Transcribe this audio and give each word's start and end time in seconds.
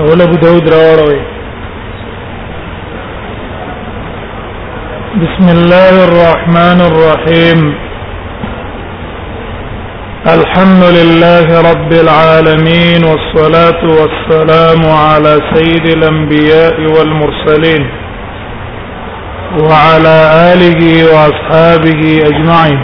اول 0.00 0.22
ابو 0.22 0.36
داود 0.42 0.68
راوي 0.72 1.16
بسم 5.22 5.48
الله 5.54 5.94
الرحمن 6.04 6.80
الرحيم 6.84 7.64
الحمد 10.34 10.84
لله 10.98 11.60
رب 11.72 11.92
العالمين 11.96 13.04
والصلاه 13.08 13.82
والسلام 13.98 14.80
على 14.96 15.32
سيد 15.54 15.84
الانبياء 15.96 16.80
والمرسلين 16.94 17.82
وعلى 19.60 20.16
اله 20.52 21.04
واصحابه 21.12 22.00
اجمعين 22.30 22.80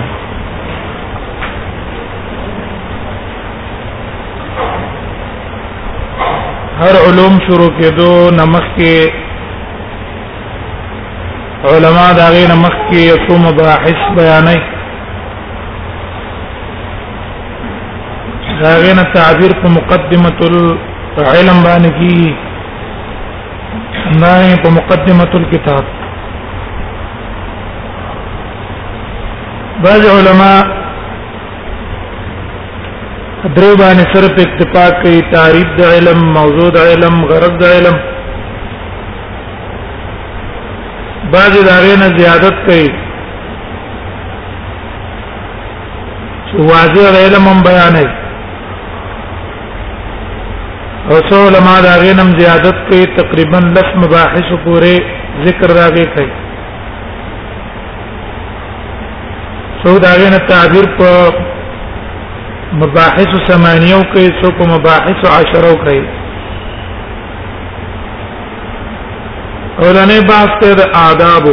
هر 6.79 6.95
علوم 7.07 7.39
شروع 7.47 7.67
کېدو 7.81 8.07
نمخ 8.39 8.65
کې 8.77 8.97
علما 11.71 12.03
دا 12.19 12.27
غي 12.35 12.43
نمخ 12.53 12.75
کې 12.91 13.23
کوم 13.29 13.47
مباحث 13.49 14.01
بیانې 14.19 14.61
دا 18.63 18.73
غي 18.85 18.93
نه 19.01 19.05
تعبیر 19.17 19.53
په 19.65 19.69
مقدمه 19.79 20.37
العلم 20.49 21.63
باندې 21.71 21.97
کې 21.99 24.23
نه 24.23 24.31
په 24.63 24.71
مقدمه 24.81 25.31
الكتاب 25.35 25.85
بعض 29.85 30.03
علما 30.17 30.53
درو 33.55 33.73
باندې 33.81 34.05
سره 34.13 34.29
په 34.37 34.43
اتفاق 34.45 34.93
کوي 35.03 35.19
تعریف 35.33 35.67
د 35.79 35.91
علم 35.95 36.23
موضوع 36.37 36.69
د 36.77 36.89
علم 36.93 37.19
غرض 37.31 37.53
د 37.63 37.75
علم 37.79 37.97
بعض 41.35 41.55
دارین 41.69 42.03
زیادت 42.19 42.57
کوي 42.67 42.89
چې 46.49 46.57
واضح 46.73 47.07
د 47.17 47.25
علم 47.25 47.45
هم 47.53 47.63
بیانوي 47.71 48.09
او 51.11 51.17
څو 51.31 51.37
علما 51.49 51.75
دارین 51.89 52.19
هم 52.21 52.39
زیادت 52.39 52.77
کوي 52.89 53.03
تقریبا 53.17 53.59
لس 53.75 53.91
مباحث 54.05 54.49
پورې 54.65 54.95
ذکر 55.49 55.71
راغی 55.83 56.05
کوي 56.15 56.31
څو 59.83 59.91
دارین 60.07 60.35
تعبیر 60.51 60.87
په 60.99 61.33
مباحث 62.75 63.35
ثمانیو 63.51 63.99
کوي 64.13 64.29
څوک 64.41 64.59
مباحث 64.69 65.25
عشرو 65.39 65.73
کوي 65.85 66.01
اولنې 69.79 70.27
بحث 70.31 70.51
ته 70.63 70.73
د 70.81 70.97
آداب 71.11 71.47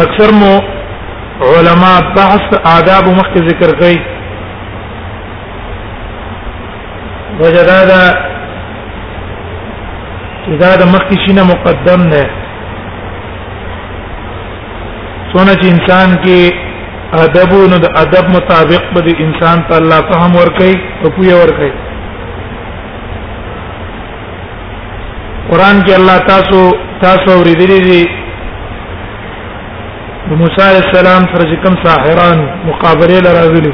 اکثر 0.00 0.32
مو 0.40 0.50
علما 1.50 1.92
بحث 2.16 2.58
آداب 2.78 3.08
مخکې 3.20 3.46
ذکر 3.48 3.74
کوي 3.78 3.98
وجدادا 7.40 8.02
اذا 10.48 10.76
د 10.76 10.82
مخکې 10.92 11.26
شینه 11.26 11.44
مقدم 11.52 12.02
نه 12.12 12.44
سونه 15.32 15.52
چې 15.60 15.66
انسان 15.74 16.10
کې 16.24 16.40
ادب 17.24 17.52
نو 17.72 17.76
د 17.84 17.90
ادب 18.02 18.24
مطابق 18.36 18.84
به 18.94 19.12
انسان 19.26 19.58
ته 19.68 19.74
الله 19.78 19.98
فهم 20.12 20.32
ورکي 20.40 20.72
او 21.02 21.10
پوهه 21.16 21.34
ورکي 21.42 21.70
قران 25.50 25.76
کې 25.86 25.92
الله 26.00 26.16
تاسو 26.30 26.60
تاسو 27.04 27.30
ورېدلې 27.40 27.80
دي 27.88 28.02
موسی 30.40 30.62
عليه 30.70 30.82
السلام 30.86 31.22
سره 31.32 31.56
کوم 31.66 31.74
ساحران 31.86 32.38
مقابله 32.68 33.20
لراغلي 33.28 33.72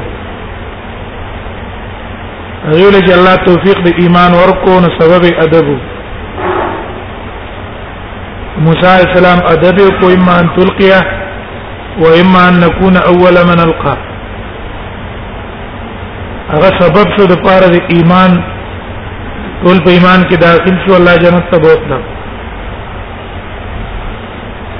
هغه 2.69 2.85
له 2.93 3.17
الله 3.17 3.35
توفیق 3.49 3.77
د 3.87 3.93
ایمان 4.03 4.31
ورکو 4.41 4.73
نو 4.83 4.89
سبب 5.01 5.23
ادب 5.47 5.67
موسی 8.65 8.87
عليه 8.95 9.07
السلام 9.11 9.39
ادب 9.57 9.77
کو 9.99 10.09
ایمان 10.15 10.45
تلقیه 10.57 11.05
واما 12.01 12.49
ان 12.49 12.59
نكون 12.59 12.97
اول 12.97 13.35
من 13.49 13.59
القى 13.59 13.97
هغه 16.51 16.73
سبب 16.79 17.07
شو 17.17 17.25
د 17.33 17.35
پاره 17.45 17.67
د 17.75 17.77
ایمان 17.95 18.31
ټول 19.63 19.77
په 19.85 19.89
ایمان 19.97 20.19
کې 20.29 20.37
داخل 20.45 20.75
شو 20.87 20.93
الله 20.97 21.13
جنت 21.23 21.45
ته 21.53 21.57
بوتل 21.67 21.91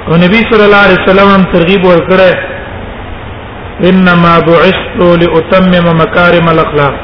او 0.08 0.16
نبی 0.24 0.40
صلی 0.50 0.64
الله 0.66 0.82
علیه 0.86 1.00
وسلم 1.04 1.28
هم 1.36 1.42
ترغیب 1.56 1.82
ورکړه 1.88 2.32
انما 3.90 4.34
بعثت 4.50 4.96
لاتمم 5.24 5.86
مكارم 6.00 6.48
الاخلاق 6.54 6.94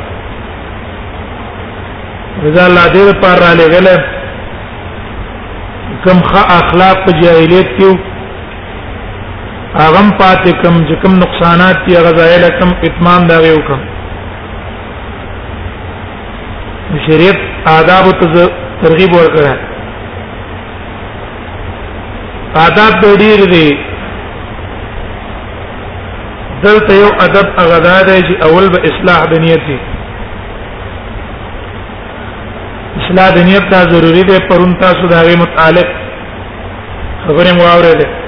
رضا 2.44 2.64
الله 2.68 2.86
دې 2.94 3.02
پر 3.26 3.36
را 3.46 3.52
لګل 3.64 3.88
کم 6.04 6.18
خ 6.30 6.32
اخلاق 6.60 6.96
په 7.06 7.12
جاهلیت 7.22 7.66
کې 7.78 7.90
اغم 9.80 10.10
پاتکم 10.18 10.82
جکم 10.88 11.14
نقصانات 11.18 11.76
تی 11.88 11.94
غزایل 12.04 12.42
کم 12.58 12.72
اتمام 12.88 13.26
دا 13.28 13.38
یو 13.46 13.56
کم 13.68 13.80
شریعت 17.06 17.38
آداب 17.76 18.04
ته 18.20 18.50
ترغیب 18.82 19.12
ورکړه 19.12 19.56
آداب 22.66 23.00
به 23.02 23.16
ډیر 23.24 23.44
دي 23.54 23.76
دلته 26.64 26.94
یو 26.98 27.08
ادب 27.26 27.46
اغدا 27.64 27.96
دی 28.08 28.20
چې 28.22 28.46
اول 28.48 28.68
به 28.74 28.88
اصلاح 28.92 29.24
د 29.34 29.40
نیت 29.44 29.60
دی 29.68 29.78
اصلاح 33.02 33.30
د 33.36 33.46
نیت 33.50 33.70
دا 33.74 33.78
ضروری 33.94 34.22
دی 34.32 34.38
پرون 34.48 34.74
تاسو 34.84 35.06
دا 35.14 35.22
غي 35.28 35.36
متعلق 35.44 35.86
خبره 37.28 37.52
مو 37.58 37.66
اوریدل 37.76 38.20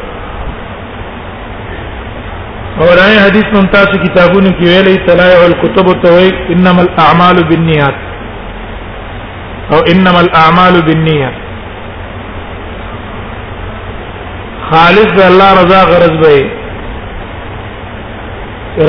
اورای 2.81 3.17
حدیث 3.19 3.45
مم 3.55 3.67
تاسو 3.73 3.95
کتابونو 4.05 4.51
کې 4.59 4.67
ویلې 4.69 4.97
تلایع 5.09 5.41
الکتب 5.43 5.87
تو 6.05 6.15
انما 6.55 6.81
الاعمال 6.85 7.37
بالنیات 7.51 7.99
او 9.75 9.79
انما 9.93 10.19
الاعمال 10.21 10.75
بالنیات 10.89 11.37
خالص 14.73 15.11
الله 15.31 15.49
رضا 15.62 15.81
غرض 15.93 16.15
به 16.25 16.37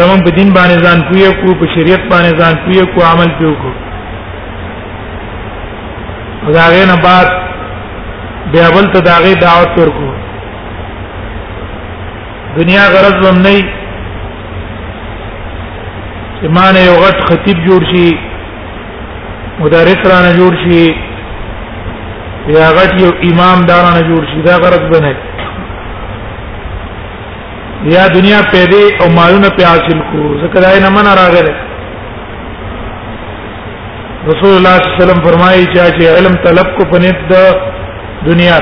رمم 0.02 0.20
په 0.24 0.32
دین 0.32 0.54
باندې 0.58 0.78
ځان 0.88 1.00
کوی 1.08 1.24
کو 1.42 1.50
په 1.64 1.68
شریعت 1.78 2.04
باندې 2.14 2.32
ځان 2.42 2.54
کوی 2.66 2.80
کو 2.96 3.00
عمل 3.12 3.30
پیو 3.38 3.54
کو 3.64 3.72
دا 6.60 6.66
غینه 6.76 6.96
بعد 7.08 7.28
بیا 8.54 8.68
بل 8.74 8.86
ته 8.94 9.00
داغه 9.12 9.32
دعوت 9.48 9.72
ورکو 9.80 10.10
دنیا 12.58 12.84
غرض 12.94 13.20
هم 13.28 13.38
نه 13.46 13.52
ایمان 16.44 16.76
یو 16.90 16.96
غټ 17.04 17.18
خطیب 17.30 17.58
جوړ 17.68 17.82
شي 17.92 18.08
مدرس 19.62 20.00
رانه 20.12 20.32
جوړ 20.40 20.54
شي 20.64 20.86
یا 22.58 22.68
غټ 22.78 22.92
یو 23.04 23.12
امام 23.32 23.58
دارانه 23.72 24.02
جوړ 24.12 24.22
شي 24.32 24.40
دا 24.48 24.56
غرض 24.64 24.84
بنه 24.94 25.14
یا 27.96 28.04
دنیا 28.16 28.40
پیدا 28.56 28.82
او 29.02 29.08
مالونه 29.18 29.50
په 29.60 29.64
حاصل 29.72 30.00
کو 30.14 30.22
ځکه 30.42 30.58
دا 30.68 30.74
نه 30.88 30.92
من 31.00 31.06
راغله 31.22 31.54
رسول 34.30 34.54
الله 34.58 34.76
صلی 34.78 34.82
الله 34.82 34.82
علیه 34.84 35.02
وسلم 35.04 35.22
فرمایي 35.28 35.64
چې 35.76 35.80
علم 36.18 36.34
طلب 36.50 36.68
کو 36.80 36.84
پنيت 36.96 37.18
د 37.36 37.38
دنیا 38.28 38.58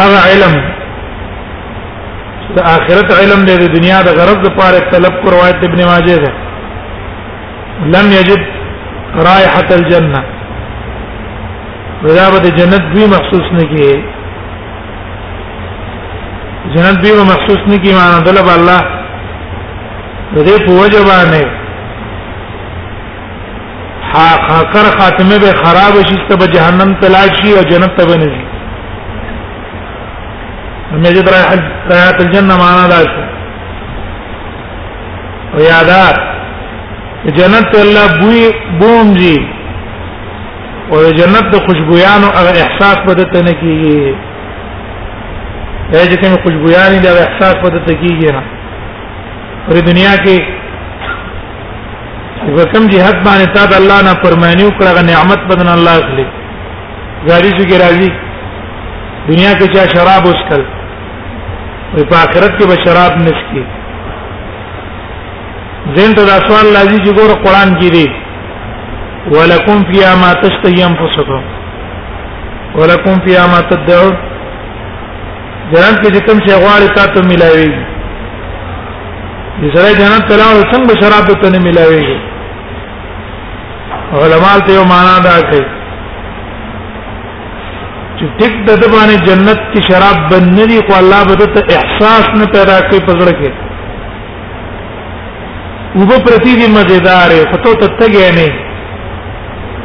هغه 0.00 0.18
علم 0.28 0.54
د 2.54 2.56
اخرت 2.76 3.08
علم 3.20 3.40
د 3.48 3.50
دنیا 3.76 3.98
د 4.06 4.10
غرض 4.18 4.40
لپاره 4.46 4.78
طلب 4.92 5.12
کو 5.22 5.26
روایت 5.34 5.58
ابن 5.68 5.78
ماجه 5.90 6.16
ده 6.24 6.30
لم 7.94 8.06
یجد 8.18 8.42
رائحه 9.28 9.68
الجنه 9.78 10.20
رضابت 12.06 12.44
جنت 12.58 12.84
بھی 12.92 13.02
محسوس 13.14 13.46
نه 13.56 13.64
کی 13.72 13.84
جنت 16.74 16.96
بھی 17.04 17.10
محسوس 17.32 17.60
نه 17.72 17.76
کی 17.84 17.90
معنی 17.98 18.18
طلب 18.28 18.46
الله 18.56 18.80
دې 20.34 20.56
په 20.66 20.72
وجه 20.82 21.00
باندې 21.10 21.44
خاکر 24.14 24.86
خاتمه 25.00 25.36
به 25.44 25.52
خراب 25.66 25.94
شي 26.12 26.18
ته 26.32 26.36
به 26.44 26.50
جهنم 26.56 26.96
ته 27.04 27.08
لاړ 27.16 27.28
شي 27.42 27.52
او 27.58 27.62
جنت 27.72 27.94
ته 28.00 28.06
به 28.12 28.16
نه 28.24 28.28
شي 28.34 28.42
لم 30.92 31.04
يجد 31.06 31.28
رائحة 31.28 32.10
الجنة 32.20 32.54
معنا 32.62 32.86
دا 32.92 33.00
شو 33.12 33.22
ويادا 35.56 36.04
جنت 37.38 37.72
الله 37.84 38.06
بوی 38.20 38.42
بوم 38.80 39.08
جی 39.14 39.36
او 40.92 40.96
جنت 41.18 41.46
د 41.56 41.60
خوشبویانو 41.66 42.26
هغه 42.38 42.52
احساس 42.64 42.98
بدته 43.06 43.40
نه 43.46 43.52
کیږي 43.60 44.06
اې 45.92 46.06
چې 46.10 46.16
کوم 46.22 46.34
خوشبویان 46.44 47.00
دي 47.00 47.08
هغه 47.08 47.22
احساس 47.30 47.54
بدته 47.64 47.94
کیږي 48.02 48.30
نه 48.36 48.42
پر 49.68 49.76
دنیا 49.90 50.14
کې 50.24 50.38
وکم 52.58 52.88
جهاد 52.88 53.16
باندې 53.24 53.48
تا 53.54 53.64
د 53.70 53.74
الله 53.80 53.98
نه 54.02 54.14
فرمانیو 54.26 54.68
کړه 54.78 55.00
نعمت 55.12 55.40
بدن 55.54 55.68
الله 55.78 55.94
اخلي 56.02 56.26
غاری 57.30 57.52
چې 57.58 57.74
راځي 57.84 58.10
دنیا 59.28 59.52
کې 59.58 59.66
چې 59.72 59.96
شراب 59.98 60.24
وسکل 60.26 60.68
وي 61.94 62.02
په 62.10 62.16
آخرت 62.24 62.52
کې 62.58 62.66
به 62.70 62.76
شراب 62.84 63.14
نشکي 63.26 63.62
زين 65.96 66.10
ته 66.18 66.22
دا 66.30 66.36
سوال 66.48 66.66
لازم 66.76 66.98
چې 67.04 67.10
ګور 67.20 67.32
قران 67.44 67.70
کې 67.80 67.88
دی 67.96 68.06
ولکم 69.34 69.78
فی 69.88 69.98
ما 70.20 70.30
تشتهی 70.44 70.82
انفسکم 70.90 71.42
ولکم 72.80 73.16
فی 73.26 73.34
ما 73.54 73.60
تدعو 73.72 74.08
جنت 75.72 75.96
کې 76.02 76.26
کوم 76.26 76.38
شی 76.46 76.52
غواړي 76.62 76.88
تاسو 77.00 77.18
ملایوي 77.28 77.68
د 79.62 79.64
سره 79.76 79.98
جنت 80.00 80.24
تلاو 80.32 80.64
څنګه 80.72 80.94
شراب 81.02 81.30
ته 81.44 81.50
نه 81.54 81.58
ملایوي 81.68 82.18
علماء 84.22 84.58
ته 84.66 84.74
یو 84.78 84.84
معنا 84.90 85.14
دا 85.26 85.34
کوي 85.50 85.62
چې 88.22 88.28
ټیک 88.38 88.54
د 88.66 88.68
باندې 88.94 89.16
جنت 89.26 89.60
کې 89.72 89.80
شراب 89.88 90.16
بنري 90.30 90.78
کو 90.88 90.92
الله 90.96 91.22
به 91.30 91.36
ته 91.54 91.60
احساس 91.76 92.24
نه 92.40 92.46
پیدا 92.56 92.76
کوي 92.90 93.00
پزړه 93.06 93.32
کې 93.38 93.50
وګ 96.00 96.10
پرتی 96.26 96.52
دی 96.60 96.66
مزیدار 96.74 97.30
فتو 97.54 97.72
ته 97.80 97.86
تګې 98.02 98.28
نه 98.38 98.48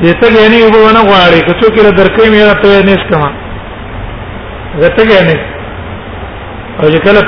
دې 0.03 0.13
ته 0.21 0.27
غې 0.35 0.47
نه 0.53 0.59
وګ 0.65 0.75
ونه 0.85 1.01
غواړي 1.09 1.39
که 1.47 1.53
څوک 1.61 1.73
له 1.85 1.91
درکې 1.99 2.25
مې 2.33 2.41
ته 2.65 2.71
نه 2.89 2.95
سکما 3.03 3.29
غته 4.81 5.03
غې 5.11 5.21
نه 5.29 5.35
او 6.79 6.85
کله 7.05 7.21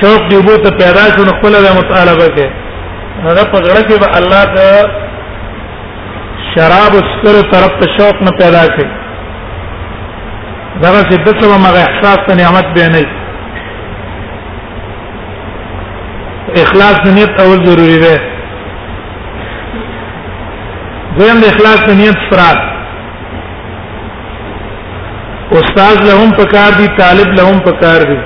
شوق 0.00 0.20
دی 0.32 0.36
وګ 0.40 0.56
ته 0.64 0.70
پیدا 0.80 1.04
شو 1.14 1.22
نو 1.28 1.32
خپل 1.38 1.52
د 1.66 1.68
مطالبه 1.78 2.26
کې 2.38 2.46
هغه 3.28 3.42
پزړه 3.54 3.82
کې 3.88 3.96
به 4.02 4.08
الله 4.22 4.42
ته 4.56 4.66
شراب 6.54 6.92
سر 7.22 7.36
طرف 7.54 7.72
ته 7.84 7.92
شوق 7.98 8.16
نه 8.30 8.34
پیدا 8.42 8.64
کوي 8.74 8.94
دغه 10.80 11.02
شدت 11.10 11.40
سره 11.42 11.58
مغه 11.58 11.78
احساس 11.78 12.18
ته 12.28 12.34
نعمت 12.34 12.64
به 12.74 12.88
نه 12.88 13.04
اخلاص 16.62 16.94
د 17.04 17.08
نیت 17.08 17.40
اول 17.40 17.66
ضروری 17.66 17.98
ده 17.98 18.20
دویم 21.18 21.40
د 21.40 21.44
اخلاص 21.44 21.80
د 21.88 21.90
نیت 21.96 22.18
فرات 22.30 22.60
استاد 25.52 26.04
لهم 26.04 26.30
پکار 26.30 26.72
دي 26.78 26.86
طالب 27.00 27.28
لهم 27.40 27.58
پکار 27.68 28.00
دي 28.10 28.18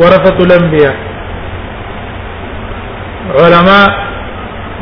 ورثه 0.00 0.36
الانبياء 0.46 0.94
علماء 3.44 3.88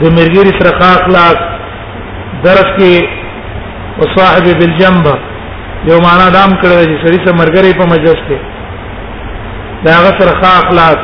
د 0.00 0.12
مرګري 0.18 0.52
سره 0.60 0.76
اخلاق 0.76 1.38
درس 2.44 2.68
کې 2.78 2.92
وصاحب 3.98 4.44
بالجنبه 4.58 5.16
یو 5.84 5.98
معنا 6.02 6.28
دام 6.34 6.50
کړی 6.62 6.84
چې 6.84 6.96
سړی 7.06 7.18
سره 7.24 7.36
مرګري 7.36 7.72
په 7.72 7.86
مجلس 7.92 8.20
کې 8.28 8.38
دا 9.84 9.92
هغه 9.98 10.12
سره 10.20 10.32
ښه 10.42 10.62
اخلاص 10.62 10.96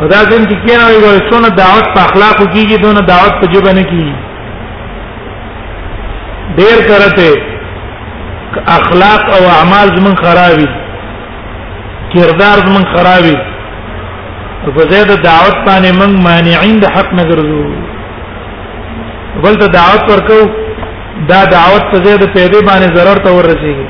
او 0.00 0.06
دا 0.12 0.20
زم 0.30 0.42
کې 0.48 0.56
کینه 0.66 0.84
وي 0.90 0.98
ګور 1.04 1.16
څونه 1.30 1.48
دعوت 1.62 1.86
په 1.94 2.00
اخلاق 2.08 2.36
کیږي 2.54 2.76
دونه 2.84 3.00
دعوت 3.12 3.34
په 3.40 3.46
جبه 3.54 3.72
نه 3.78 3.82
کیږي 3.90 4.16
ډیر 6.58 6.78
کرته 6.88 7.28
اخلاق 8.78 9.22
او 9.36 9.42
اعمال 9.58 9.86
زمون 9.96 10.16
خرابي 10.22 10.68
کردار 12.14 12.56
زمون 12.66 12.84
خرابي 12.94 13.36
او 14.64 14.72
په 14.78 14.82
زید 14.92 15.08
دعوت 15.28 15.56
باندې 15.66 15.90
موږ 16.00 16.12
مانعين 16.28 16.76
د 16.80 16.86
حق 16.96 17.12
نه 17.18 17.24
ګرځو 17.30 17.62
بل 19.44 19.54
ته 19.60 19.66
دعوت 19.78 20.04
ورکو 20.12 20.40
دا 21.30 21.44
دعوت 21.56 21.84
په 21.92 21.96
زید 22.04 22.20
په 22.34 22.46
دې 22.52 22.64
باندې 22.68 22.96
ضرر 22.96 23.16
ته 23.24 23.30
ورسیږي 23.38 23.88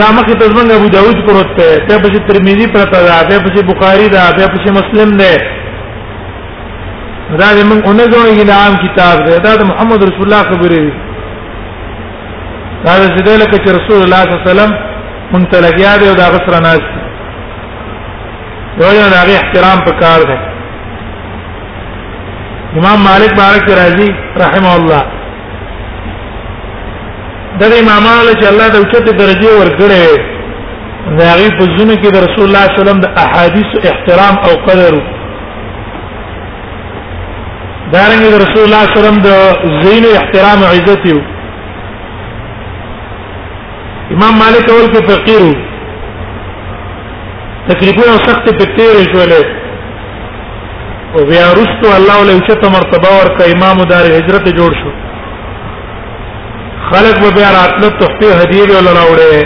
دا 0.00 0.06
مخه 0.18 0.34
ته 0.40 0.44
زمونږ 0.52 0.68
ابو 0.76 0.88
داود 0.96 1.18
پروت 1.26 1.50
ته 1.58 1.66
ته 1.88 1.94
په 2.02 2.08
ترمذی 2.28 2.66
پرته 2.74 2.98
ده 3.06 3.22
ته 3.28 3.36
په 3.44 3.62
بخاری 3.72 4.08
ده 4.14 4.30
ته 4.36 4.46
په 4.54 4.70
مسلم 4.78 5.10
ده 5.20 5.32
دا 7.40 7.48
زمونږ 7.60 7.80
اونې 7.88 8.06
زونه 8.12 8.30
یې 8.38 8.48
عام 8.60 8.74
کتاب 8.86 9.16
ده 9.26 9.34
دا 9.46 9.52
د 9.60 9.62
محمد 9.70 10.00
رسول 10.08 10.24
الله 10.28 10.42
خبرې 10.50 10.84
دا 12.84 12.92
چې 13.14 13.20
دله 13.28 13.44
کې 13.50 13.70
رسول 13.78 13.98
الله 14.04 14.22
صلی 14.22 14.32
الله 14.32 14.42
علیه 14.44 14.50
وسلم 14.50 14.72
مونږ 15.32 15.44
ته 15.50 15.56
لګیا 15.66 15.92
دی 16.00 16.08
او 16.08 16.14
دا 16.20 16.26
غسر 16.34 16.54
ناس 16.68 16.82
یو 18.80 18.92
نه 18.96 19.20
هغه 19.22 19.32
احترام 19.42 19.78
پکار 19.88 20.20
ده 20.30 20.36
امام 22.78 22.98
مالک 23.10 23.30
بارک 23.42 23.64
راضی 23.80 24.08
رحمه 24.44 24.74
الله 24.78 25.00
د 27.60 27.64
امامانو 27.84 28.32
چې 28.40 28.44
الله 28.52 28.66
د 28.72 28.76
اوچته 28.82 29.12
درجه 29.22 29.50
ورکړي 29.60 30.04
دا 31.18 31.30
غي 31.38 31.48
په 31.58 31.64
ځنه 31.76 31.94
کې 32.00 32.08
د 32.14 32.16
رسول 32.26 32.44
الله 32.46 32.64
صلی 32.66 32.72
الله 32.72 32.72
علیه 32.74 32.82
وسلم 32.84 33.00
د 33.04 33.08
احادیث 33.24 33.68
احترام 33.90 34.34
او 34.46 34.52
قدر 34.66 34.92
دا 37.92 38.02
رنګ 38.12 38.24
د 38.32 38.36
رسول 38.44 38.62
الله 38.66 38.82
صلی 38.86 38.98
الله 38.98 39.00
علیه 39.00 39.00
وسلم 39.00 39.18
د 39.28 39.30
زین 39.84 40.04
احترام 40.18 40.58
او 40.66 40.70
عزت 40.76 41.02
یو 41.10 41.18
امام 44.14 44.34
مالک 44.42 44.64
اول 44.74 44.88
کې 44.92 45.00
فقیر 45.10 45.44
تقریبا 47.70 48.08
سخت 48.26 48.44
په 48.58 48.64
تیر 48.76 48.96
شوله 49.12 49.40
او 51.14 51.18
بیا 51.30 51.46
رستو 51.60 51.86
الله 51.98 52.18
له 52.26 52.32
اوچته 52.38 52.66
مرتبه 52.78 53.08
ورکړه 53.18 53.44
امام 53.56 53.78
دار 53.92 54.04
هجرت 54.18 54.46
جوړ 54.58 54.72
شو 54.82 54.92
خلق 56.92 57.20
به 57.22 57.30
بیا 57.30 57.50
راتله 57.50 57.90
تحفه 57.98 58.36
هدیه 58.42 58.62
ولا 58.78 58.90
راوړې 59.00 59.44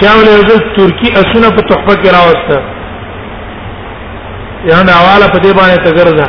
چاول 0.00 0.26
یو 0.26 0.58
ترکی 0.76 1.12
اسونه 1.12 1.50
په 1.56 1.62
تحفه 1.62 2.02
کې 2.02 2.10
راوسته 2.14 2.58
یا 4.66 4.82
نه 4.82 4.92
حواله 4.92 5.26
په 5.28 5.38
دې 5.38 5.52
باندې 5.58 5.88
تګرځه 5.88 6.26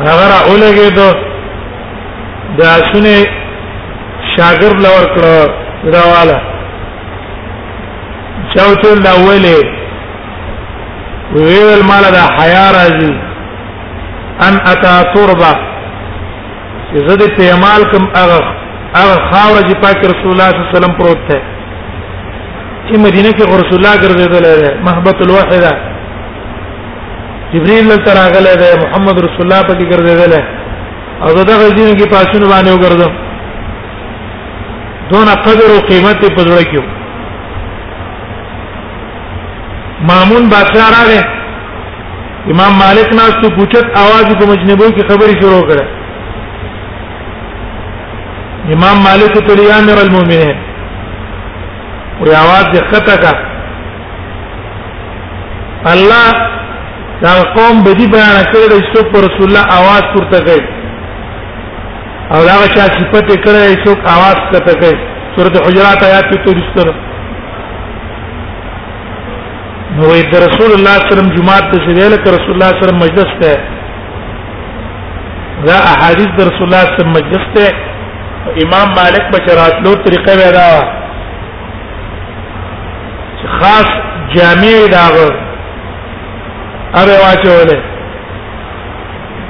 هغه 0.00 0.26
را 0.32 0.38
اولګې 0.48 0.94
دو 0.96 1.10
د 2.58 2.60
اسونه 2.62 3.26
شاګرد 4.36 4.80
لور 4.86 5.04
کړو 5.14 5.52
راواله 5.96 6.40
چاو 8.54 8.74
ټول 8.74 8.98
دا 9.04 9.12
ویلې 9.12 9.78
ویل 11.32 11.82
مال 11.88 12.04
دا 12.12 12.22
حیا 12.38 12.72
راځي 12.72 13.27
ان 14.46 14.54
اتا 14.72 14.94
تربه 15.14 15.52
چې 16.88 16.96
زه 17.06 17.12
دې 17.20 17.24
استعمال 17.30 17.80
کوم 17.92 18.04
هغه 18.20 18.38
هغه 18.98 19.14
خاور 19.30 19.62
چې 19.68 19.74
پاک 19.84 19.98
رسول 20.10 20.30
الله 20.32 20.48
صلی 20.50 20.58
الله 20.58 20.68
علیه 20.70 20.76
وسلم 20.78 20.94
پروت 21.00 21.22
دی 21.28 21.38
چې 22.86 22.92
مدینه 23.06 23.30
کې 23.32 23.44
رسول 23.62 23.78
الله 23.80 23.96
ګرځیدل 24.04 24.44
دی 24.60 24.70
محبت 24.86 25.16
الوحده 25.24 25.70
جبريل 27.54 27.84
له 27.88 27.96
تراغله 28.08 28.52
دی 28.60 28.66
محمد 28.84 29.18
رسول 29.26 29.44
الله 29.46 29.62
پکې 29.68 29.84
ګرځیدل 29.92 30.32
دی 30.34 30.42
او 31.22 31.44
دغه 31.52 31.66
دین 31.78 31.90
کې 31.98 32.06
پاسونه 32.14 32.46
باندې 32.52 32.70
وګرځم 32.74 33.12
دون 35.10 35.28
قدر 35.46 35.64
او 35.72 35.80
قیمت 35.90 36.22
په 36.36 36.42
ځړ 36.44 36.64
کې 36.70 36.98
مامون 40.08 40.44
بادشاہ 40.50 40.88
راغی 40.98 41.20
امام 42.52 42.72
مالک 42.80 43.08
ناس 43.16 43.34
ته 43.42 43.48
پوښت 43.54 43.88
اواز 44.02 44.26
په 44.40 44.44
مجنبو 44.50 44.86
کې 44.98 45.08
خبري 45.08 45.34
شروع 45.40 45.62
کړه 45.70 45.84
امام 48.76 48.96
مالک 49.06 49.34
ته 49.48 49.54
لیامر 49.60 49.98
المؤمنین 50.04 50.56
وی 52.20 52.34
आवाज 52.44 52.64
دې 52.72 52.80
خطا 52.92 53.16
کا 53.24 53.32
الله 55.90 56.24
دا 57.22 57.42
قوم 57.54 57.84
به 57.84 57.92
دې 57.94 58.06
بیان 58.12 58.44
کړی 58.52 58.68
د 58.72 58.74
څوک 58.94 59.06
پر 59.16 59.20
رسول 59.26 59.46
الله 59.48 59.64
आवाज 59.82 60.02
پورته 60.14 60.38
کوي 60.48 60.62
او 62.34 62.44
دا 62.48 62.54
چې 62.62 62.80
صفته 63.00 63.36
کړی 63.44 63.86
څوک 63.86 63.98
आवाज 64.14 64.36
کته 64.54 64.74
کوي 64.80 64.96
سورته 65.36 65.56
حجرات 65.66 65.98
آیات 66.08 66.24
کې 66.32 66.44
تو 66.46 66.50
دستور 66.60 66.86
نو 69.98 70.08
د 70.32 70.34
رسول 70.44 70.70
الله 70.76 70.94
صلی 70.96 70.96
الله 70.96 70.96
علیه 71.10 71.12
وسلم 71.12 71.30
جمعه 71.36 71.60
ته 71.70 71.76
سویل 71.84 72.12
ک 72.24 72.26
رسول 72.36 72.52
الله 72.54 72.70
صلی 72.72 72.76
الله 72.76 72.76
علیه 72.76 72.84
وسلم 72.86 73.04
مجلس 73.04 73.32
ته 73.40 73.52
دا 75.68 75.76
احادیث 75.94 76.28
د 76.38 76.46
رسول 76.48 76.64
الله 76.66 76.84
صلی 76.84 76.92
الله 76.92 76.92
علیه 76.92 76.98
وسلم 76.98 77.14
مجلس 77.18 77.46
ته 77.54 77.64
امام 78.64 78.88
مالک 78.98 79.24
بچرات 79.32 79.74
لو 79.86 79.92
طریقه 80.04 80.32
ودا 80.40 80.70
خاص 83.58 83.88
جامع 84.34 84.74
داغ 84.94 85.14
اره 87.00 87.16
واچوله 87.24 87.78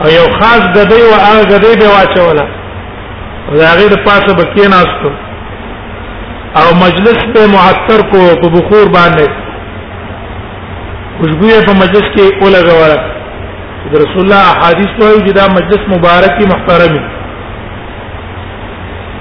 او 0.04 0.08
یو 0.18 0.24
خاص 0.38 0.62
د 0.78 0.88
دې 0.90 0.98
او 1.08 1.10
هغه 1.26 1.44
د 1.52 1.56
دې 1.64 1.74
به 1.80 1.88
واچوله 1.96 2.46
او 3.48 3.54
دا 3.62 3.68
غیر 3.80 3.92
پاسه 4.06 4.30
بکیناستو 4.40 5.10
او 6.60 6.66
مجلس 6.84 7.18
په 7.36 7.42
معطر 7.56 7.98
کو 8.10 8.20
په 8.42 8.48
بخور 8.56 8.88
باندې 8.96 9.44
خوشبو 11.18 11.46
په 11.68 11.72
مجلس 11.82 12.06
کې 12.14 12.24
اوله 12.42 12.60
غوړه 12.68 12.98
د 13.90 13.94
رسول 14.02 14.22
الله 14.24 14.42
احادیث 14.52 14.90
په 14.98 15.04
یوه 15.12 15.22
جدا 15.28 15.44
مجلس 15.58 15.82
مبارک 15.94 16.36
محترم 16.52 16.94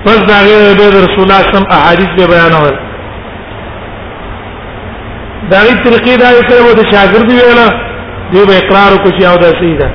پس 0.06 0.20
دا 0.30 0.38
غیر 0.48 0.62
د 0.82 0.96
رسول 1.06 1.24
الله 1.26 1.42
سم 1.56 1.64
احادیث 1.78 2.12
به 2.20 2.26
بیانول 2.34 2.76
دا 5.52 5.60
ری 5.68 5.74
طریقې 5.86 6.14
دا 6.24 6.28
یو 6.38 6.42
سره 6.50 6.66
د 6.80 6.88
شاګرد 6.94 7.28
ویلا 7.40 7.68
دی 8.34 8.40
به 8.50 8.54
اقرار 8.62 8.94
کو 9.04 9.10
چې 9.18 9.22
او 9.32 9.36
دا 9.46 9.50
سیدا 9.60 9.88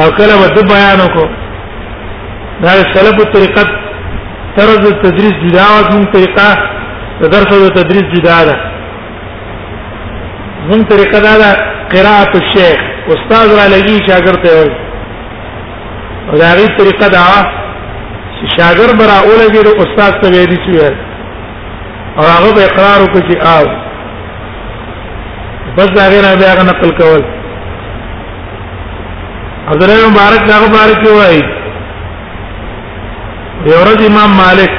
او 0.00 0.06
کله 0.18 0.34
به 0.56 0.62
بیان 0.74 1.00
کو 1.14 1.24
دا 2.62 2.72
سلف 2.96 3.16
طریقت 3.36 3.68
طرز 4.56 4.82
تدریس 5.04 5.36
جدا 5.44 5.64
او 5.76 6.04
طریقه 6.18 6.50
درس 7.32 7.50
او 7.58 7.68
تدریس 7.82 8.06
جدا 8.16 8.44
ده 8.48 8.79
زم 10.68 10.82
طریقه 10.90 11.20
دا 11.20 11.34
ده 11.42 11.50
قراءت 11.94 12.32
الشیخ 12.42 12.78
استاد 13.08 13.48
را 13.58 13.64
لګي 13.76 13.96
شاګرد 14.08 14.38
ته 14.44 14.50
وایي 14.56 14.72
او 16.30 16.34
دا 16.40 16.48
غي 16.56 16.66
طریقه 16.78 17.08
دا 17.16 17.24
چې 18.36 18.44
شاګرد 18.56 18.92
برا 19.00 19.16
اولګي 19.26 19.62
د 19.62 19.68
استاد 19.82 20.12
ته 20.22 20.26
ویلي 20.34 20.58
شي 20.64 20.78
او 22.18 22.24
هغه 22.34 22.50
به 22.56 22.62
اقرار 22.68 22.98
وکړي 23.02 23.22
چې 23.28 23.36
آو 23.54 23.66
بس 25.76 25.88
دا 25.96 26.04
غیر 26.12 26.24
بیا 26.40 26.50
هغه 26.52 26.62
نقل 26.70 26.90
کول 27.00 27.22
حضرت 29.70 30.00
مبارک 30.08 30.42
دا 30.50 30.56
مبارک 30.66 31.00
وایي 31.20 31.42
یورج 33.72 34.00
امام 34.10 34.30
مالک 34.42 34.72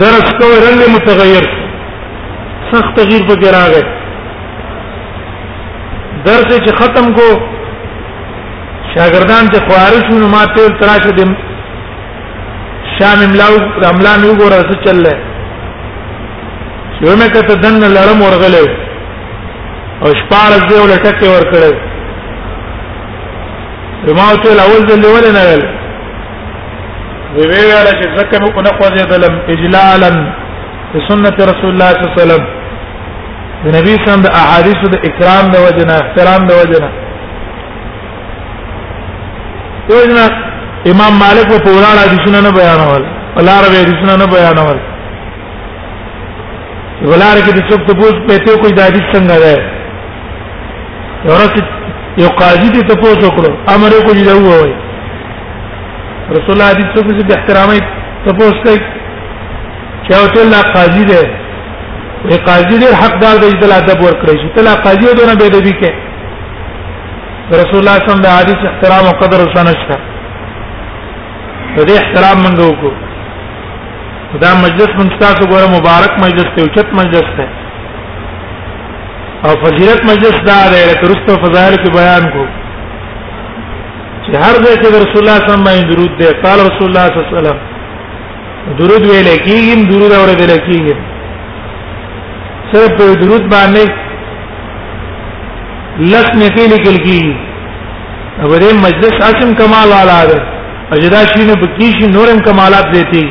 درس 0.00 0.28
کوي 0.40 0.56
رنګ 0.66 0.90
متغیر 0.96 1.59
سخت 2.72 2.90
تغییر 2.96 3.22
په 3.28 3.34
کې 3.42 3.48
راغی 3.56 3.82
درس 6.24 6.48
چې 6.64 6.70
ختم 6.80 7.06
کو 7.18 7.28
شاګردان 8.94 9.44
ته 9.54 9.58
خوارش 9.68 10.04
نو 10.20 10.26
ماته 10.34 10.60
تراش 10.82 11.04
دې 11.18 11.26
شام 12.96 13.18
املاو 13.28 13.54
املا 13.92 14.12
نو 14.24 14.30
ګور 14.42 14.52
رس 14.58 14.70
چلل 14.84 15.06
یو 17.02 17.12
مې 17.18 17.28
کته 17.34 17.54
دن 17.64 17.74
لړم 17.96 18.18
ورغلې 18.26 18.66
او 20.02 20.08
شپار 20.20 20.50
دې 20.68 20.76
ول 20.82 20.92
ټکه 21.04 21.28
ور 21.34 21.44
کړې 21.54 21.74
ما 24.18 24.26
ته 24.44 24.48
الاول 24.54 24.82
دې 24.88 25.06
ول 25.16 25.26
نه 25.38 25.44
غل 25.50 25.64
وی 27.34 27.44
ویل 27.50 27.88
چې 27.98 28.18
زکه 28.18 28.38
مو 28.44 28.50
کو 28.54 28.60
نه 28.66 28.70
خوځېدلم 28.78 29.34
اجلالا 29.54 30.10
سنت 31.08 31.36
رسول 31.48 31.70
الله 31.72 31.72
صلی 31.72 31.72
الله 31.80 31.92
علیه 32.06 32.14
وسلم 32.16 32.42
د 33.64 33.66
نبی 33.76 33.92
سم 34.04 34.18
د 34.24 34.28
احادیث 34.42 34.80
د 34.92 34.96
اکرام 35.08 35.44
د 35.54 35.56
وجنه 35.66 35.92
احترام 36.02 36.40
د 36.50 36.52
وجنه 36.60 36.88
وجنه 40.00 40.24
امام 40.92 41.12
مالک 41.22 41.48
په 41.66 41.70
وړاندې 41.76 42.00
حدیثونه 42.04 42.38
نه 42.46 42.50
بیانول 42.58 43.02
ولار 43.38 43.64
به 43.72 43.76
حدیثونه 43.82 44.14
نه 44.22 44.26
بیانول 44.34 44.78
ولار 47.10 47.36
کې 47.44 47.52
د 47.58 47.60
څوک 47.68 47.80
ته 47.88 47.92
پوښ 48.00 48.14
پته 48.28 48.54
کوئی 48.62 48.72
د 48.76 48.80
حدیث 48.88 49.04
څنګه 49.14 49.36
ده 49.44 49.54
ورته 51.32 51.60
یو 52.22 52.30
قاضي 52.40 52.68
دې 52.74 52.82
ته 52.88 52.94
پوښ 53.02 53.16
وکړو 53.26 53.48
امر 53.74 53.90
کو 54.06 54.12
دې 54.18 54.24
ووایي 54.34 54.74
رسول 56.36 56.52
الله 56.54 56.70
حدیث 56.72 56.88
څوک 56.94 57.04
چې 57.16 57.24
د 57.28 57.32
احترامي 57.38 57.78
ته 58.24 58.30
پوښ 58.40 58.54
کوي 58.64 58.80
چې 60.04 60.10
او 60.18 60.24
ټول 60.34 60.50
قاضي 60.74 61.04
دی 61.12 61.22
په 62.28 62.34
قاضي 62.48 62.76
ډیر 62.82 62.92
حقدار 63.02 63.36
دی 63.42 63.50
چې 63.60 63.66
ادب 63.80 63.98
ورکړي 64.06 64.34
چې 64.40 64.48
تل 64.56 64.66
قاضي 64.84 65.10
دونه 65.18 65.34
به 65.40 65.46
ادبي 65.50 65.74
کې 65.80 65.90
رسول 67.60 67.78
الله 67.82 67.98
صلی 68.02 68.16
الله 68.16 68.16
علیه 68.16 68.16
وسلم 68.16 68.26
د 68.26 68.38
حدیث 68.40 68.58
احترام 68.70 69.04
او 69.10 69.14
قدر 69.22 69.38
وسنشته 69.46 69.94
په 71.74 71.80
دې 71.88 71.92
احترام 72.00 72.38
منګو 72.46 72.68
کو 72.80 72.90
دا 74.44 74.50
مجلس 74.66 74.90
من 75.00 75.08
تاسو 75.24 75.42
ګوره 75.52 75.68
مبارک 75.78 76.12
مجلس 76.24 76.48
ته 76.56 76.62
اوچت 76.62 76.88
مجلس 77.00 77.30
ته 77.38 77.46
او 79.46 79.50
فضیلت 79.64 80.00
مجلس 80.12 80.38
دا 80.50 80.58
دی 80.72 80.82
چې 80.98 81.04
رستو 81.12 81.32
فضائل 81.44 81.74
کې 81.82 81.90
بیان 81.98 82.24
کو 82.34 82.44
چې 84.24 84.32
هر 84.44 84.54
ځای 84.64 84.76
کې 84.82 84.90
رسول 84.98 85.22
الله 85.22 85.38
صلی 85.38 85.54
الله 85.58 85.72
علیه 85.74 85.82
وسلم 85.84 85.92
درود 85.92 86.16
دی 86.22 86.26
قال 86.44 86.58
رسول 86.70 86.88
الله 86.90 87.06
صلی 87.06 87.18
الله 87.18 87.30
علیه 87.30 87.38
وسلم 87.38 88.76
درود 88.80 89.02
ویل 89.06 89.28
کېږي 89.46 89.90
درود 89.90 90.12
اورېدل 90.18 90.58
کېږي 90.66 91.09
صرف 92.72 92.90
په 92.98 93.04
درود 93.20 93.44
باندې 93.52 93.84
لس 96.12 96.26
نه 96.40 96.48
کې 96.56 96.64
لیکل 96.72 96.96
کی 97.06 97.20
او 98.42 98.50
دې 98.62 98.70
مجلس 98.84 99.14
اعظم 99.28 99.50
کمال 99.60 99.88
والا 99.94 100.18
ده 100.32 100.38
اجدا 100.98 101.20
شي 101.32 101.42
نه 101.48 101.54
بکی 101.62 101.88
شي 101.98 102.06
نورم 102.12 102.38
کمالات 102.48 102.86
دیتی 102.94 103.26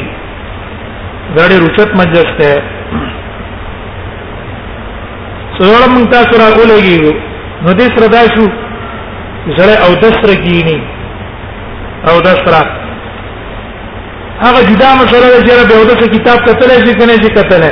غړي 1.35 1.55
رچت 1.65 1.89
مجلس 2.01 2.29
ته 2.41 2.51
سره 2.91 5.87
مونږ 5.93 6.07
تاسو 6.11 6.31
راغولېږي 6.43 6.97
نو 7.63 7.71
دې 7.71 7.87
سره 7.97 8.07
دا 8.15 8.21
شو 8.35 8.45
زړه 9.57 9.75
او 9.85 9.91
دسر 10.05 10.29
کینی 10.45 10.79
او 12.09 12.15
دسر 12.29 12.55
هغه 14.45 14.61
جدا 14.69 14.89
مسله 14.95 15.27
چې 15.45 15.51
رب 15.61 15.69
او 15.77 15.83
دسر 15.91 16.05
کتاب 16.17 16.37
کتلې 16.45 16.87
شي 16.87 16.91
کنه 16.99 17.13
شي 17.21 17.29
کتلې 17.37 17.71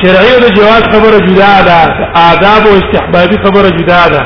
شرعي 0.00 0.30
او 0.34 0.38
د 0.44 0.46
جواز 0.58 0.82
خبره 0.94 1.18
جدا 1.26 1.54
ده 1.68 1.78
آداب 2.30 2.62
او 2.70 2.74
استحبابي 2.82 3.36
خبره 3.44 3.68
جدا 3.78 4.02
ده 4.14 4.22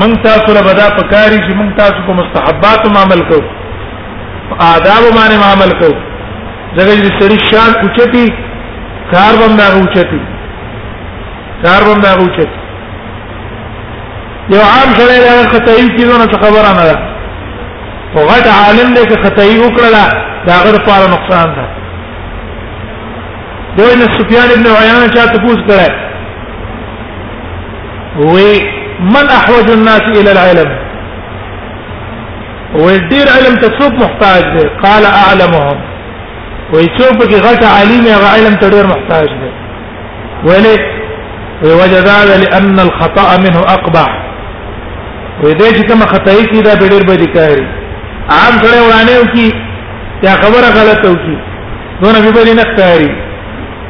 من 0.00 0.10
تاسو 0.26 0.48
له 0.56 0.62
بدا 0.70 0.86
پکاري 0.98 1.38
چې 1.46 1.50
من 1.60 1.74
تاسو 1.80 1.98
کو 2.06 2.12
مستحبات 2.20 2.80
او 2.86 2.92
عمل 3.02 3.20
کو 3.30 3.38
آداب 4.74 5.04
باندې 5.18 5.44
عمل 5.52 5.70
کو 5.80 5.90
ځکه 6.76 6.92
چې 7.02 7.10
سړي 7.20 7.38
شان 7.50 7.70
اوچتي 7.82 8.26
کار 9.14 9.32
باندې 9.40 9.72
اوچتي 9.78 10.20
کار 11.64 11.80
باندې 11.88 12.20
اوچتي 12.20 12.58
یو 14.54 14.60
عام 14.72 14.88
سره 14.98 15.14
دا 15.24 15.34
خطایي 15.54 15.86
کیدونه 15.96 16.24
څه 16.32 16.36
خبره 16.44 16.70
نه 16.80 16.84
ده 16.88 16.96
او 18.16 18.28
غټ 18.28 18.46
عالم 18.58 18.88
دې 18.94 19.04
کې 19.08 19.18
خطایي 19.24 19.56
وکړه 19.64 19.90
دا 20.46 20.54
غیر 20.66 20.76
پاره 20.88 21.06
نقصان 21.14 21.48
ده 21.56 21.64
دوی 23.76 23.94
نه 23.96 24.04
سفیان 24.18 24.50
ابن 24.54 24.66
عیان 24.70 25.08
چا 25.14 25.24
تفوس 25.34 25.60
کړه 25.68 25.88
وی 28.18 28.60
من 29.14 29.28
احوج 29.36 29.70
الناس 29.72 30.04
الى 30.18 30.30
العلم 30.30 30.70
والدير 32.80 33.26
علم 33.38 33.54
تسوق 33.64 33.92
محتاج 34.02 34.44
دي 34.56 34.66
قال 34.84 35.04
اعلمهم 35.06 35.78
ويتصوب 36.74 37.18
بك 37.22 37.32
غطى 37.46 37.66
عليم 37.78 38.04
يا 38.10 38.16
علم 38.34 38.54
تدير 38.62 38.86
محتاج 38.92 39.26
دي 39.42 39.50
وليه 40.48 40.80
ووجد 41.64 42.08
هذا 42.14 42.38
لان 42.44 42.78
الخطا 42.86 43.28
منه 43.48 43.58
اقبح 43.76 44.08
ویدې 45.44 45.76
چې 45.76 45.86
کوم 45.88 46.00
خطای 46.14 46.44
کی 46.44 46.62
دا 46.62 46.74
به 46.80 47.58
عام 48.30 48.54
سره 48.62 48.80
ورانه 48.86 49.14
وکي 49.22 49.54
یا 50.22 50.30
خبره 50.30 50.68
غلطه 50.76 51.02
توكي 51.02 51.38
دونه 52.02 52.30
به 52.32 52.52
نه 52.54 52.62
ښکاری 52.62 53.23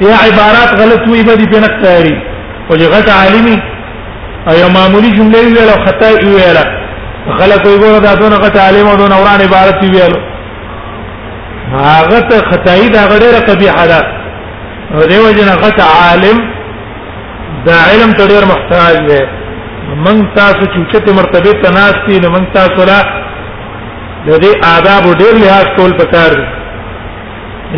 یا 0.02 0.14
عبارات 0.26 0.70
غلط 0.80 1.02
وي 1.12 1.20
به 1.28 1.34
دي 1.40 1.46
په 1.52 1.58
نقطاري 1.64 2.14
او 2.70 2.74
لغت 2.80 3.08
عالمي 3.20 3.58
او 4.50 4.54
یو 4.62 4.68
معمولی 4.76 5.10
جمله 5.16 5.40
ویل 5.44 5.70
او 5.74 5.78
خطا 5.86 6.08
ویل 6.24 6.58
غلط 7.38 7.62
وي 7.66 7.78
ګور 7.78 7.98
دا 8.06 8.14
دونه 8.14 8.36
غت 8.44 8.56
عالم 8.58 8.86
او 8.92 8.96
دونه 8.96 9.16
وران 9.20 9.40
عبارت 9.46 9.78
ویل 9.84 10.14
هغه 11.72 12.20
ته 12.28 12.38
خدای 12.50 12.88
دا 12.88 13.02
غډه 13.08 13.50
قبیحه 13.50 13.86
ده 13.86 14.00
دیو 15.08 15.30
جن 15.38 15.48
غت 15.62 15.80
عالم 15.96 16.38
دا 17.66 17.76
علم 17.90 18.10
ته 18.12 18.24
ډیر 18.30 18.42
محتاج 18.52 18.96
دی 19.08 19.20
من 20.04 20.34
تاسو 20.34 20.60
چې 20.72 20.92
چته 20.92 21.12
مرتبه 21.14 21.52
ته 21.62 21.70
ناشتي 21.70 22.20
نه 22.22 22.28
من 22.28 22.46
تاسو 22.54 22.82
را 22.90 23.00
د 24.26 24.30
دې 24.42 24.52
آداب 24.76 25.04
ډیر 25.18 25.34
لحاظ 25.44 25.66
کول 25.76 25.92
پکار 25.98 26.30
دی 26.38 26.46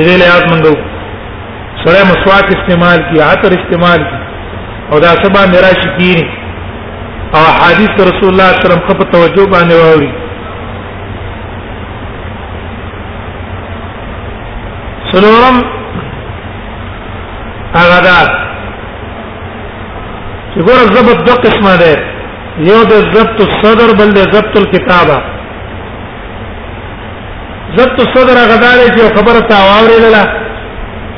دې 0.05 0.15
لحاظ 0.21 0.43
منګو 0.53 0.96
سره 1.85 2.01
مسواک 2.11 2.49
استعمال 2.57 2.99
کی 3.11 3.21
عطر 3.31 3.55
استعمال 3.59 3.99
کی 4.11 4.23
او 4.93 4.99
دا 5.01 5.13
سبا 5.23 5.41
نراشی 5.55 5.89
کینی 5.99 6.25
او 7.35 7.43
حدیث 7.63 7.95
رسول 8.09 8.29
الله 8.33 8.51
صلی 8.53 8.55
الله 8.55 8.55
علیه 8.55 8.71
وسلم 8.71 8.87
خپ 8.89 9.03
توجه 9.13 9.47
باندې 9.53 9.75
ووري 9.77 10.13
سلورم 15.13 15.57
هغه 17.75 17.99
دا 18.09 18.21
چې 20.53 20.59
ګوره 20.59 20.85
ضبط 20.97 21.23
دوه 21.29 21.37
قسمه 21.45 21.77
ده 21.77 22.03
یو 22.71 22.81
د 22.95 23.13
ضبط 23.17 23.41
الصدر 23.49 23.89
بل 24.01 24.13
د 24.19 24.35
ضبط 24.35 24.59
الكتابه 24.63 25.23
ضبط 27.79 28.01
الصدر 28.07 28.37
هغه 28.45 28.57
دا 28.65 28.73
چې 28.97 29.19
خبره 29.19 29.41
تا 29.53 29.57
واورېدله 29.69 30.46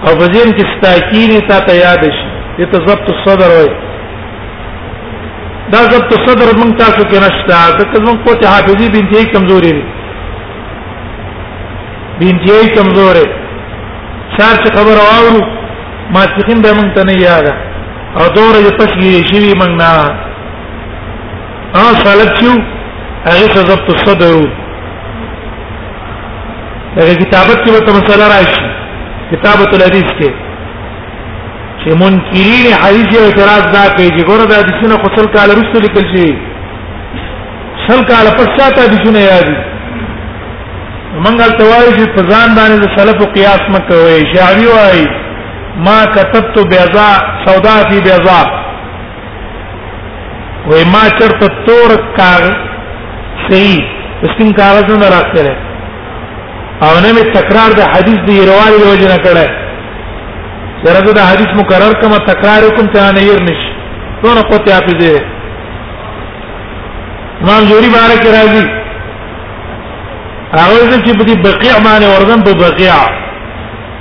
او 0.07 0.15
بزین 0.19 0.51
کې 0.57 0.67
ستاکینی 0.73 1.39
تا 1.49 1.59
ته 1.69 1.75
یاد 1.77 2.03
شي 2.17 2.27
دې 2.59 2.67
ته 2.73 2.79
ضبط 2.89 3.09
الصدر 3.15 3.51
وای 3.55 3.71
دا 5.73 5.81
ضبط 5.93 6.11
الصدر 6.19 6.49
موږ 6.61 6.71
تاسو 6.83 7.03
کې 7.09 7.19
نشته 7.25 7.57
ځکه 7.79 7.99
موږ 8.07 8.17
کوته 8.29 8.47
حافظي 8.55 8.87
بنتې 8.95 9.33
کمزوري 9.35 9.73
دي 9.79 9.85
بنتې 12.21 12.71
کمزوري 12.79 13.27
سار 14.39 14.57
څه 14.63 14.69
خبر 14.79 14.95
واورو 15.01 15.43
ما 16.15 16.23
څخین 16.35 16.59
به 16.69 16.73
موږ 16.81 16.89
ته 16.95 17.03
نه 17.11 17.15
یاد 17.29 17.47
او 18.19 18.25
دوره 18.39 18.61
یې 18.67 18.75
پښې 18.81 19.29
شي 19.29 19.55
موږ 19.61 19.73
نه 19.83 21.79
اه 21.85 22.03
سالت 22.05 22.31
شو 22.41 22.53
هغه 23.31 23.61
ضبط 23.71 23.89
الصدر 23.95 24.35
دغه 26.97 27.15
کتابت 27.23 27.59
کې 27.65 27.73
به 27.87 27.93
مسله 28.01 28.27
راشي 28.37 28.78
کتابت 29.31 29.73
الحدیث 29.79 30.11
کې 30.21 30.31
چې 31.83 31.97
منکرین 32.03 32.73
حدیث 32.83 33.09
یو 33.17 33.23
اعتراض 33.27 33.67
دا 33.77 33.83
کوي 33.97 34.11
چې 34.17 34.23
ګوره 34.31 34.47
دا 34.53 34.59
د 34.69 34.79
سینه 34.81 34.97
خپل 35.05 35.25
کال 35.37 35.49
رسول 35.59 35.81
لیکل 35.87 36.07
شي 36.15 36.27
سل 37.87 38.03
کال 38.13 38.27
پر 38.39 38.49
ساته 38.57 38.83
د 38.95 39.03
سینه 39.05 39.21
یادي 39.33 39.57
منګل 41.25 41.53
توای 41.61 41.89
چې 41.97 42.07
فزان 42.17 42.49
باندې 42.59 42.79
د 42.85 42.89
سلف 42.99 43.21
قیاس 43.37 43.63
مکوي 43.77 44.21
شعری 44.33 44.67
وای 44.75 45.05
ما 45.89 45.99
كتبت 46.17 46.57
بيضاء 46.75 47.13
سوداء 47.47 47.79
في 47.93 47.99
بيضاء 48.09 48.43
وما 50.71 51.03
چرته 51.19 51.49
تور 51.67 51.91
کار 52.17 52.43
صحیح 53.49 53.83
اسکن 54.27 54.51
کاغذ 54.57 54.91
نه 55.01 55.09
راځي 55.15 55.57
او 56.83 56.99
نه 57.03 57.11
می 57.13 57.21
تکرار 57.21 57.71
د 57.79 57.81
حدیث 57.93 58.19
دی 58.27 58.47
روان 58.51 58.71
دی 58.79 58.83
وجه 58.91 59.09
نه 59.15 59.19
کړه 59.25 59.47
سره 60.85 61.01
دا 61.13 61.23
حدیث 61.33 61.51
مکرر 61.61 61.93
کما 62.03 62.19
تکرار 62.31 62.63
کوم 62.77 62.87
ته 62.95 63.09
نه 63.13 63.23
ير 63.23 63.41
نش 63.49 63.63
نو 64.23 64.29
نه 64.35 64.43
پته 64.51 64.71
اپ 64.77 64.87
دې 65.01 65.15
امام 67.43 67.63
جوری 67.71 67.89
بارک 67.97 68.23
راضی 68.37 68.65
هغه 70.53 70.79
دې 70.91 70.99
چې 71.07 71.19
په 71.19 71.25
دې 71.25 71.37
بقیع 71.49 71.75
باندې 71.87 72.07
ورغم 72.15 72.41
په 72.43 72.53
بقیع 72.65 72.95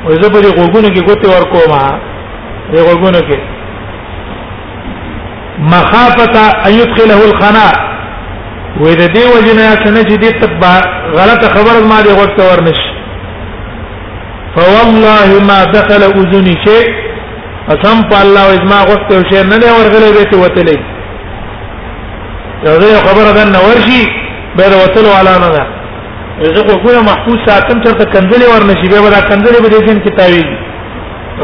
او 0.06 0.14
زه 0.22 0.28
په 0.30 0.42
دې 0.42 0.60
غوګونو 0.60 0.88
کې 0.88 1.04
ګوتې 1.08 1.28
ورکوم 1.36 1.72
ها 1.80 1.90
دې 2.72 2.80
غوګونو 2.88 3.20
کې 3.30 3.38
مخافه 5.74 6.36
ان 6.66 6.74
يدخله 6.74 7.16
الخناء 7.30 7.76
وې 8.76 8.94
د 9.02 9.04
دې 9.16 9.24
وجنه 9.36 9.64
څنګه 9.84 10.02
چې 10.10 10.16
دې 10.24 10.32
تبا 10.42 10.72
غلطه 11.18 11.48
خبره 11.56 11.80
ما 11.92 12.00
دې 12.06 12.14
وخت 12.22 12.38
ورنش 12.50 12.80
فوالله 14.56 15.30
ما 15.50 15.60
دخل 15.78 16.02
اذني 16.12 16.56
شيء 16.66 16.86
قسم 17.70 17.98
په 18.10 18.16
الله 18.24 18.44
او 18.52 18.56
ما 18.72 18.80
وخت 18.92 19.08
یو 19.16 19.22
شی 19.30 19.38
نه 19.52 19.58
دی 19.62 19.68
ورغلې 19.76 20.10
دې 20.18 20.26
ته 20.32 20.38
وتلې 20.44 20.78
یو 22.68 23.00
خبره 23.08 23.30
ده 23.38 23.44
نو 23.56 23.60
ورشي 23.68 24.04
به 24.58 24.68
وتلو 24.82 25.10
علا 25.20 25.34
نه 25.44 25.50
ده 25.56 25.64
زه 26.56 26.62
خو 26.68 26.76
ګوره 26.84 27.00
محفوظ 27.12 27.40
ساتم 27.48 27.80
ترته 27.84 28.06
کنځلې 28.14 28.46
ورنشي 28.54 28.88
به 28.92 29.10
دا 29.16 29.22
کنځلې 29.30 29.60
به 29.64 29.70
دې 29.74 29.80
جن 29.88 30.00
کتابي 30.08 30.44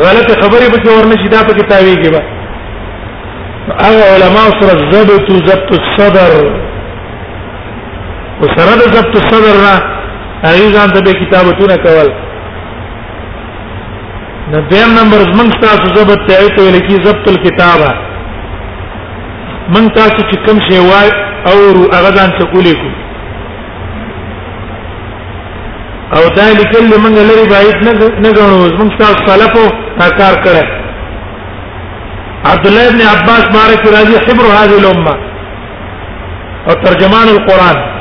غلطه 0.05 0.33
خبره 0.41 0.65
به 0.73 0.91
ورنشي 0.97 1.27
دا 1.35 1.39
په 1.47 1.53
کتابي 1.59 1.95
کې 2.01 2.09
به 2.13 2.21
هغه 3.85 4.03
علما 4.13 4.43
سره 4.59 4.91
ضبط 4.91 5.27
ضبط 5.47 5.69
الصدر 5.81 6.31
او 8.41 8.45
سره 8.55 8.73
د 8.81 8.83
ضبط 8.95 9.13
صدر 9.29 9.55
را 9.65 9.73
ایزان 10.57 10.89
ته 10.95 11.11
کتابتونه 11.21 11.77
کول 11.85 12.07
نو 14.51 14.57
دیم 14.71 14.89
نمبر 14.99 15.19
زمنګ 15.31 15.51
تاسو 15.65 15.85
ضبط 15.99 16.19
ته 16.27 16.33
ایته 16.41 16.63
لکی 16.75 16.95
ضبط 17.07 17.25
الكتابه 17.33 17.91
من 19.73 19.85
تاسو 19.97 20.17
چې 20.29 20.35
کوم 20.45 20.57
شی 20.69 20.77
وای 20.89 21.09
او 21.49 21.55
هغه 21.95 22.09
ځان 22.17 22.29
ته 22.37 22.43
کولې 22.53 22.75
کو 22.81 22.89
او 26.17 26.23
دا 26.37 26.45
لیکل 26.59 26.87
موږ 27.03 27.15
لري 27.29 27.45
باید 27.55 27.77
نه 28.23 28.29
غنو 28.33 28.69
زمنګ 28.75 28.91
تاسو 28.99 29.21
سلفو 29.29 29.65
تا 29.99 30.09
کار 30.09 30.35
کړه 30.47 30.63
عبد 32.51 32.67
الله 32.67 32.85
بن 32.91 33.01
عباس 33.13 33.43
بارك 33.57 33.81
راضي 33.97 34.17
حبر 34.25 34.45
هذه 34.59 34.75
الامه 34.81 35.15
او 36.67 36.73
ترجمان 36.83 37.27
القران 37.35 37.92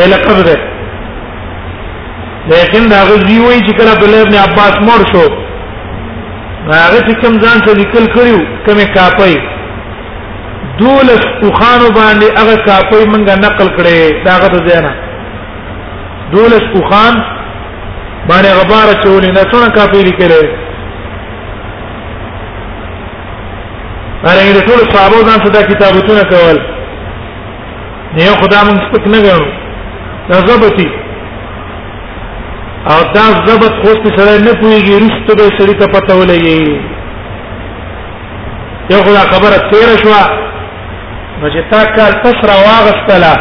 اے 0.00 0.04
لقب 0.10 0.38
ده 0.48 0.56
لیکن 2.52 2.86
دا 2.90 3.00
غزي 3.08 3.38
وای 3.40 3.58
چې 3.66 3.72
کله 3.78 3.90
عبد 3.94 4.04
الله 4.08 4.22
ابن 4.26 4.36
عباس 4.44 4.74
مور 4.88 5.02
شو 5.12 5.24
هغه 6.78 7.00
چې 7.06 7.14
کوم 7.24 7.34
ځان 7.42 7.58
ته 7.66 7.72
لیکل 7.80 8.04
کړیو 8.14 8.38
کومې 8.66 8.86
کاپي 8.96 9.34
دولس 10.80 11.24
اوخانو 11.48 11.88
باندې 11.98 12.26
هغه 12.40 12.56
کاپي 12.70 13.02
منګه 13.12 13.34
نقل 13.46 13.68
کړي 13.76 14.24
دا 14.28 14.34
غته 14.46 14.64
زینا 14.68 14.92
دولس 16.34 16.66
اوخان 16.76 17.14
باندې 18.28 18.50
غبار 18.60 18.88
چولې 19.02 19.30
نه 19.38 19.42
څونه 19.50 19.70
کاپي 19.78 20.02
لیکلې 20.02 20.48
باندې 24.24 24.66
ټول 24.68 24.82
صحابه 24.94 25.18
ځان 25.32 25.50
ته 25.52 25.62
کتابونه 25.72 26.24
کول 26.36 26.58
نه 28.16 28.36
خدا 28.40 28.60
مونږ 28.68 28.78
سپک 28.86 29.06
نه 29.16 29.28
غواړو 29.28 29.58
رغبتي 30.34 30.88
او 32.92 33.00
دا 33.16 33.24
ضبط 33.48 33.74
خو 33.82 33.90
څه 34.02 34.08
سره 34.16 34.34
نه 34.46 34.52
پويږي 34.60 34.96
رښتو 35.06 35.32
به 35.40 35.44
سړی 35.58 35.74
ته 35.80 35.86
پته 35.96 36.14
ولګي 36.20 36.64
یو 38.92 39.00
خدا 39.06 39.22
خبره 39.32 39.58
تیر 39.70 39.90
شو 40.02 40.12
نو 41.40 41.46
چې 41.52 41.60
تا 41.72 41.80
کال 41.98 42.12
پس 42.24 42.38
را 42.50 42.56
واغستله 42.68 43.32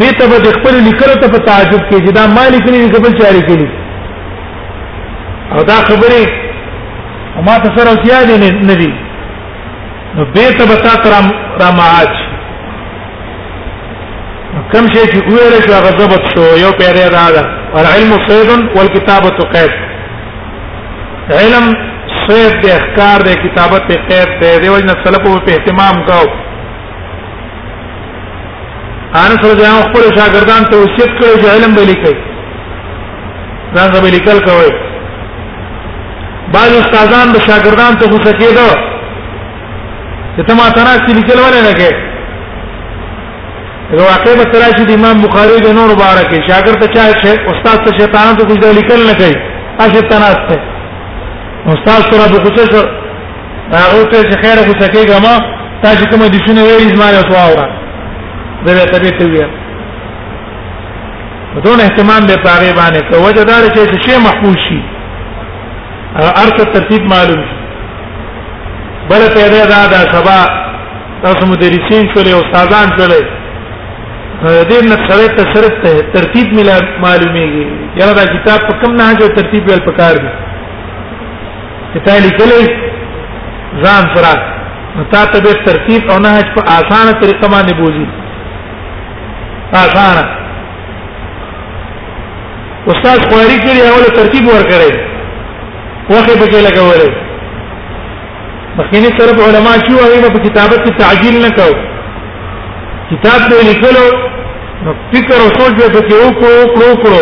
دې 0.00 0.10
ته 0.18 0.24
به 0.42 0.50
خپل 0.56 0.76
لیکلو 0.88 1.14
ته 1.24 1.28
په 1.34 1.38
تعجب 1.48 1.82
کې 1.88 1.98
چې 2.04 2.12
دا 2.18 2.24
مالک 2.38 2.64
نه 2.72 2.88
قبل 2.96 3.10
چاري 3.20 3.42
کړي 3.48 3.68
او 5.52 5.62
دا 5.72 5.78
خبره 5.88 6.24
ما 7.48 7.56
ته 7.62 7.70
سره 7.78 7.92
زیاده 8.06 8.40
نه 8.68 8.74
دي 8.80 8.90
نو 10.16 10.24
به 10.34 10.50
ته 10.58 10.64
به 10.72 10.76
تا 10.88 10.94
تر 11.02 11.12
را 11.60 11.70
معاج 11.78 12.14
کم 14.72 14.84
شي 14.94 15.02
چې 15.10 15.18
ویل 15.26 15.52
شو 15.66 15.74
هغه 15.74 15.90
ضبط 15.98 16.24
شو 16.34 16.44
یو 16.62 16.70
پیری 16.80 17.04
راغله 17.16 17.44
والعلم 17.74 18.12
صيد 18.26 18.50
والكتابه 18.78 19.40
قيد 19.54 19.72
علم 21.38 21.66
صيد 22.26 22.52
د 22.62 22.64
احکار 22.78 23.18
د 23.28 23.30
کتابت 23.44 23.82
په 23.90 23.96
قید 24.10 24.28
دی 24.40 24.52
د 24.64 24.66
وجه 24.74 24.94
سلف 25.06 25.22
په 25.28 25.50
اهتمام 25.54 25.96
کاو 26.10 26.26
ان 29.22 29.30
سره 29.42 29.56
ځان 29.62 29.78
خپل 29.88 30.04
شاګردان 30.16 30.62
ته 30.70 30.76
وصیت 30.82 31.10
کړی 31.22 31.32
چې 31.42 31.48
علم 31.54 31.70
به 31.80 31.84
لیکي 31.92 32.14
ځان 33.74 33.88
به 34.04 34.10
لیکل 34.18 34.38
کوي 34.50 34.72
بعض 36.54 36.70
استادان 36.82 37.26
به 37.32 37.38
شاګردان 37.48 37.92
ته 38.00 38.06
وصیت 38.12 38.36
کړي 38.44 38.54
ته 40.46 40.52
ما 40.60 40.66
تناسب 40.76 41.08
لیکل 41.20 41.38
ونه 41.42 41.60
نه 41.66 41.72
کوي 41.82 41.98
دا 43.92 44.02
واقع 44.10 44.32
مسله 44.42 44.68
چې 44.76 44.82
د 44.88 44.90
امام 44.98 45.16
بخاری 45.24 45.56
د 45.66 45.72
نور 45.76 45.88
مبارک 45.94 46.30
شاګرد 46.48 46.80
ته 46.80 46.88
چا 46.94 47.02
استاد 47.52 47.78
ته 47.86 47.90
شیطان 48.00 48.36
ته 48.40 48.44
کوم 48.48 48.62
لیکل 48.76 49.00
نه 49.08 49.14
کوي 49.20 49.36
اشه 49.84 50.00
تناس 50.10 50.38
ته 50.48 50.56
استاد 51.74 52.02
سره 52.10 52.26
د 52.34 52.36
کوڅه 52.44 52.64
سره 52.74 52.84
هغه 53.80 54.00
ته 54.10 54.22
چې 54.22 54.36
خیره 54.42 54.62
کوڅه 54.68 54.86
کې 54.92 55.00
غما 55.12 55.32
تا 55.82 55.88
چې 55.98 56.04
کوم 56.10 56.22
د 56.34 56.44
شنو 56.44 56.62
وی 56.76 56.86
زما 56.92 57.08
یو 57.16 57.22
تو 57.30 57.34
اورا 57.46 57.64
دا 58.68 58.74
به 58.76 58.84
ته 58.92 59.10
ته 59.18 59.24
وی 59.32 59.42
بدون 61.56 61.80
اهتمام 61.86 62.22
به 62.30 62.36
پاره 62.46 62.70
باندې 62.78 63.02
کو 63.10 63.16
وجه 63.26 63.44
دار 63.50 63.62
چې 63.74 64.08
شی 64.08 64.16
محفوظ 64.28 64.56
شي 64.68 64.80
ارته 66.44 66.64
ترتیب 66.76 67.02
معلوم 67.16 67.42
بل 69.10 69.22
پیدا 69.34 69.66
دا 69.96 70.00
سبا 70.16 70.38
تاسو 71.22 71.46
مدرسین 71.56 72.04
سره 72.16 72.40
استادان 72.40 72.96
سره 73.02 73.39
دې 74.40 74.80
نه 74.88 74.96
سره 75.08 75.28
ته 75.36 75.42
صرف 75.54 75.74
ته 75.84 75.92
ترتیب 76.14 76.46
ملا 76.58 76.76
معلومیږي 77.00 77.64
یاره 78.00 78.14
دا 78.18 78.24
کتاب 78.36 78.58
په 78.68 78.72
کوم 78.84 78.92
نه 79.00 79.12
جو 79.22 79.26
ترتیب 79.38 79.62
ول 79.70 79.80
پکار 79.88 80.14
دي 80.22 80.28
کتاب 81.96 82.16
لیکلې 82.26 82.60
ځان 83.84 84.02
سره 84.14 84.32
نو 84.98 85.04
تا 85.14 85.22
ته 85.34 85.38
به 85.46 85.52
ترتیب 85.66 86.00
او 86.14 86.18
نه 86.28 86.36
په 86.54 86.60
اسانه 86.76 87.12
طریقه 87.24 87.46
باندې 87.56 87.72
بوزي 87.82 88.06
اسانه 89.82 90.24
استاد 92.86 93.32
خواري 93.32 93.58
کړی 93.60 93.80
اول 93.92 94.04
ترتیب 94.20 94.44
ورکړي 94.52 94.92
وخه 96.10 96.38
به 96.40 96.46
کې 96.46 96.60
لګولې 96.68 97.10
مخکینی 98.80 99.10
طرف 99.20 99.36
علما 99.50 99.72
شو 99.84 99.94
هغه 100.04 100.28
په 100.34 100.38
کتابت 100.48 100.80
کې 100.86 100.92
تعجیل 101.04 101.36
نه 101.46 101.50
کوي 101.62 101.78
کتاب 103.14 103.40
به 103.50 103.58
لیکلو 103.66 104.04
نو 104.84 104.92
فکر 105.12 105.34
او 105.40 105.48
سوچ 105.56 105.72
به 105.82 105.86
پکې 105.94 106.14
وکړو 106.20 106.52
وکړو 106.52 106.92
وکړو 106.92 107.18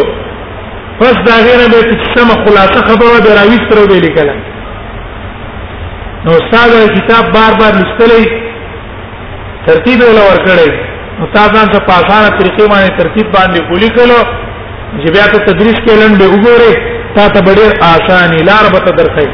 پس 1.00 1.14
دا 1.28 1.36
غیره 1.46 1.64
به 1.72 1.80
چې 1.88 2.04
سم 2.14 2.28
خلاصه 2.44 2.80
خبره 2.88 3.18
به 3.24 3.32
راوستره 3.38 3.86
به 3.92 3.98
لیکل 4.04 4.30
نو 6.26 6.30
استاد 6.40 6.70
کتاب 6.96 7.26
بار 7.38 7.52
بار 7.62 7.72
لستلې 7.80 8.26
ترتیب 9.66 10.00
ولا 10.06 10.24
ورکړې 10.28 10.72
نو 11.18 11.26
تاسو 11.34 11.66
ته 11.74 11.78
په 11.90 12.00
اسانه 12.00 12.32
طریقې 12.38 12.66
باندې 12.66 13.00
ترتیب 13.02 13.30
باندې 13.32 13.60
کولی 13.70 13.88
کلو 14.00 14.18
چې 14.98 15.10
بیا 15.18 15.26
ته 15.36 15.44
تدریس 15.52 15.78
کې 15.84 15.94
لنډه 16.02 16.28
وګوره 16.34 16.72
تا 17.16 17.28
ته 17.34 17.40
ډېر 17.40 17.70
اسانه 17.92 18.42
لار 18.50 18.64
به 18.74 18.78
ته 18.88 18.92
درخې 18.96 19.28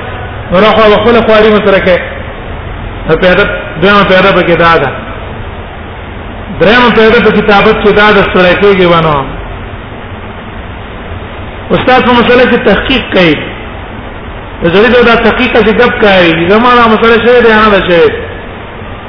نو 0.53 0.59
راخوا 0.69 0.87
وخله 0.95 1.21
خواري 1.27 1.55
مترکه 1.55 1.99
په 3.09 3.15
پیدا 3.25 3.43
دغه 3.83 4.05
پیدا 4.13 4.31
به 4.35 4.43
کې 4.47 4.59
دا 4.67 4.77
ده 4.85 4.97
دریم 6.61 6.83
پیدا 6.97 7.19
په 7.27 7.31
کتابت 7.39 7.77
کې 7.85 7.91
دا 7.99 8.07
د 8.17 8.21
سړی 8.35 8.55
کوي 8.63 8.87
ونه 8.93 9.15
استاد 11.75 12.01
په 12.09 12.13
مسله 12.21 12.43
کې 12.51 12.59
تحقیق 12.71 13.05
کوي 13.15 13.35
زړه 14.75 15.03
دا 15.09 15.15
تحقیق 15.27 15.57
چې 15.65 15.73
ګب 15.81 15.93
کوي 16.05 16.31
زموږه 16.53 16.85
مسله 16.95 17.15
شه 17.25 17.35
دی 17.45 17.53
نه 17.61 17.69
ده 17.89 18.23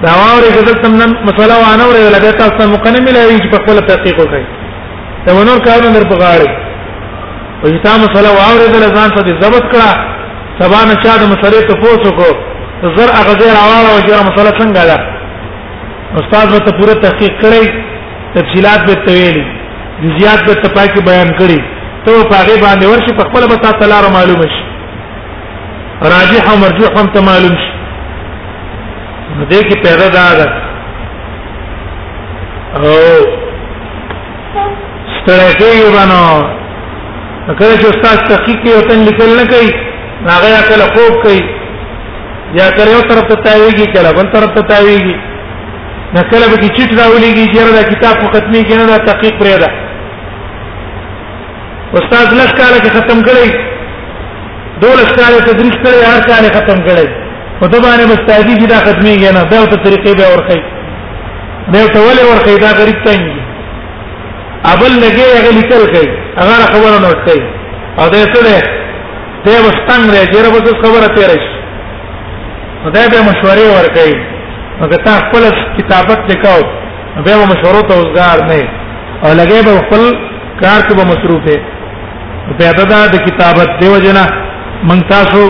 دا 0.03 0.11
واوري 0.19 0.49
چې 0.55 0.81
تم 0.85 0.93
نن 1.01 1.11
مسله 1.29 1.53
وانه 1.63 1.85
ورې 1.89 2.07
لګا 2.15 2.31
تاسو 2.41 2.69
مقنمه 2.75 3.11
لري 3.17 3.37
چې 3.43 3.47
په 3.51 3.57
خپل 3.63 3.75
تحقیق 3.91 4.17
وکړي 4.21 4.45
دا 5.25 5.33
ونور 5.35 5.59
کارونه 5.67 5.93
در 5.99 6.05
په 6.11 6.15
غاړي 6.23 6.49
او 7.63 7.67
چې 7.73 7.79
تاسو 7.83 7.99
مسله 8.05 8.29
واوري 8.37 8.67
د 8.73 8.97
ځان 8.97 9.09
په 9.17 9.21
ضبط 9.43 9.65
کړه 9.71 9.91
سبا 10.61 10.79
نه 10.89 10.95
چا 11.03 11.13
د 11.21 11.29
مسله 11.33 11.57
ته 11.67 11.73
پوسو 11.83 12.09
کو 12.19 12.27
زر 12.95 13.09
اغزه 13.21 13.47
راواله 13.59 13.89
او 13.95 13.99
چې 14.05 14.11
مسله 14.29 14.51
څنګه 14.59 14.85
ده 14.91 14.97
استاد 16.13 16.47
به 16.51 16.59
ته 16.65 16.71
پوره 16.79 16.93
تحقیق 17.01 17.33
کړی 17.41 17.73
تفصيلات 18.35 18.81
به 18.87 18.95
تویلی 19.05 19.45
جزئیات 20.03 20.41
به 20.47 20.53
تپاکي 20.63 21.01
بیان 21.09 21.29
کړی 21.39 21.59
ته 22.05 22.11
په 22.29 22.35
هغه 22.41 22.55
باندې 22.65 22.85
ورشي 22.91 23.13
په 23.19 23.23
خپل 23.29 23.43
به 23.51 23.57
تاسو 23.65 23.83
لاره 23.93 24.09
معلومه 24.17 24.47
شي 24.53 24.63
راجح 26.13 26.41
او 26.51 26.55
مرجوح 26.65 26.89
هم 26.99 27.07
ته 27.17 27.25
معلوم 27.29 27.55
شي 27.63 27.73
دې 29.51 29.61
کې 29.67 29.75
پیدا 29.85 30.07
دا 30.19 30.27
ده 30.39 30.47
او 32.83 32.95
ستړی 35.15 35.51
کوي 35.59 35.81
ورانو 35.93 36.23
کله 37.59 37.75
چې 37.79 37.87
استاد 37.93 38.17
تحقیق 38.31 38.57
کوي 38.63 38.73
وطن 38.79 38.99
لیکل 39.11 39.29
نه 39.43 39.45
کوي 39.53 39.69
هغه 40.31 40.47
یا 40.55 40.61
کله 40.71 40.85
خوب 40.97 41.13
کوي 41.27 41.41
یا 42.59 42.67
کله 42.77 42.91
یو 42.93 43.01
طرف 43.01 43.25
ته 43.31 43.35
تاویږي 43.45 43.87
کله 43.95 44.11
بل 44.17 44.31
طرف 44.35 44.51
ته 44.59 44.69
تاویږي 44.73 45.15
دا 46.15 46.21
کله 46.31 46.47
به 46.51 46.57
چې 46.63 46.69
چټ 46.77 46.89
راولېږي 46.99 47.45
چې 47.51 47.57
دا 47.79 47.83
کتاب 47.93 48.15
په 48.23 48.27
ختمي 48.35 48.61
کې 48.67 48.73
نه 48.79 48.85
دا 48.91 48.97
تحقیق 49.09 49.33
پرې 49.39 49.55
ده 49.61 49.69
استاد 51.99 52.27
لږ 52.41 52.49
کاله 52.59 52.77
کې 52.83 52.91
ختم 52.97 53.17
کړی 53.27 53.47
دولس 54.81 55.07
کاله 55.19 55.37
تدریس 55.49 55.75
کړی 55.85 55.97
هر 56.11 56.21
کاله 56.29 56.49
ختم 56.57 56.79
کړی 56.87 57.07
په 57.59 57.65
دغه 57.71 57.81
باندې 57.85 58.05
مستعدي 58.13 58.55
چې 58.61 58.65
دا 58.73 58.77
ختمي 58.85 59.15
کې 59.19 59.29
نه 59.37 59.41
دا 59.53 59.59
په 59.71 59.77
طریقې 59.85 60.13
به 60.17 60.27
ورخی 60.33 60.61
دا 61.73 61.83
ته 61.93 61.99
ولې 62.07 62.23
ورخی 62.31 62.55
دا 62.65 62.69
غریب 62.79 62.99
ته 63.07 63.15
ابل 64.71 64.93
لګي 65.03 65.25
هغه 65.37 65.51
لیکل 65.57 65.81
کوي 65.93 66.09
هغه 66.37 66.65
خبره 66.73 66.95
نوٹ 67.07 67.19
کوي 67.29 67.43
او 67.99 68.07
دا 68.13 68.19
څه 68.35 68.39
ده 68.49 68.59
دا 69.47 69.55
وستنګ 69.67 70.03
لري 70.15 70.27
چې 70.31 70.37
ربه 70.45 70.79
خبره 70.83 71.09
تیرې 71.17 71.39
شي 71.45 71.57
دا 72.97 73.01
به 73.11 73.19
مشورې 73.29 73.65
ور 73.75 73.87
کوي 73.97 74.15
مګر 74.81 74.99
تا 75.05 75.13
خپل 75.27 75.43
کتابت 75.77 76.21
لیکاو 76.31 76.61
به 77.25 77.31
مو 77.37 77.43
مشورو 77.51 77.81
ته 77.89 77.93
وزګار 77.99 78.37
نه 78.49 78.59
او 79.25 79.29
لګي 79.39 79.59
به 79.67 79.73
خپل 79.85 80.01
کار 80.61 80.79
کې 80.87 80.93
به 80.99 81.05
مصروفه 81.11 81.57
په 82.57 82.63
ادا 82.83 83.01
د 83.13 83.21
کتابت 83.27 83.69
دیو 83.83 83.93
جنا 84.05 84.23
من 84.89 84.99
تاسو 85.11 85.43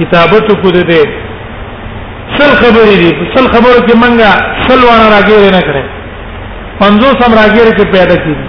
کتابت 0.00 0.46
کو 0.62 0.68
دې 0.74 0.84
دې 0.90 1.02
سل 2.38 2.52
خبرې 2.60 2.96
دي 3.02 3.10
سل 3.34 3.46
خبرو 3.56 3.78
کې 3.86 3.94
منګه 4.02 4.30
سل 4.68 4.80
وانه 4.86 5.06
راګیر 5.14 5.42
نه 5.56 5.62
کړې 5.68 5.84
پنځو 6.80 7.08
سم 7.20 7.32
راګیر 7.40 7.68
کې 7.76 7.86
پیدا 7.96 8.16
کیږي 8.24 8.48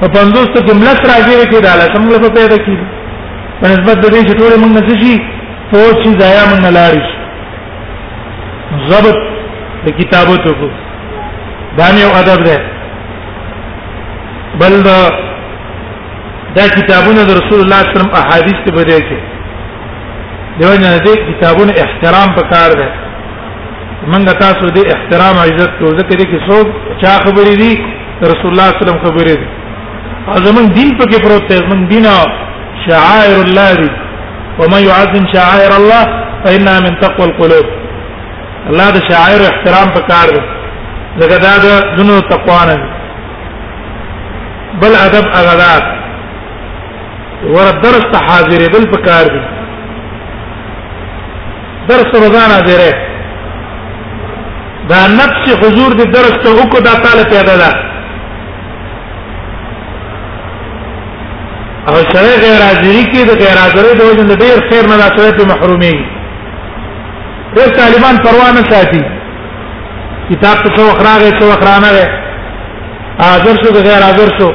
په 0.00 0.06
پنځو 0.18 0.44
ته 0.56 0.60
جملس 0.68 0.98
راګیر 1.12 1.40
کې 1.50 1.60
داله 1.66 1.86
سم 1.96 2.02
له 2.12 2.18
پیدا 2.42 2.56
کیږي 2.64 2.86
په 3.60 3.66
نسبت 3.74 3.96
د 4.06 4.14
دې 4.14 4.22
چې 4.28 4.34
ټول 4.40 4.54
موږ 4.66 4.72
نه 4.78 4.98
شي 5.00 5.14
فوج 5.70 5.94
شي 6.04 6.10
ضایع 6.22 6.44
موږ 6.50 6.60
نه 6.62 6.70
لاړ 6.78 6.94
شي 7.08 7.18
ضبط 8.92 9.27
د 9.86 9.90
کتابتو 9.98 10.50
کو 10.60 10.66
دا 11.78 11.86
یو 12.02 12.10
ادب 12.20 12.40
ده 12.46 12.56
بل 14.60 14.72
دا, 14.88 14.98
دا 16.56 16.64
کتابونه 16.76 17.20
د 17.28 17.30
رسول 17.40 17.60
الله 17.64 17.78
صلی 17.78 17.86
الله 17.86 17.86
علیه 17.88 17.98
وسلم 17.98 18.14
احادیث 18.22 18.56
ته 18.64 18.70
بده 18.78 18.98
کې 19.08 19.18
دیو 20.60 20.70
نه 20.84 20.90
دې 21.06 21.14
کتابونه 21.30 21.72
احترام 21.84 22.28
پکار 22.40 22.70
ده 22.80 22.88
منګه 24.12 24.34
تاسو 24.42 24.66
دې 24.76 24.84
احترام 24.96 25.36
عزت 25.46 25.70
کو 25.80 25.86
ذکر 26.00 26.20
کې 26.30 26.38
څوک 26.48 26.66
چا 27.04 27.12
خبرې 27.24 27.54
دي 27.62 27.72
رسول 28.32 28.50
الله 28.52 28.68
صلی 28.72 28.74
الله 28.74 28.76
علیه 28.76 29.00
وسلم 29.00 29.02
خبرې 29.06 29.34
دي 29.40 29.46
او 30.28 30.36
زمون 30.46 30.66
دین 30.76 30.90
پکې 31.00 31.18
پروت 31.26 31.48
دی 31.50 31.56
زمون 31.64 31.88
دین 31.94 32.04
شعائر 32.86 33.38
الله 33.46 33.70
دي 33.82 33.90
ومن 34.60 34.80
يعظم 34.90 35.24
شعائر 35.34 35.72
الله 35.80 36.02
فإنها 36.44 36.80
من 36.86 36.94
تقوى 37.02 37.24
القلوب 37.30 37.77
الله 38.66 38.90
د 38.90 38.98
شاعر 39.10 39.40
احترام 39.50 39.88
پکار 39.96 40.26
دی 40.34 40.40
زګه 41.20 41.36
دا 41.44 41.54
د 41.64 41.68
دونو 41.96 42.14
تقوا 42.30 42.62
نه 42.68 42.76
بل 44.80 44.92
ادب 45.06 45.24
اغلات 45.40 45.84
ور 47.54 47.70
درس 47.84 48.04
ته 48.12 48.18
حاضر 48.26 48.60
بل 48.74 48.84
پکار 48.94 49.24
دي 49.34 49.42
درس 51.88 52.08
روزانه 52.22 52.54
حاضر 52.54 52.80
دا 54.90 55.00
نفس 55.20 55.44
حضور 55.62 55.90
دي 56.00 56.04
درس 56.18 56.34
ته 56.42 56.48
وکړه 56.60 56.80
دا 56.88 56.94
تعالی 57.04 57.24
پیدا 57.30 57.56
ده 57.62 57.70
او 61.88 61.94
سره 62.12 62.32
غیر 62.44 62.60
حاضری 62.68 63.04
کې 63.10 63.20
د 63.28 63.30
غیر 63.42 63.56
حاضرۍ 63.64 63.92
د 63.98 64.02
وجه 64.10 64.34
ډیر 64.44 64.56
خیر 64.70 64.84
نه 64.90 64.96
راځي 65.02 65.32
په 65.38 65.44
محرومي 65.52 66.17
ډېر 67.56 67.68
طالبان 67.80 68.16
پروا 68.24 68.48
نه 68.56 68.62
ساتي 68.70 69.02
کتاب 70.30 70.56
ته 70.64 70.68
څو 70.78 70.82
خراغه 71.00 71.28
څو 71.40 71.46
خرانه 71.60 71.90
ده 71.96 72.06
حاضر 73.24 73.54
شو 73.62 73.68
غیر 73.86 74.02
حاضر 74.08 74.28
شو 74.40 74.48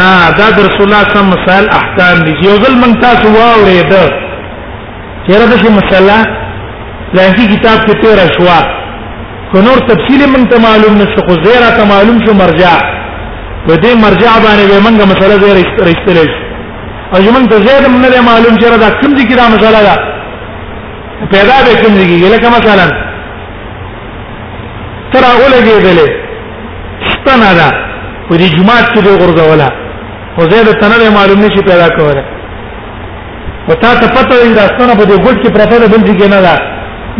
نه 0.00 0.10
دا 0.40 0.48
د 0.56 0.58
رسول 0.66 0.84
الله 0.86 1.04
صم 1.14 1.26
مسائل 1.34 1.66
احکام 1.78 2.16
دي 2.26 2.32
یو 2.48 2.54
ځل 2.64 2.74
من 2.82 2.92
تاسو 3.04 3.26
واورې 3.36 3.82
ده 3.92 4.02
چیرې 5.26 5.46
د 5.50 5.54
شي 5.62 5.68
مسله 5.78 6.16
لکه 7.16 7.42
کتاب 7.54 7.78
کې 7.86 7.94
تیر 8.02 8.18
شوا 8.36 8.58
خو 9.50 9.58
نور 9.66 9.78
تفصیل 9.92 10.22
من 10.34 10.42
ته 10.52 10.56
معلوم 10.66 10.94
نشته 11.02 11.20
خو 11.26 11.32
زیرا 11.46 11.70
ته 11.78 11.84
معلوم 11.92 12.18
شو 12.26 12.32
مرجع 12.42 12.74
په 13.66 13.74
دې 13.82 13.92
مرجع 14.04 14.32
باندې 14.44 14.64
به 14.70 14.78
منګه 14.86 15.04
مسله 15.12 15.34
زیرا 15.42 15.58
رښتلې 15.86 16.30
او 17.14 17.18
زمونږ 17.26 17.44
ته 17.52 17.56
زیرا 17.66 17.88
من 17.96 18.02
نه 18.14 18.20
معلوم 18.30 18.54
چې 18.60 18.66
را 18.72 18.76
دا 18.84 18.88
کوم 19.00 19.12
ذکر 19.20 19.36
مسله 19.56 19.82
ده 19.88 20.14
پیدا 21.32 21.56
به 21.66 21.74
کوم 21.82 21.94
دیږي 21.98 22.16
لکه 22.34 22.48
مثلا 22.58 22.86
تر 25.12 25.22
اوله 25.34 25.58
کېدلې 25.68 26.08
ستنه 27.12 27.50
ده 27.58 27.68
په 28.28 28.34
دې 28.40 28.48
جمعه 28.56 28.80
کې 28.92 29.00
دی 29.06 29.10
ورغوله 29.22 29.68
خو 30.36 30.42
زه 30.50 30.62
د 30.68 30.70
تنه 30.82 31.10
معلوم 31.18 31.38
نشي 31.38 31.62
پیدا 31.70 31.88
کوله 31.96 32.22
او 33.68 33.74
تا 33.74 33.94
ته 34.00 34.06
پته 34.14 34.34
وي 34.44 34.54
دا 34.60 34.66
ستنه 34.72 34.94
په 35.00 35.04
دې 35.08 35.16
ګډ 35.24 35.34
کې 35.42 35.52
پرته 35.54 35.78
ده 35.78 35.86
بل 35.86 36.02
ځای 36.08 36.28
نه 36.34 36.40
ده 36.46 36.54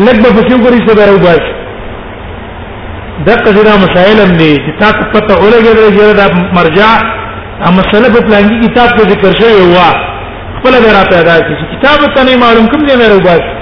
لږ 0.07 0.17
به 0.23 0.29
پسې 0.37 0.53
وګورې 0.55 0.89
څه 0.89 0.95
به 0.97 1.05
راوځي 1.11 1.41
دغه 3.27 3.51
ځنا 3.57 3.75
مسائل 3.85 4.19
هم 4.25 4.33
دي 4.37 4.57
چې 4.65 4.71
تا 4.81 4.89
ته 4.93 5.05
پته 5.13 5.35
ولګېدل 5.43 5.89
چې 5.97 6.17
دا 6.21 6.27
مرجع 6.59 6.91
ا 7.67 7.71
مسله 7.71 8.09
په 8.15 8.21
پلانګي 8.27 8.67
کتاب 8.71 8.89
کې 8.97 9.09
ذکر 9.13 9.31
شوی 9.41 9.67
و 9.75 9.77
خپل 10.59 10.73
به 10.83 10.91
را 10.97 11.05
پیدا 11.15 11.37
کیږي 11.39 11.65
کتاب 11.75 12.15
ته 12.15 12.23
نه 12.25 12.37
معلوم 12.45 12.67
کوم 12.67 12.81
ځای 12.87 12.97
نه 12.97 13.09
راوځي 13.09 13.58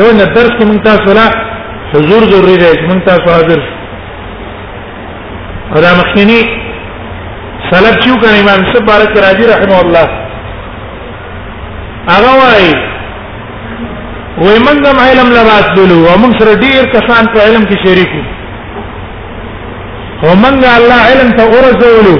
یو 0.00 0.08
نه 0.18 0.24
درس 0.36 0.52
کې 0.58 0.64
مونږ 0.68 0.80
تاسو 0.90 1.10
لا 1.18 1.26
حضور 1.92 2.22
ضروري 2.32 2.56
دی 2.60 2.72
مونږ 2.88 3.00
تاسو 3.10 3.26
حاضر 3.36 3.58
او 5.74 5.80
دا 5.84 5.92
مخکنی 6.00 6.40
سلف 7.70 7.94
چې 8.02 8.08
وکړ 8.12 8.28
امام 8.42 8.60
سبارک 8.74 9.12
راضي 9.26 9.44
رحمه 9.54 9.78
الله 9.84 10.06
هغه 12.12 12.30
وایي 12.42 12.70
وای 14.42 14.58
منګم 14.68 14.98
علم 15.08 15.28
لباس 15.38 15.66
دلو 15.76 15.98
او 16.12 16.16
موږ 16.22 16.32
سره 16.40 16.54
ډیر 16.66 16.82
کسان 16.94 17.24
په 17.34 17.38
علم 17.48 17.62
کې 17.68 17.76
شریکو 17.84 18.22
او 20.24 20.30
منګ 20.44 20.62
الله 20.78 21.00
علم 21.10 21.28
ته 21.40 21.44
ورزولو 21.56 22.14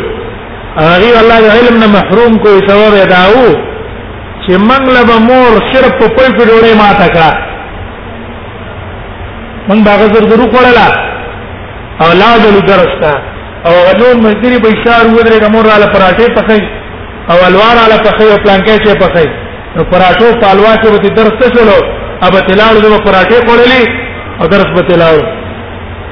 هغه 0.77 1.17
الله 1.23 1.39
د 1.47 1.49
علم 1.57 1.77
نه 1.85 1.89
محروم 1.97 2.33
کوي 2.45 2.61
سبب 2.69 2.95
یې 3.01 3.07
داو 3.15 3.49
چې 4.45 4.53
منګ 4.71 4.87
لبا 4.99 5.17
مور 5.29 5.53
صرف 5.73 5.93
په 6.01 6.07
پوي 6.17 6.31
په 6.39 6.45
ډوړې 6.49 6.73
ماته 6.83 7.09
کا 7.17 7.31
مونږ 9.69 9.81
باغ 9.89 10.01
زر 10.15 10.25
درو 10.33 10.47
کړلا 10.55 10.87
او 12.03 12.09
لاړ 12.21 12.39
له 12.57 12.61
درستا 12.73 13.13
او 13.69 13.75
غنون 13.89 14.17
مزدری 14.27 14.59
به 14.65 14.69
اشاره 14.77 15.11
ودرې 15.17 15.39
کومور 15.45 15.65
را 15.83 15.89
پراټې 15.95 16.29
پخې 16.37 16.59
او 17.31 17.37
الوار 17.49 17.77
را 17.93 17.99
پخې 18.07 18.25
او 18.33 18.37
پلانکې 18.45 18.75
چې 18.85 18.93
پخې 19.03 19.27
نو 19.77 19.83
پراټو 19.93 20.27
پالوا 20.43 20.73
کې 20.83 20.89
به 21.03 21.09
درس 21.19 21.35
ته 21.41 21.47
شلو 21.55 21.79
اب 22.27 22.33
تلاړ 22.49 22.73
له 22.83 22.99
پراټې 23.07 23.39
کولې 23.49 23.81
او 24.41 24.45
درس 24.55 24.69
به 24.77 24.83
تلاړ 24.89 25.17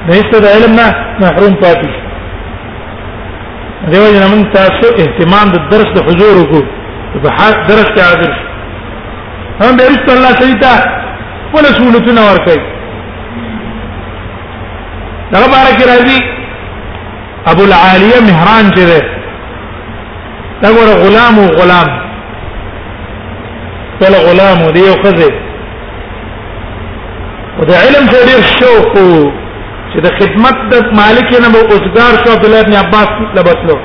نه 0.06 0.12
است 0.20 0.32
د 0.44 0.46
علم 0.54 0.72
نه 0.80 0.86
محروم 1.22 1.54
پاتې 1.62 1.90
دیو 3.92 4.02
جن 4.14 4.26
من 4.32 4.42
تاسو 4.58 4.88
اهتمام 5.02 5.46
د 5.52 5.56
درس 5.72 5.88
د 5.96 6.04
حضور 6.08 6.34
وکړو 6.40 6.64
په 7.22 7.28
حق 7.42 7.56
درس 7.70 7.88
کې 7.94 8.00
حاضر 8.00 8.30
هم 9.62 9.76
به 9.78 9.84
رسول 9.94 10.14
الله 10.16 10.32
صلی 10.40 10.44
الله 10.44 10.44
علیه 10.44 10.68
وسلم 10.68 11.54
ولې 11.54 11.70
سہولتونه 11.78 12.20
ورکړي 12.30 12.60
دغه 15.32 15.48
بارک 15.54 15.82
راضي 15.92 16.18
ابو 17.50 17.62
العاليه 17.64 18.18
مهران 18.28 18.66
چره 18.76 19.00
دا 20.62 20.68
ګوره 20.76 20.94
غلام 21.04 21.34
او 21.42 21.46
غلام 21.60 21.88
ولا 24.00 24.18
غلام 24.28 24.60
دی 24.74 24.82
او 24.88 24.96
خزه 25.02 25.30
او 27.58 27.62
د 27.70 27.70
علم 27.82 28.04
ته 28.12 28.18
ډیر 28.30 28.40
شوق 28.58 28.90
چې 29.90 29.98
د 30.06 30.18
خدمت 30.18 30.56
د 30.72 30.92
مالک 31.00 31.28
نه 31.44 31.48
به 31.54 31.60
اوسګار 31.70 32.12
شو 32.24 32.32
عبد 32.34 32.44
الله 32.44 32.62
بن 32.62 32.74
عباس 32.74 33.08
لبتلو 33.38 33.76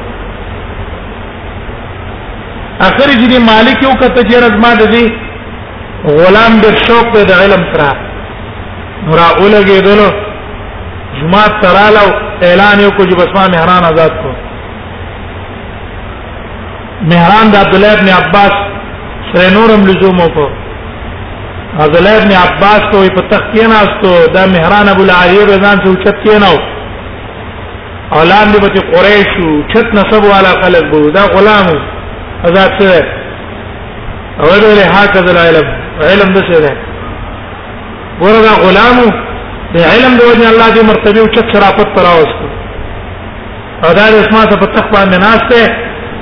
اخر 2.82 3.10
چې 3.22 3.26
دی 3.32 3.40
مالک 3.54 3.84
یو 3.84 3.92
کته 4.02 4.22
چې 4.24 4.36
رزما 4.46 4.76
د 4.76 4.92
دی 4.92 5.06
غلام 6.20 6.54
د 6.68 6.78
شوق 6.88 7.12
د 7.32 7.34
علم 7.42 7.62
سره 7.74 7.90
نورا 9.08 9.28
اولګې 9.40 9.82
دلو 9.88 10.12
جمعه 11.22 11.48
ترالو 11.62 12.08
اعلان 12.50 12.80
یو 12.86 12.92
کو 12.98 13.04
چې 13.10 13.16
بسما 13.22 13.44
مهران 13.56 13.84
آزاد 13.92 14.12
کو 14.24 14.30
مهران 17.14 17.52
د 17.56 17.58
عبد 17.64 17.76
الله 17.76 17.94
ابن 17.98 18.10
عباس 18.20 18.54
سره 19.32 19.48
نورم 19.58 19.82
لزوم 19.90 20.18
کو 20.38 20.46
عبد 21.84 21.96
الله 22.00 22.16
ابن 22.22 22.32
عباس 22.46 22.82
ته 22.94 23.04
په 23.18 23.22
تخت 23.34 23.54
ناستو 23.74 24.12
دا 24.38 24.44
مهران 24.56 24.90
ابو 24.94 25.04
العالی 25.08 25.46
رضان 25.52 25.78
ته 25.84 25.90
اوچت 25.92 26.16
کېناو 26.26 26.60
اعلان 28.22 28.52
دی 28.56 28.60
په 28.66 28.82
قریش 28.96 29.32
چت 29.76 29.88
نسب 30.00 30.24
والا 30.32 30.54
خلق 30.64 30.86
بو 30.96 31.04
دا 31.20 31.24
غلام 31.38 31.68
آزاد 32.46 32.72
سره 32.80 33.04
اور 34.40 34.60
له 34.80 34.90
هاکذ 34.96 35.36
العلم 35.36 35.68
علم 36.10 36.34
د 36.40 36.50
سره 36.54 36.76
ورغه 38.22 38.52
غلامو 38.66 39.08
د 39.74 39.76
علم 39.92 40.12
د 40.20 40.22
وجه 40.30 40.46
الله 40.54 40.70
دې 40.76 40.82
مرتبه 40.92 41.20
او 41.24 41.28
چت 41.36 41.46
شرافت 41.54 41.88
پر 41.96 42.06
اوسه 42.16 42.40
او 43.86 43.90
دا 44.00 44.06
د 44.14 44.16
اسما 44.24 44.44
ته 44.50 44.56
په 44.62 44.68
تخ 44.76 44.86
باندې 44.96 45.18
ناشته 45.28 45.62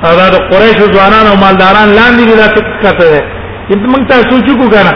او 0.06 0.12
دا 0.20 0.26
د 0.34 0.36
قریش 0.50 0.76
ځوانان 0.94 1.24
او 1.32 1.36
مالداران 1.44 1.88
لاندې 1.98 2.22
دې 2.28 2.34
راته 2.42 2.60
کته 2.84 3.06
ده 3.14 3.22
چې 3.68 3.74
موږ 3.92 4.02
ته 4.08 4.14
سوچو 4.30 4.54
کو 4.60 4.66
کنه 4.74 4.94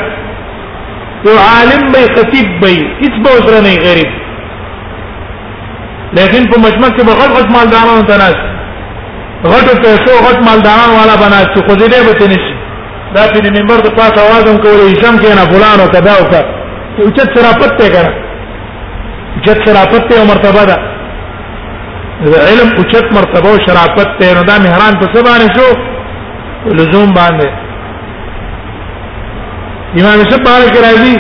یو 1.29 1.37
عالم 1.51 1.83
به 1.93 2.01
خطیب 2.15 2.47
به 2.61 2.69
هیڅ 3.03 3.15
به 3.23 3.31
وزره 3.37 3.61
نه 3.67 3.75
غریب 3.87 4.11
لیکن 6.19 6.43
په 6.51 6.57
مجمع 6.67 6.89
کې 6.97 7.03
به 7.09 7.13
غټ 7.21 7.31
غټ 7.37 7.49
مالداران 7.57 8.01
ته 8.11 8.15
ناشته 8.25 8.49
غټو 9.53 9.73
پیسو 9.85 10.13
غټ 10.27 10.39
مالداران 10.49 10.91
والا 10.99 11.15
بنات 11.25 11.47
چې 11.55 11.61
خو 11.67 11.73
دې 11.81 11.89
به 12.07 12.15
تنشي 12.21 12.53
دا 13.15 13.23
په 13.33 13.39
دې 13.45 13.51
منبر 13.57 13.79
د 13.83 13.89
پاسه 13.97 14.19
आवाज 14.27 14.43
هم 14.51 14.57
کولې 14.65 14.85
هیڅ 14.93 15.03
هم 15.07 15.17
کنه 15.23 15.43
فلان 15.53 15.79
او 15.85 15.89
کدا 15.97 16.13
او 16.21 16.25
کدا 16.31 16.41
او 17.03 17.07
چې 17.17 17.23
شرافت 17.35 17.73
ته 17.81 17.87
کړه 17.95 18.11
جت 19.45 19.59
شرافت 19.65 20.03
ته 20.11 20.25
مرتبه 20.33 20.65
ده 20.71 20.77
علم 22.49 22.69
اوچت 22.79 23.07
مرتبه 23.19 23.49
او 23.53 23.59
شرافت 23.67 24.09
ته 24.21 24.35
نو 24.35 24.43
دا 24.51 24.55
مهران 24.65 24.95
په 25.01 25.07
سبا 25.15 25.33
نه 25.43 25.47
شو 25.55 25.69
لزوم 26.79 27.11
باندې 27.19 27.49
امام 30.01 30.19
شبال 30.31 30.63
کی 30.73 30.79
راضی 30.87 31.17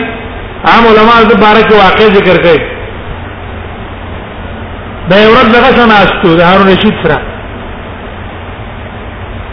عام 0.70 0.84
علماء 0.92 1.18
د 1.30 1.34
بارک 1.44 1.68
واقع 1.82 2.06
ذکر 2.18 2.36
کوي 2.46 2.60
دا 5.10 5.16
یو 5.24 5.30
رد 5.38 5.52
دغه 5.56 5.70
څنګه 5.76 6.00
استو 6.04 6.36
د 6.38 6.40
هارون 6.48 6.66
رشید 6.74 6.94
سره 7.02 7.16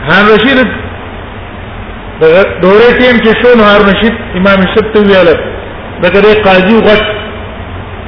هارون 0.09 0.29
رشید 0.35 0.67
دغه 2.21 2.41
دوره 2.63 2.87
ټیم 2.99 3.15
چې 3.25 3.29
شو 3.41 3.63
هارون 3.69 3.87
رشید 3.95 4.13
امام 4.39 4.61
شبت 4.75 4.97
ویاله 5.07 5.35
دغه 6.03 6.33
قاضي 6.47 6.75
وغټ 6.85 7.23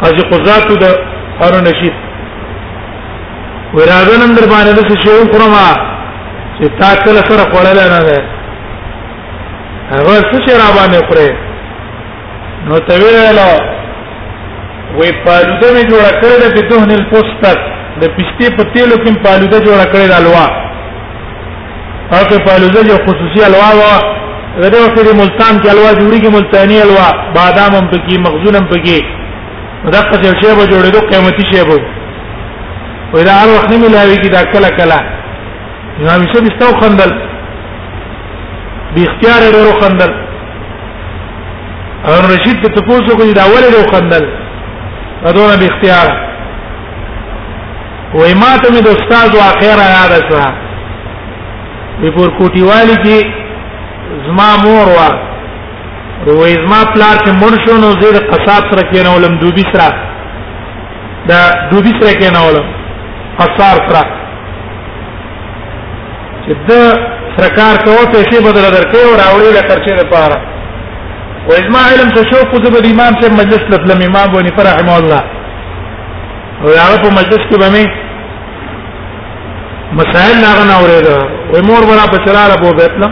حاجی 0.02 0.24
قزاتو 0.32 0.76
د 0.84 0.86
هارون 1.40 1.66
رشید 1.72 1.96
وراده 3.78 4.14
نن 4.22 4.32
در 4.38 4.46
باندې 4.54 4.72
د 4.78 4.82
شیو 5.04 5.26
خرما 5.32 5.66
چې 6.58 6.66
تا 6.80 6.90
کله 7.06 7.22
سره 7.30 7.44
خړل 7.52 7.80
نه 7.96 8.00
ده 8.10 8.18
هغه 9.94 10.14
څه 10.32 10.38
چې 10.46 10.52
را 10.62 10.70
باندې 10.78 11.02
خړې 11.10 11.30
نو 12.68 12.76
ته 12.88 12.94
ویل 13.02 13.40
وې 14.98 15.10
پالوده 15.26 15.68
می 15.76 15.84
جوړ 15.90 16.04
کړل 16.22 16.42
د 16.56 16.60
دهن 16.70 16.92
الفستک 17.00 17.60
د 18.02 18.04
پښتې 18.18 18.46
په 18.58 18.64
تیلو 18.74 18.96
کې 19.04 19.14
پالوده 19.26 19.60
جوړ 19.68 19.80
کړل 19.94 20.12
الوا 20.20 20.48
هغه 22.16 22.38
پالوده 22.48 22.80
یو 22.94 22.98
خصوصي 23.06 23.40
الوا 23.50 23.70
وا 23.82 23.96
دغه 24.64 24.78
وخت 24.86 24.98
د 25.06 25.12
ملتان 25.22 25.54
کې 25.62 25.68
الوا 25.76 25.92
جوړیږي 26.02 26.30
ملتانی 26.38 26.78
الوا 26.82 27.08
بادام 27.36 27.72
هم 27.76 27.86
پکې 27.92 28.14
مخزون 28.26 28.56
هم 28.58 28.68
پکې 28.74 29.00
دا 29.86 30.02
که 30.02 30.28
یو 30.28 30.34
شی 30.42 30.56
به 30.56 30.66
جوړېدو 30.74 31.00
قیمتي 31.12 31.44
شی 31.52 31.64
به 31.66 31.80
وي 33.14 33.24
دا 33.24 33.32
هر 33.32 33.48
وخت 33.56 33.70
نه 33.72 33.78
ملاوي 33.78 34.16
کی 34.18 34.30
دا 34.30 34.44
کله 34.44 34.70
کله 34.78 35.00
امام 36.02 36.22
شب 36.34 36.44
استو 36.48 36.80
خندل 36.80 37.12
بی 38.96 39.04
اختیار 39.08 39.42
ورو 39.56 39.80
خندل 39.82 40.12
او 42.04 42.14
رشید 42.34 42.64
ته 42.64 42.82
تاسو 42.90 43.18
کو 43.18 43.34
دا 43.34 43.42
ولې 43.42 43.76
ورو 43.76 43.92
خندل 43.94 44.26
ادونه 45.26 45.58
بی 45.58 45.68
اختیار 45.72 46.08
وای 48.14 48.34
ماته 48.34 48.68
مې 48.74 48.82
د 48.84 48.88
استاد 48.88 49.36
واخیره 49.36 49.86
یاد 49.96 50.12
شوه 50.30 50.48
په 52.02 52.12
پور 52.12 52.30
کوټیوالي 52.40 52.98
کې 53.06 53.18
زما 54.26 54.58
مور 54.64 54.88
وه 54.98 55.27
وې 56.26 56.50
زما 56.52 56.92
پلار 56.94 57.18
چې 57.26 57.32
مړ 57.32 57.52
شو 57.66 57.78
نو 57.82 57.92
زیر 58.02 58.18
قصاب 58.32 58.64
سره 58.72 58.84
کېنولم 58.92 59.40
دوبي 59.42 59.64
سره 59.74 59.88
دا 61.28 61.40
دوبي 61.72 61.92
سره 62.02 62.14
کېنولم 62.22 62.66
قصار 63.40 63.78
سره 63.90 64.04
چې 66.46 66.54
د 66.70 66.72
سرکار 67.38 67.76
کوو 67.84 68.12
پیسې 68.12 68.42
بدل 68.44 68.66
درکې 68.74 69.04
او 69.06 69.14
راوړې 69.22 69.52
د 69.54 69.72
خرچې 69.72 69.94
لپاره 70.02 70.38
وې 71.48 71.58
زما 71.68 71.82
علم 71.92 72.10
څه 72.16 72.24
شو 72.30 72.44
خو 72.52 72.60
د 72.60 72.86
امام 72.92 73.20
صاحب 73.22 73.34
مجلس 73.42 73.64
لپاره 73.74 74.06
امام 74.08 74.32
بونی 74.32 74.50
فرحم 74.58 74.90
الله 74.96 75.22
او 76.64 76.68
هغه 76.68 77.02
په 77.04 77.10
مجلس 77.20 77.48
کې 77.52 77.58
به 77.60 77.92
مسائل 80.00 80.36
هغه 80.50 80.64
نه 80.72 80.76
اورېده 80.80 81.16
وای 81.54 81.62
مور 81.70 81.86
برا 81.90 82.08
په 82.14 82.18
چراله 82.26 82.56
بو 82.64 82.74
بیتلا 82.80 83.10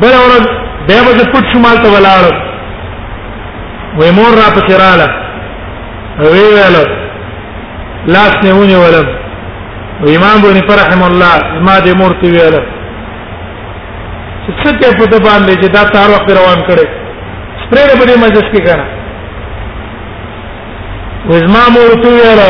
بل 0.00 0.12
اورد 0.22 0.59
بیا 0.88 1.00
به 1.06 1.24
پټ 1.32 1.44
شمال 1.52 1.76
ته 1.84 1.88
ولاړ 1.96 2.22
وې 3.98 4.10
مور 4.18 4.32
را 4.42 4.48
پکې 4.56 4.72
رااله 4.84 5.08
وی 6.20 6.44
ویل 6.54 6.76
لاس 8.14 8.34
نه 8.44 8.54
ونی 8.58 8.74
ولم 8.82 9.06
امام 10.16 10.36
بن 10.44 10.58
فرحم 10.68 11.02
الله 11.08 11.60
ما 11.66 11.74
دې 11.86 11.92
مور 12.00 12.12
تی 12.22 12.30
ویل 12.34 12.56
څه 14.64 14.72
ته 14.80 14.92
په 14.98 15.18
باندې 15.18 15.54
چې 15.62 15.68
دا 15.76 15.84
تار 15.94 16.08
وخت 16.14 16.30
روان 16.38 16.64
کړي 16.68 16.86
سپرې 17.62 17.98
په 17.98 18.04
دې 18.06 18.18
مجلس 18.24 18.50
کې 18.54 18.62
کړه 18.66 18.84
وزما 21.28 21.62
مور 21.76 21.90
تی 22.04 22.08
ویل 22.16 22.42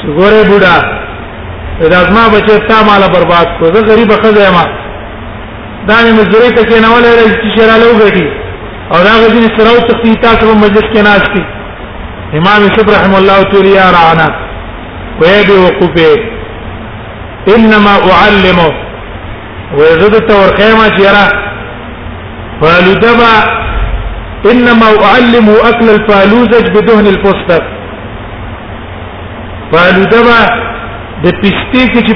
چې 0.00 0.06
ګوره 0.06 0.42
بوډا 0.50 0.76
دا 1.92 2.00
زما 2.08 2.20
بچي 2.34 2.54
تا 2.68 2.76
مال 2.86 3.02
برباد 3.14 3.46
کو 3.60 3.64
زه 3.72 3.80
غریب 3.94 4.12
خزه 4.20 4.44
ما 4.52 4.62
دا 5.88 5.96
نه 6.02 6.12
مزوري 6.18 6.50
ته 6.54 6.62
کې 6.68 6.78
نه 6.84 6.88
ولې 6.94 7.42
چې 7.42 7.50
شرع 7.58 7.76
له 7.82 7.88
وګړي 7.94 8.26
او 8.92 8.98
دا 9.06 9.12
غوښتنې 9.22 9.48
سره 9.58 9.70
او 9.74 9.88
تختی 9.88 10.14
تاسو 10.24 10.48
په 10.52 10.56
مجلس 10.64 10.86
کې 10.92 11.00
ناش 11.08 11.24
کی 11.34 11.42
امام 12.38 12.62
صبر 12.76 12.92
رحم 12.98 13.14
الله 13.14 13.42
تعالی 13.42 13.76
رانا 13.96 14.28
ويبي 15.20 15.56
وقوفه 15.64 16.12
انما 17.54 17.94
اعلمه 18.18 18.68
ويزدت 19.78 20.28
ورخيمه 20.38 20.88
جرا 20.98 21.24
فالدبا 22.60 23.32
انما 24.52 24.88
اعلم 25.10 25.46
اكل 25.68 25.88
الفالوزج 25.96 26.70
بدهن 26.74 27.06
الفستق 27.14 27.64
فالدبا 29.72 30.38
د 31.24 31.28
پستې 31.40 31.82
کې 31.92 32.00
چې 32.06 32.14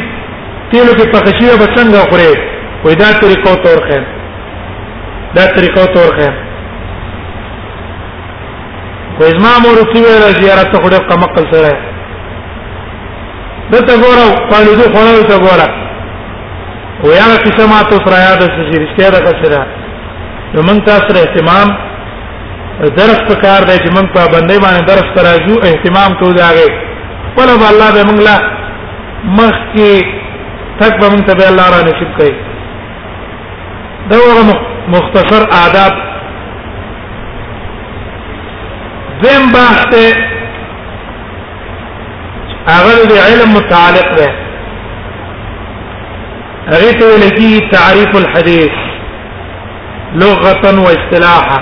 تیلو 0.73 0.93
کې 0.99 1.11
پخښیو 1.15 1.61
بسنګ 1.63 2.09
خوري 2.11 2.33
وای 2.85 2.95
دا 2.95 3.11
طریقو 3.23 3.55
تور 3.65 3.83
خیر 3.91 4.05
دا 5.37 5.45
طریقو 5.57 5.85
تور 5.95 6.15
خیر 6.21 6.35
خو 9.17 9.23
ازما 9.27 9.51
مور 9.65 9.79
سی 9.93 9.99
ویل 10.05 10.25
زیارت 10.41 10.77
خو 10.83 10.89
ډېر 10.89 11.05
کم 11.11 11.25
عقل 11.25 11.47
سره 11.53 11.73
دته 13.73 13.95
ګورو 14.03 14.27
پانی 14.53 14.73
دو 14.81 14.87
خو 14.97 15.01
نه 15.09 15.23
ته 15.29 15.39
ګورا 15.45 15.69
ویا 17.05 17.29
کیسه 17.45 17.65
ما 17.75 17.81
تو 17.93 17.97
سره 18.09 18.19
یاد 18.29 18.41
چې 18.49 18.83
رښتیا 18.83 19.09
ده 19.15 19.21
کسره 19.29 19.67
نو 20.55 20.61
مونږ 20.69 20.85
تاسو 20.89 21.03
سره 21.09 21.21
اهتمام 21.29 21.69
درس 22.99 23.21
په 23.31 23.35
کار 23.41 23.63
دی 23.69 23.77
چې 23.83 23.91
مونږ 23.97 24.09
په 24.15 24.21
باندې 24.33 24.57
باندې 24.65 24.85
درس 24.93 25.07
تراجو 25.17 25.55
اهتمام 25.71 26.11
کوو 26.21 26.33
داغه 26.33 26.69
ولا 27.37 27.55
الله 27.73 27.93
به 27.97 28.03
مونږ 28.11 28.23
لا 28.29 28.37
مخ 29.41 29.57
کې 29.75 30.05
تک 30.81 31.01
به 31.01 31.07
مونږ 31.11 31.25
ته 31.27 31.49
الله 31.55 31.69
را 31.75 31.81
نصیب 31.89 32.11
کړي 32.21 32.50
دا 34.09 34.43
مختصر 34.89 35.43
آداب 35.67 35.93
دیم 39.23 39.53
بحث 39.53 39.85
ته 39.93 40.15
هغه 42.69 43.07
د 43.09 43.13
علم 43.13 43.49
متعلق 43.57 44.15
ده 44.17 44.33
هغه 46.69 46.93
ته 47.01 47.19
لکی 47.27 47.61
تعریف 47.73 48.17
الحديث 48.17 48.71
لغه 50.15 50.75
و 50.79 50.89
اصطلاحا 50.97 51.59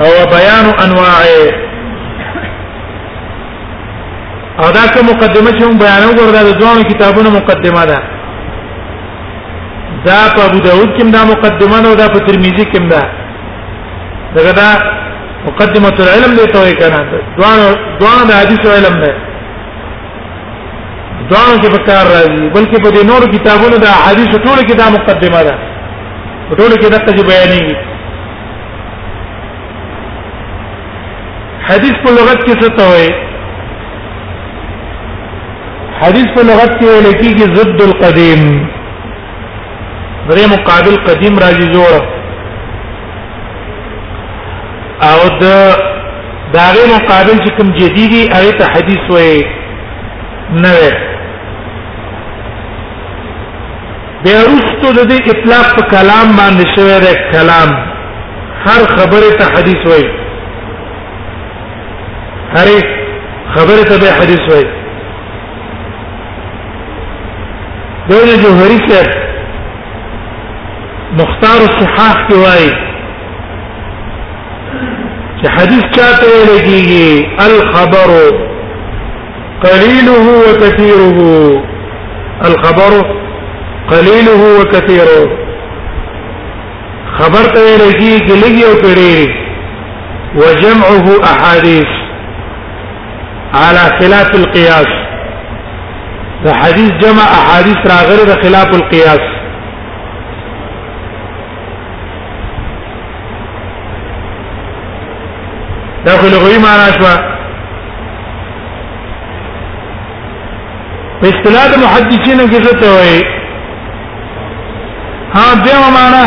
او 0.00 0.10
بیان 0.32 0.64
انواعه 0.84 1.66
او 4.58 4.70
دا 4.72 4.86
کوم 4.94 5.06
مقدمه 5.10 5.50
چې 5.50 5.62
موږ 5.62 5.78
بیانو 5.80 6.12
ګرځا 6.18 6.42
د 6.42 6.60
ځوانو 6.60 6.82
کتابونو 6.88 7.30
مقدمه 7.30 7.84
ده 7.86 8.15
دا 10.08 10.18
په 10.34 10.40
ابو 10.48 10.58
داود 10.68 10.90
کې 10.96 11.04
دا 11.18 11.22
مقدمه 11.32 11.78
نه 11.84 11.92
دا 12.02 12.06
په 12.14 12.18
ترمذی 12.26 12.64
کې 12.72 12.80
دا 12.92 13.00
دغه 14.36 14.52
دا 14.60 14.68
مقدمه 15.48 15.92
العلم 16.04 16.32
دی 16.38 16.46
ته 16.54 16.74
کنه 16.80 17.00
دوان 17.36 17.58
دوان 18.00 18.20
د 18.30 18.38
حدیث 18.40 18.62
علم 18.76 18.96
دی 19.04 19.12
دوان 21.30 21.54
کې 21.60 21.68
په 21.76 21.80
کار 21.88 22.04
راځي 22.14 22.44
بلکې 22.56 22.78
په 22.84 22.90
دې 22.94 23.02
نور 23.10 23.22
کتابونو 23.34 23.76
دا 23.86 23.92
حدیث 24.06 24.30
ټول 24.46 24.58
کې 24.66 24.74
دا 24.82 24.86
مقدمه 24.96 25.40
ده 25.48 25.54
ټول 26.58 26.72
کې 26.80 26.88
دا 26.94 26.98
څه 27.06 27.24
بیانېږي 27.30 27.76
حدیث 31.68 31.92
په 32.04 32.10
لغت 32.18 32.40
کې 32.46 32.54
څه 32.60 32.68
ته 32.76 32.84
وایي 32.90 33.12
حدیث 36.00 36.26
په 36.36 36.42
لغت 36.50 36.72
کې 36.80 37.06
لیکي 37.06 37.30
کې 37.38 37.54
ضد 37.56 37.80
القديم 37.88 38.42
درې 40.28 40.46
مقابل 40.52 40.94
قدیم 41.08 41.38
راځي 41.44 41.66
جوړ 41.74 41.92
او 45.10 45.18
د 45.42 45.44
داغه 46.54 46.84
مقابل 46.96 47.36
چې 47.44 47.56
کوم 47.56 47.68
جديدي 47.80 48.22
هغه 48.34 48.52
ته 48.60 48.64
حدیث 48.74 49.04
وې 49.10 49.46
نوې 50.64 50.94
بیا 54.24 54.40
رستو 54.48 54.88
د 54.98 55.08
دې 55.12 55.18
اطلاق 55.32 55.66
په 55.76 55.82
کلام 55.96 56.28
باندې 56.36 56.66
شوی 56.76 57.00
دی 57.04 57.12
کلام 57.34 57.68
هر 58.66 58.80
خبره 58.96 59.28
ته 59.42 59.52
حدیث 59.56 59.86
وای 59.90 60.04
هر 62.56 62.82
خبره 63.54 63.82
ته 63.90 63.98
به 64.02 64.12
حدیث 64.22 64.40
وای 64.54 64.64
دغه 68.10 68.34
جوهری 68.42 68.82
صاحب 68.88 69.25
مختار 71.14 71.58
الصحاح 71.64 72.22
کې 72.28 72.34
وایي 72.44 72.70
چې 75.42 75.50
حدیث 75.56 75.82
چاته 75.96 76.30
ویل 76.30 76.48
کیږي 76.64 77.10
الخبر 77.44 78.10
قليله 79.64 80.32
وكثيره 80.46 81.18
الخبر 82.48 82.92
قليله 83.92 84.42
وكثيره 84.56 85.28
خبر 87.20 87.44
ته 87.54 87.60
ویل 87.68 87.84
کیږي 88.00 88.34
لګي 88.42 88.64
او 88.70 88.74
کړي 88.82 89.16
وجمعه 90.42 91.06
احاديث 91.32 91.90
على 93.60 93.84
خلاف 94.02 94.28
القياس 94.42 94.86
ده 96.44 96.50
حديث 96.64 96.90
جمع 97.06 97.22
احاديث 97.38 97.78
راغره 97.94 98.34
خلاف 98.44 98.70
القياس 98.82 99.24
دا 106.06 106.12
خو 106.18 106.26
لغوي 106.28 106.58
معنا 106.58 106.86
شو 106.92 107.04
په 111.22 111.26
استناد 111.32 111.70
د 111.76 111.80
محدثینو 111.84 112.44
کې 112.52 112.60
څه 112.66 112.72
ته 112.80 112.88
وایي 112.94 113.22
ها 115.34 115.46
دیو 115.64 115.80
معنا 115.96 116.20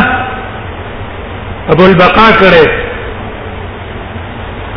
ابو 1.76 1.86
البقاء 1.86 2.32
کړي 2.40 2.66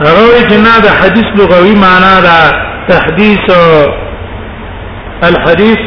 روي 0.07 0.41
جنا 0.53 0.75
د 0.87 0.95
حديث 1.01 1.29
لغوي 1.43 1.75
معنا 1.85 2.13
دا 2.29 2.37
تحديث 2.93 3.47
الحديث 5.33 5.79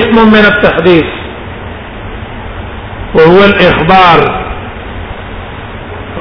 اسم 0.00 0.16
من 0.34 0.44
التحديث 0.52 1.08
وهو 3.14 3.40
الإخبار 3.44 4.28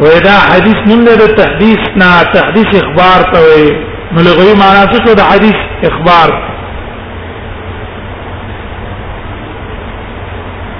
ودا 0.01 0.31
حدیث 0.49 0.79
نوم 0.87 1.01
نه 1.07 1.15
د 1.21 1.33
تحدیث 1.39 1.83
نه 2.01 2.11
تحدیث 2.35 2.71
اخبار 2.81 3.19
ته 3.33 3.39
وي 3.47 3.67
نو 4.15 4.19
لغوي 4.27 4.53
معنا 4.61 4.81
څه 4.93 5.13
د 5.19 5.21
حدیث 5.31 5.59
اخبار 5.89 6.29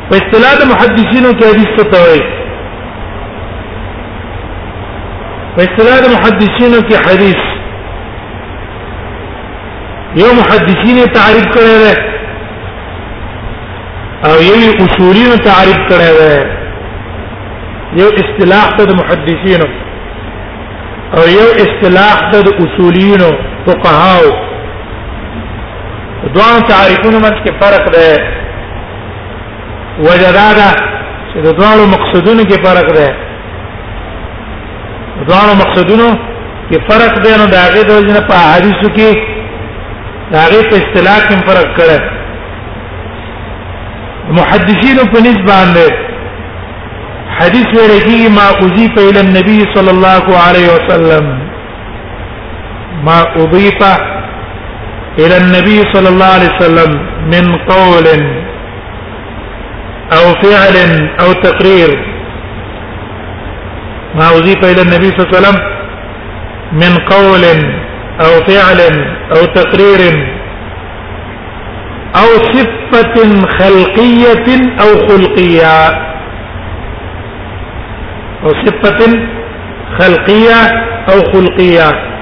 په 0.10 0.16
اصطلاح 0.22 0.54
د 0.62 0.70
محدثینو 0.74 1.32
کې 1.40 1.46
حدیث 1.52 1.70
څه 1.78 1.84
ته 1.92 2.00
وي 2.08 2.22
په 5.56 5.62
اصطلاح 5.70 5.98
د 6.06 6.14
محدثینو 6.18 6.80
کې 6.90 6.98
حدیث 7.08 7.42
یو 10.22 10.30
محدثین 10.44 10.98
تعریف 11.18 11.46
کړی 11.56 11.76
دی 11.84 11.94
او 14.28 14.34
یو 14.44 14.86
اصولین 14.86 15.32
تعریف 15.50 15.80
کړی 15.90 16.14
دی 16.20 16.57
یو 17.96 18.08
اصطلاح 18.22 18.66
ته 18.78 18.84
د 18.86 18.92
محدثینو 19.02 19.68
او 21.18 21.24
یو 21.38 21.48
اصطلاح 21.66 22.18
ته 22.32 22.40
د 22.48 22.50
اصولینو 22.64 23.30
فقهاو 23.68 24.28
دوه 26.36 26.60
تعریفونو 26.72 27.18
منځ 27.26 27.38
کې 27.44 27.52
فرق 27.62 27.84
دی 27.96 28.12
وجدادا 30.08 30.70
چې 31.32 31.40
د 31.46 31.48
دوه 31.60 31.86
مقصدونو 31.96 32.42
کې 32.50 32.58
فرق 32.66 32.88
دی 32.98 33.10
دوه 35.30 35.52
مقصدونو 35.62 36.08
کې 36.70 36.78
فرق 36.90 37.14
دی 37.28 37.32
نو 37.44 37.48
داغه 37.54 37.82
د 37.92 37.94
وجنه 38.00 38.20
په 38.34 38.42
حدیثو 38.54 38.90
کې 38.98 39.10
داغه 40.34 40.60
په 40.72 40.76
اصطلاح 40.84 41.20
کې 41.30 41.36
فرق 41.52 41.68
کړی 41.80 42.00
محدثینو 44.40 45.02
په 45.16 45.20
نسبت 45.28 45.48
باندې 45.52 45.88
حديث 47.42 47.68
ورقي 47.82 48.30
ما 48.38 48.48
أضيف 48.64 48.94
إلى 49.10 49.20
النبي 49.22 49.60
صلى 49.76 49.92
الله 49.92 50.24
عليه 50.46 50.68
وسلم 50.76 51.26
ما 53.04 53.20
أضيف 53.36 53.78
إلى 55.20 55.38
النبي 55.38 55.78
صلى 55.94 56.10
الله 56.10 56.26
عليه 56.26 56.50
وسلم 56.56 56.92
من 57.34 57.46
قول 57.74 58.08
أو 60.18 60.26
فعل 60.44 60.78
أو 61.22 61.34
تقرير 61.34 61.90
ما 64.16 64.30
أضيف 64.38 64.58
إلى 64.72 64.82
النبي 64.82 65.04
صلى 65.08 65.22
الله 65.22 65.38
عليه 65.38 65.40
وسلم 65.48 65.62
من 66.74 66.94
قول 67.14 67.44
أو 68.26 68.32
فعل 68.52 68.80
أو 69.36 69.46
تقرير 69.46 70.28
أو 72.16 72.30
صفة 72.54 73.48
خلقية 73.60 74.50
أو 74.80 75.08
خلقية 75.08 76.07
أو 78.48 78.54
صفة 78.54 79.28
خلقية 80.00 80.88
أو 81.10 81.24
خلقية 81.34 82.18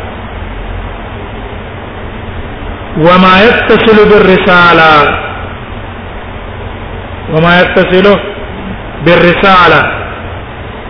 وما 2.97 3.35
يتصل 3.47 3.95
بالرسالة 4.09 5.15
وما 7.33 7.61
يتصل 7.61 8.19
بالرسالة 9.05 9.87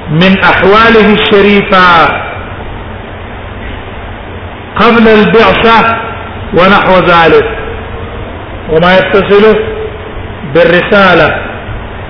من 0.09 0.39
أحواله 0.43 1.13
الشريفة 1.13 2.05
قبل 4.75 5.07
البعثة 5.07 5.95
ونحو 6.59 6.91
ذلك 6.99 7.45
وما 8.69 8.97
يتصل 8.97 9.55
بالرسالة 10.53 11.45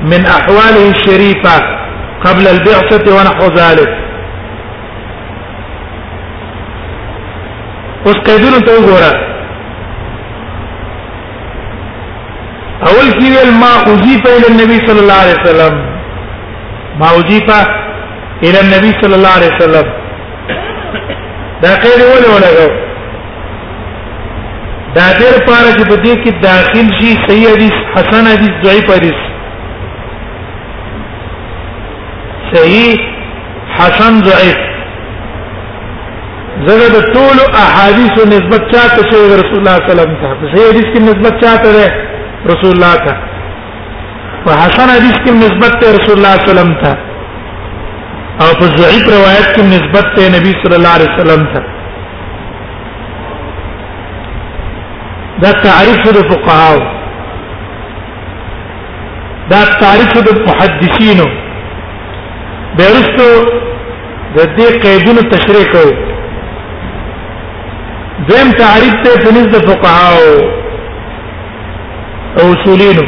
من 0.03 0.25
أحواله 0.25 0.89
الشريفة 0.89 1.84
قبل 2.25 2.47
البعثه 2.47 3.07
ونحو 3.15 3.45
ذلك 3.55 3.89
اوس 8.07 8.15
قیدونو 8.17 8.59
ته 8.59 8.73
وګوره 8.77 9.11
اول 12.89 13.09
کې 13.17 13.27
ویل 13.33 13.51
ما 13.63 13.71
اوجیت 13.87 14.27
الى 14.27 14.47
النبي 14.53 14.77
صلى 14.87 14.99
الله 15.03 15.13
عليه 15.13 15.35
وسلم 15.41 15.73
ما 16.99 17.07
اوجیت 17.11 17.49
الى 18.43 18.59
النبي 18.63 18.91
صلى 19.01 19.15
الله 19.15 19.31
عليه 19.37 19.55
وسلم 19.55 19.85
دا 21.61 21.75
قید 21.83 21.99
ولې 22.09 22.29
ولګو 22.33 22.67
دا 24.97 25.07
دې 25.19 25.37
لپاره 25.37 25.69
چې 25.77 25.83
په 25.89 25.95
دې 26.03 26.13
کې 26.23 26.31
داخل 26.43 26.87
شي 26.99 27.09
صحیح 27.27 27.47
حدیث 27.53 27.73
حسن 27.95 28.27
حدیث 28.33 28.59
ضعیف 28.69 28.91
حدیث 28.95 29.34
صحیح 32.53 33.05
حسن 33.77 34.17
ضعیف 34.25 34.63
زګه 36.67 36.89
د 36.95 37.07
ټول 37.13 37.37
احادیث 37.63 38.15
نسبت 38.33 38.61
چاته 38.73 38.99
چې 39.09 39.17
رسول 39.39 39.57
الله 39.57 39.75
صلی 39.87 39.95
الله 39.95 40.05
علیه 40.07 40.19
وسلم 40.19 40.19
ته 40.19 40.27
صحیح 40.53 40.69
حدیث 40.71 40.85
کی 40.95 40.99
نسبت 41.09 41.33
چاته 41.43 41.71
ده 41.77 41.87
رسول 42.51 42.71
الله 42.75 42.95
ته 43.05 43.13
او 44.49 44.57
حسن 44.63 44.89
حدیث 44.95 45.17
کی 45.27 45.31
نسبت 45.43 45.77
ته 45.83 45.87
رسول 45.97 46.17
الله 46.17 46.33
صلی 46.33 46.51
الله 46.51 46.51
علیه 46.51 46.51
وسلم 46.53 46.73
ته 46.83 46.93
او 48.41 48.47
په 48.59 48.65
ضعیف 48.81 49.05
روایت 49.17 49.47
کی 49.55 49.61
نسبت 49.73 50.05
ته 50.17 50.23
نبی 50.35 50.51
صلی 50.65 50.75
الله 50.79 50.93
علیه 50.99 51.11
وسلم 51.15 51.43
ته 51.53 51.61
دا 55.45 55.51
تعریف 55.63 56.05
د 56.19 56.29
فقهاو 56.31 56.79
دا 59.55 59.63
تعریف 59.81 60.13
د 60.27 60.47
محدثینو 60.51 61.27
بیرستو 62.77 63.27
د 64.35 64.37
دې 64.57 64.67
قیدونو 64.85 65.21
تشریح 65.33 65.65
کو 65.73 65.83
دیم 68.29 68.47
تعریف 68.61 68.95
ته 69.05 69.21
پنځ 69.25 69.47
د 69.53 69.55
فقها 69.67 70.09
او 72.41 72.45
اصولینو 72.55 73.05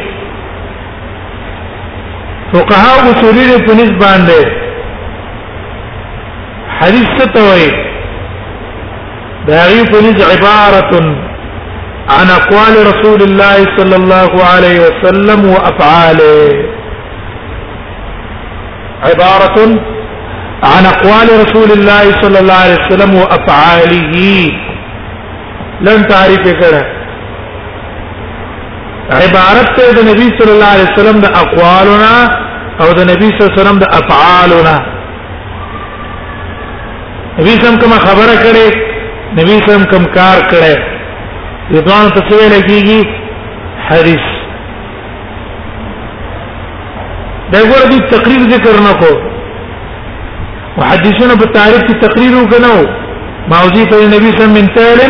فقها 2.54 2.90
او 3.02 3.08
اصولینو 3.14 3.58
پنځ 3.68 3.90
باندې 4.04 4.42
حدیث 6.80 7.08
ستوي 7.20 7.68
داغي 9.52 9.82
پنځ 9.92 10.16
عبارت 10.34 10.92
عن 12.16 12.26
اقوال 12.40 12.74
رسول 12.90 13.22
الله 13.28 13.58
صلى 13.78 13.96
الله 14.02 14.32
عليه 14.56 14.78
وسلم 14.88 15.42
وافعاله 15.52 16.42
عبارة 19.10 19.82
عن 20.72 20.86
أقوال 20.94 21.28
رسول 21.44 21.72
الله 21.72 22.04
صلى 22.22 22.40
الله 22.40 22.60
عليه 22.64 22.78
وسلم 22.84 23.16
وأفعاله 23.16 24.14
لن 25.82 26.08
تعرف 26.08 26.44
كده 26.62 26.82
عبارت 29.22 29.68
ته 29.80 29.86
د 29.96 30.00
نبی 30.10 30.26
صلی 30.38 30.52
الله 30.56 30.72
علیه 30.76 30.88
وسلم 30.94 31.18
د 31.26 31.28
اقوالنا 31.44 32.18
او 32.82 32.88
د 32.98 33.02
نبی 33.12 33.28
صلی 33.30 33.42
الله 33.42 33.52
علیه 33.52 33.64
وسلم 33.64 33.78
د 33.84 33.86
افعالنا 34.00 34.76
نبی 37.40 37.54
سم 37.64 37.74
کوم 37.84 37.94
خبره 38.06 38.36
کړي 38.44 38.68
نبی 39.40 39.56
سم 39.68 39.82
کوم 39.92 40.04
کار 40.18 40.40
کړي 40.52 40.76
یوان 41.78 42.06
په 42.16 42.20
څه 42.28 42.38
لګيږي 42.56 43.02
حدیث 43.90 44.26
دا 47.52 47.60
ګور 47.72 47.84
دې 47.92 47.98
تقریر 48.12 48.42
ذکر 48.54 48.76
نکو 48.86 49.12
محدثون 50.80 51.32
په 51.42 51.48
تعریف 51.58 51.82
کې 51.90 52.00
تقریر 52.08 52.32
وکنو 52.38 52.76
موضوع 53.54 53.84
په 53.92 53.98
نبی 54.08 54.08
صلی 54.08 54.08
الله 54.08 54.10
علیه 54.20 54.30
وسلم 54.38 54.56
من 54.60 54.68
قول 54.80 55.02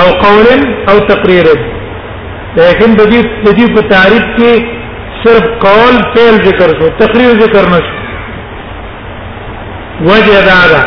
او 0.00 0.08
قول 0.22 0.46
او 0.92 0.96
تقریر 1.10 1.46
لیکن 2.56 2.94
د 3.00 3.04
دې 3.12 3.22
د 3.44 3.50
دې 3.58 3.74
په 3.76 3.82
تعریف 3.92 4.26
کې 4.38 4.52
صرف 5.26 5.44
قول 5.66 5.94
فعل 6.16 6.34
ذکر 6.48 6.68
شو 6.80 6.88
تقریر 7.02 7.30
ذکر 7.44 7.64
نشو 7.74 7.94
وجه 10.08 10.38
دا 10.48 10.60
ده 10.72 10.82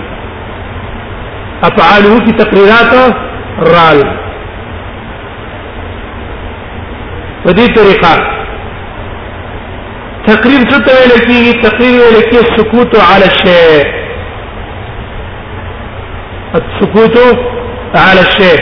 افعاله 1.70 2.18
کې 2.26 2.34
تقریرات 2.43 2.91
رال 3.60 4.01
په 7.43 7.51
دې 7.53 7.68
طریقه 7.76 8.14
تقریر 10.28 10.62
څه 10.72 10.80
ته 10.86 10.91
ویل 10.91 11.16
کیږي 11.28 11.53
تقریر 11.62 11.93
ویل 12.01 12.22
کیږي 12.22 12.58
سکوت 12.58 12.95
علی 13.12 13.24
الشیء 13.32 13.84
السکوت 16.60 17.18
علی 18.08 18.20
الشیء 18.20 18.60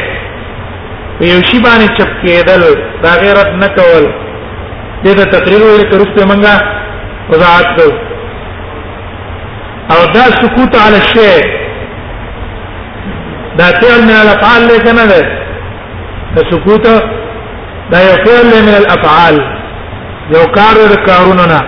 یو 1.21 1.41
شی 1.49 1.57
باندې 1.63 1.87
چپ 1.97 2.11
کېدل 2.25 2.61
دا 3.03 3.11
غیرت 3.23 3.49
نه 3.63 3.67
کول 3.77 4.03
دې 5.03 5.15
ته 5.17 5.25
تقریر 5.35 5.61
ویل 5.61 5.81
کیږي 5.89 6.01
رسته 6.01 6.25
منګه 6.25 6.55
وضاحت 7.29 7.81
او 9.93 9.99
دا 10.13 10.25
سکوت 10.41 10.75
علی 10.85 10.97
الشیء 11.03 11.62
دا 13.57 13.65
فعل 13.81 13.99
من 14.05 14.15
الافعال 14.21 14.63
لے 14.67 14.77
کنه 14.83 15.01
ده 15.09 15.17
د 16.35 16.45
سکوت 16.51 16.85
دا 17.93 17.97
یو 18.07 18.13
فعل 18.25 18.45
من 18.65 18.75
الافعال 18.81 19.35
یو 20.35 20.43
کار 20.57 20.75
د 20.91 20.93
کارونو 21.07 21.45
نه 21.51 21.59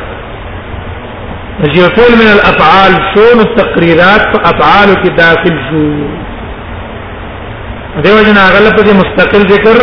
چې 1.73 1.79
فعل 1.97 2.13
من 2.21 2.29
الافعال 2.37 2.91
شون 3.13 3.37
التقریرات 3.47 4.23
په 4.31 4.37
افعال 4.51 4.89
کې 5.01 5.09
داخل 5.21 5.55
شو 5.67 5.83
دیو 8.05 8.17
جن 8.29 8.37
اغل 8.47 8.65
په 8.77 8.89
مستقل 9.01 9.41
ذکر 9.53 9.77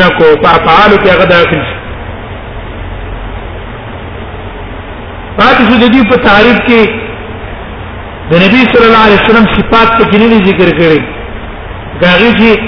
نکو 0.00 0.28
په 0.42 0.48
افعال 0.58 0.92
کې 1.02 1.08
هغه 1.14 1.24
داخل 1.32 1.62
شو 1.72 1.80
پاتې 5.38 5.62
شو 5.68 5.76
د 5.82 5.86
دې 5.94 6.02
په 6.12 6.16
تعریف 6.28 6.58
کې 6.68 6.80
د 8.28 8.30
نبی 8.44 8.60
صلی 8.72 8.86
الله 8.88 9.04
علیه 9.08 9.20
وسلم 9.24 9.46
صفات 9.56 9.88
په 9.98 10.10
کې 10.10 10.18
نه 10.22 10.44
ذکر 10.48 10.70
کړي 10.78 11.02
داغي 12.02 12.30
چې 12.38 12.58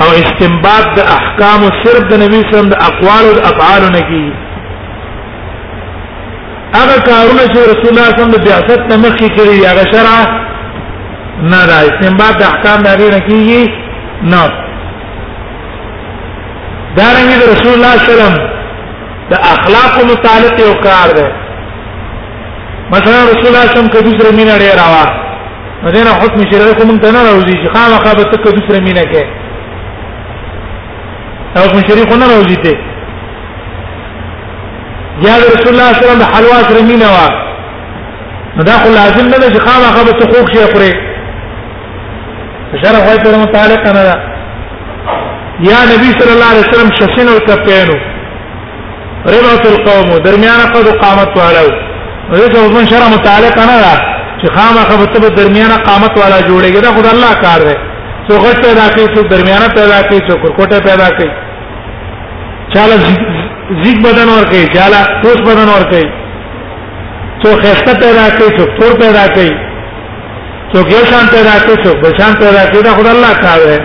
او 0.00 0.08
استنباط 0.22 0.86
د 0.98 1.00
احکام 1.18 1.60
صرف 1.82 2.02
د 2.12 2.12
نبی 2.22 2.40
صلی 2.40 2.52
الله 2.52 2.60
علیه 2.60 2.66
وسلم 2.66 2.76
د 2.76 2.82
اقوال 2.90 3.24
او 3.30 3.34
افعال 3.50 3.82
نه 3.96 4.02
کیږي 4.10 4.32
هغه 6.78 6.96
کارونه 7.10 7.44
چې 7.52 7.58
رسول 7.70 7.92
الله 7.92 8.08
صلی 8.10 8.22
الله 8.22 8.22
علیه 8.28 8.34
وسلم 8.34 8.36
د 8.42 8.46
بعثت 8.48 8.80
نه 8.90 8.96
مخکې 9.04 9.28
کړی 9.36 9.56
هغه 9.70 9.84
شرع 9.92 10.20
نه 11.52 11.60
دا 11.70 11.76
استنباط 11.88 12.34
د 12.38 12.42
احکام 12.52 12.78
نه 12.86 12.92
نه 13.16 13.20
کیږي 13.28 13.62
نه 14.32 14.44
دا 16.96 17.06
رنګه 17.16 17.42
رسول 17.54 17.72
الله 17.76 17.94
صلی 17.98 18.12
الله 18.12 18.14
علیه 18.14 18.14
وسلم 18.14 18.34
د 19.32 19.34
اخلاق 19.54 19.94
متعلق 20.10 20.56
یو 20.66 20.70
کار 20.86 21.08
دی 21.18 21.28
مثلا 22.92 23.24
رسول 23.24 23.46
الله 23.46 23.66
سم 23.74 23.88
که 23.88 24.00
دوسره 24.02 24.30
مینا 24.36 24.58
ډیر 24.58 24.74
راوا 24.82 25.04
مدینه 25.82 26.10
حکم 26.12 26.40
شرعي 26.50 26.74
کوم 26.74 26.98
ته 26.98 27.10
نه 27.12 27.20
راوځي 27.28 27.54
چې 27.62 27.68
خامخا 27.74 28.14
به 28.14 28.22
تک 28.24 28.42
دوسره 28.54 28.80
مینا 28.86 29.02
کې 29.02 29.24
حکم 31.64 31.78
شرعي 31.88 32.06
خو 32.10 32.16
نه 32.22 32.26
راوځي 32.32 32.56
ته 32.64 32.74
یا 35.26 35.34
رسول 35.42 35.68
الله 35.74 35.90
صلی 35.92 36.02
الله 36.02 36.08
علیه 36.08 36.08
وسلم 36.08 36.34
حلوا 36.34 36.58
سره 36.68 36.82
مینا 36.90 37.10
وا 37.14 37.28
نو 38.56 38.62
دا 38.68 38.72
خو 38.82 38.88
لازم 38.96 39.26
نه 39.32 39.50
چې 39.54 39.58
خامخا 39.68 40.02
به 40.04 40.12
حقوق 40.24 40.48
شي 40.54 40.66
خوري 40.72 40.92
شرع 42.82 43.04
وایي 43.06 43.18
په 43.24 43.38
متعلق 43.44 43.86
نه 43.86 44.02
ده 44.08 44.14
یا 45.70 45.78
نبی 45.92 46.08
صلی 46.18 46.32
الله 46.36 46.50
علیه 46.54 46.66
وسلم 46.68 46.90
شسن 46.98 47.26
الکفینو 47.36 47.94
ربط 49.32 49.64
القوم 49.74 50.18
درمیان 50.26 50.60
قد 50.74 50.86
قامت 51.02 51.30
والو 51.36 51.70
ځکه 52.38 52.58
اوس 52.64 52.76
شرع 52.90 53.08
متعلق 53.14 53.58
نه 53.70 53.76
ده 53.84 53.94
چې 54.40 54.46
خامخ 54.56 54.88
په 54.98 55.04
تب 55.14 55.24
درمیانه 55.40 55.76
قامت 55.88 56.14
والا 56.22 56.40
جوړیږي 56.48 56.80
دا 56.86 56.90
خود 56.96 57.06
الله 57.06 57.32
کار 57.44 57.60
دی 57.68 57.76
څو 58.28 58.34
غټ 58.44 58.58
پیدا 58.66 58.84
کوي 58.96 59.06
څو 59.14 59.20
درمیانه 59.32 59.68
پیدا 59.78 59.98
کوي 60.08 60.20
څو 60.28 60.34
کرکوټه 60.42 60.78
پیدا 60.88 61.08
کوي 61.20 61.30
چاله 62.74 62.96
زیګ 63.82 63.98
بدن 64.06 64.28
ور 64.32 64.44
کوي 64.52 64.66
چاله 64.76 65.00
ټوس 65.22 65.40
بدن 65.48 65.68
ور 65.74 65.84
کوي 65.94 66.04
څو 67.44 67.48
خسته 67.62 67.92
پیدا 68.04 68.24
کوي 68.38 68.48
څو 68.58 68.62
تور 68.78 68.92
پیدا 69.04 69.24
کوي 69.38 69.52
څو 70.74 70.78
ګل 70.90 71.04
شان 71.14 71.26
پیدا 71.34 71.54
کوي 71.64 71.76
څو 71.86 71.90
بشان 72.04 72.32
پیدا 72.42 72.62
کوي 72.74 72.82
دا 72.88 72.92
خود 73.00 73.06
الله 73.14 73.32
کار 73.44 73.60
دی 73.66 73.78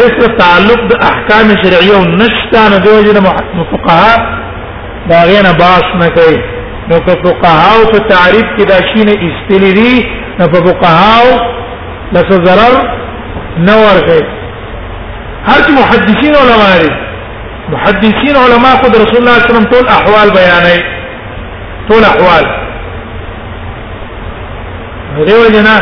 هیڅ 0.00 0.16
تعلق 0.42 0.80
د 0.92 1.08
احکام 1.10 1.46
شرعیه 1.64 2.00
نشته 2.20 2.60
نه 2.74 2.78
دی 2.88 2.98
چې 3.08 3.72
فقها 3.72 4.14
دا 5.10 5.18
غینه 5.32 5.52
باس 5.62 5.86
نه 6.02 6.08
کوي 6.18 6.38
نو 6.90 6.98
که 6.98 7.16
فقهاو 7.24 7.84
ته 7.84 7.98
تعریف 7.98 8.44
کې 8.58 8.64
دا 8.64 8.74
شینه 8.94 9.12
استلی 9.28 9.72
دي 9.72 10.06
نو 10.38 10.46
په 10.48 10.58
فقهاو 10.66 11.26
لس 12.12 12.30
ضرر 12.46 12.74
نه 13.58 13.72
ورغی 13.76 14.20
هر 15.46 15.58
چې 15.66 15.70
محدثین 15.80 16.34
علما 16.42 16.70
دي 16.82 16.90
محدثین 17.72 18.36
علما 18.44 18.70
خو 18.82 18.88
رسول 18.88 19.16
الله 19.20 19.38
صلی 19.38 19.48
الله 19.48 19.58
علیه 19.58 19.68
وسلم 19.68 19.70
ټول 19.72 19.88
احوال 19.98 20.30
بیانوي 20.38 20.80
ټول 21.88 22.02
احوال 22.12 22.44
دیو 25.26 25.38
جنا 25.54 25.76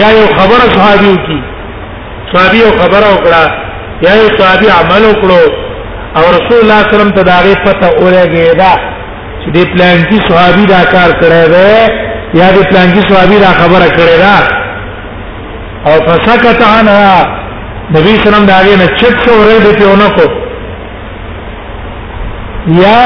یا 0.00 0.10
یو 0.20 0.26
خبره 0.38 0.74
صحابیو 0.76 1.16
کی 1.26 1.40
صحابیو 2.32 2.68
خبره 2.70 3.12
وکړه 3.14 3.42
یا 4.02 4.14
یو 4.22 4.28
صحابي 4.38 4.68
عمل 4.70 5.04
وکړو 5.10 5.59
او 6.16 6.22
رسول 6.22 6.58
الله 6.62 6.82
کرم 6.82 7.10
ته 7.10 7.22
داغه 7.22 7.54
پته 7.54 7.86
اورګیدا 7.98 8.72
چې 9.44 9.50
دې 9.54 9.64
پلان 9.74 9.98
کې 10.08 10.18
صحابي 10.30 10.66
دا 10.66 10.84
کار 10.84 11.10
کړی 11.20 11.44
دی 11.52 11.70
یا 12.40 12.48
دې 12.54 12.62
پلان 12.70 12.88
کې 12.94 13.12
صحابي 13.12 13.38
دا 13.38 13.50
خبره 13.60 13.88
کړی 13.96 14.16
دا 14.24 14.36
او 15.86 15.94
فسکت 16.08 16.62
عنها 16.62 17.36
نبی 17.92 18.16
سلام 18.24 18.46
داغه 18.46 18.76
نه 18.82 18.86
چټ 18.98 19.14
څو 19.26 19.32
ورې 19.40 19.62
دې 19.66 19.76
پیونه 19.78 20.08
کو 20.16 20.26
یا 22.82 22.98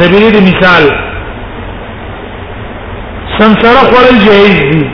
سبيل 0.00 0.34
مثال 0.50 0.92
سمسره 3.38 3.80
خورل 3.90 4.16
جایز 4.26 4.56
دي 4.68 4.84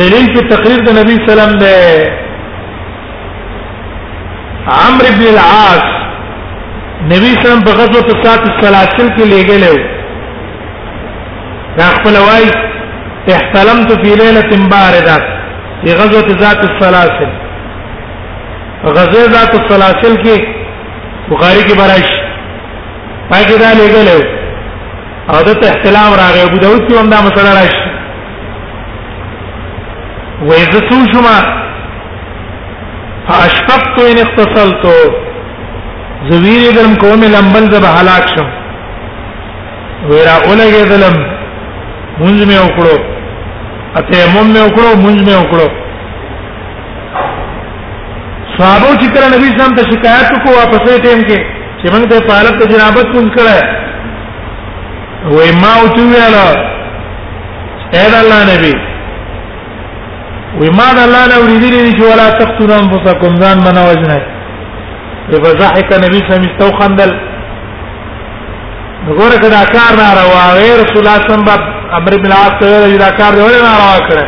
دلیل 0.00 0.26
په 0.34 0.40
تقریر 0.52 0.78
د 0.88 1.00
نبی 1.00 1.16
سلام 1.30 1.56
ده 1.64 1.72
عمرو 4.76 5.14
بن 5.18 5.26
العاص 5.32 5.96
نبی 7.12 7.28
سم 7.42 7.58
په 7.66 7.72
غزوه 7.80 8.12
سات 8.22 8.42
السلاسل 8.52 9.06
کې 9.16 9.24
لګلې 9.32 9.76
دا 11.78 11.86
خپل 11.96 12.14
وای 12.28 12.44
احتلمت 13.36 13.90
في 14.02 14.10
ليله 14.20 14.50
بارده 14.74 15.16
في 15.82 15.88
غزوه 16.00 16.30
ذات 16.44 16.60
السلاسل 16.70 17.30
غزوه 18.96 19.26
ذات 19.36 19.52
السلاسل 19.60 20.14
کې 20.24 20.36
بخاری 21.30 21.62
کې 21.68 21.74
برائش 21.80 22.08
پای 23.30 23.44
کې 23.44 23.56
دا 23.62 23.70
لګلې 23.80 24.24
او 25.32 25.38
د 25.48 25.64
احتلام 25.68 26.10
راغی 26.22 26.40
ابو 26.48 26.56
داود 26.64 26.82
کې 26.88 26.94
هم 27.00 27.10
دا 27.10 27.16
مسله 27.16 27.50
راشي 27.58 27.88
وإذا 30.48 30.80
سوشما 30.90 31.38
فأشفقت 33.28 33.96
إن 34.10 34.18
اختصلت 34.26 34.84
زویر 36.26 36.70
دم 36.76 36.94
کوم 37.00 37.20
لمبل 37.32 37.64
زب 37.74 37.84
هلاک 37.98 38.24
شم 38.36 38.48
ویرا 40.10 40.34
اولګه 40.46 40.82
دلم 40.92 41.14
مونږ 42.20 42.38
مې 42.48 42.58
وکړو 42.64 42.96
اته 43.98 44.18
مم 44.34 44.52
مې 44.54 44.60
وکړو 44.66 45.02
مونږ 45.04 45.18
مې 45.26 45.36
وکړو 45.42 45.66
صحابه 48.56 48.88
چې 49.00 49.08
کله 49.14 49.26
نبی 49.34 49.46
اسلام 49.52 49.76
ته 49.76 49.82
شکایت 49.90 50.30
کو 50.46 50.50
واپس 50.58 50.82
ټیم 51.04 51.22
کې 51.28 51.38
چې 51.80 51.86
موږ 51.92 52.08
ته 52.12 52.26
پالت 52.30 52.54
ته 52.60 52.66
جنابت 52.72 53.06
مونږ 53.14 53.30
کړه 53.36 53.56
وې 55.30 55.48
ما 55.60 55.70
او 55.80 55.86
تو 55.98 56.02
ویلا 56.12 56.48
اے 57.98 58.04
الله 58.22 58.40
نبی 58.52 58.74
وې 60.58 60.70
ما 60.78 60.88
د 60.96 60.98
الله 61.06 61.24
نه 61.30 61.36
ورېدلې 61.42 61.92
چې 61.98 62.04
ولا 62.10 62.26
تقتلوا 62.40 62.78
انفسکم 62.84 63.34
ځان 63.44 63.58
بنوځنه 63.66 64.18
فضحك 65.36 65.90
نبی 66.04 66.18
صلی 66.18 66.36
الله 66.36 66.54
علیه 66.56 66.56
وسلم 66.56 66.78
خندل 66.80 67.10
وګوره 69.08 69.36
کدا 69.44 69.62
کار 69.74 69.90
نه 70.00 70.08
روا 70.20 70.44
وی 70.56 70.70
رسول 70.82 71.00
الله 71.02 71.18
صلی 71.26 71.40
الله 71.40 71.58
امر 71.98 72.12
بن 72.22 72.26
العاص 72.30 72.52
ته 72.60 72.68
دا 73.04 73.10
کار 73.20 73.32
دی 73.36 73.40
ولې 73.46 73.60
نه 73.66 73.72
روا 73.80 73.98
کړه 74.08 74.24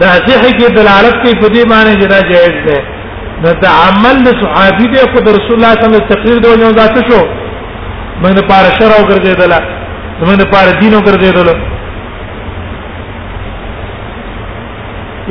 دا 0.00 0.08
صحیح 0.26 0.52
کی 0.58 0.66
دلالت 0.80 1.14
کوي 1.22 1.34
په 1.42 1.48
دې 1.54 1.62
باندې 1.72 1.92
چې 2.00 2.06
دا 2.14 2.20
جائز 2.30 2.54
ده 2.68 2.78
نو 3.42 3.50
دا 3.64 3.70
عمل 3.86 4.16
د 4.24 4.28
صحابي 4.42 4.86
دی 4.92 5.00
خو 5.12 5.18
د 5.26 5.28
رسول 5.38 5.54
الله 5.58 5.72
صلی 5.74 5.84
الله 5.84 5.86
علیه 5.86 6.04
وسلم 6.04 6.12
تقریر 6.14 6.38
دی 6.44 6.50
نو 6.62 6.68
ذات 6.80 6.96
شو 7.08 7.20
موږ 8.22 8.32
نه 8.38 8.42
پاره 8.50 8.70
شر 8.78 8.90
او 8.98 9.04
ګرځیدل 9.10 9.52
موږ 10.22 10.34
نه 10.40 10.44
پاره 10.52 10.72
دین 10.80 10.94
او 10.94 11.02
ګرځیدل 11.08 11.48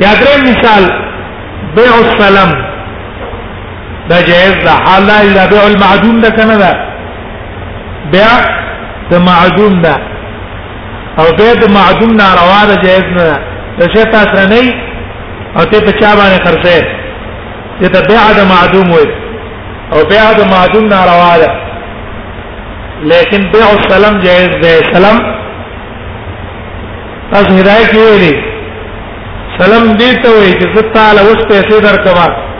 یا 0.04 0.10
درې 0.18 0.38
مثال 0.50 0.82
بيع 1.76 1.94
السلام 2.08 2.75
دا 4.10 4.18
جائز 4.30 4.54
ده 4.64 4.72
حلال 4.90 5.28
ده 5.34 5.46
بيع 5.52 5.66
المعدوم 5.66 6.20
ده 6.20 6.30
کنه 6.30 6.56
ده 6.58 6.70
بيع 8.12 8.32
د 9.10 9.14
معدوم 9.28 9.82
ده 9.82 9.94
او 11.18 11.26
بيع 11.38 11.52
د 11.62 11.70
معدوم 11.78 12.10
نه 12.20 12.28
روا 12.40 12.60
ده 12.70 12.74
جائز 12.86 13.06
نه 13.16 13.24
ده 13.24 13.38
دا 13.78 13.86
شی 13.94 14.04
تاسو 14.14 14.48
نه 14.52 14.62
او 15.56 15.64
ته 15.70 15.78
په 15.86 15.92
چا 16.00 16.10
باندې 16.18 16.38
خرڅه 16.44 16.78
دې 17.80 17.88
ته 17.94 18.00
بيع 18.10 18.24
د 18.38 18.48
معدوم 18.52 18.88
وي 18.96 19.06
او 19.92 20.04
بيع 20.10 20.32
د 20.38 20.42
معدوم 20.54 20.84
نه 20.94 20.98
روا 21.12 21.36
ده 21.42 21.50
لیکن 23.12 23.50
بيع 23.54 23.68
السلام 23.70 24.20
جائز 24.26 24.50
ده 24.64 24.74
سلام 24.94 25.18
تاسو 27.32 27.50
هدايه 27.60 27.86
کې 27.86 27.96
ویلي 27.96 28.34
سلام 29.60 29.94
دې 29.98 30.22
ته 30.22 30.30
وي 30.36 30.52
چې 30.60 30.94
تعالی 30.94 31.20
اوس 31.20 31.40
پیسې 31.48 31.82
درکوم 31.86 32.54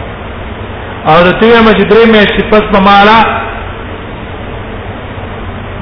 او 1.11 1.17
د 1.27 1.29
تیوه 1.41 1.59
مجدرې 1.69 2.05
مې 2.13 2.23
پس 2.51 2.63
په 2.73 2.79
مالا 2.89 3.19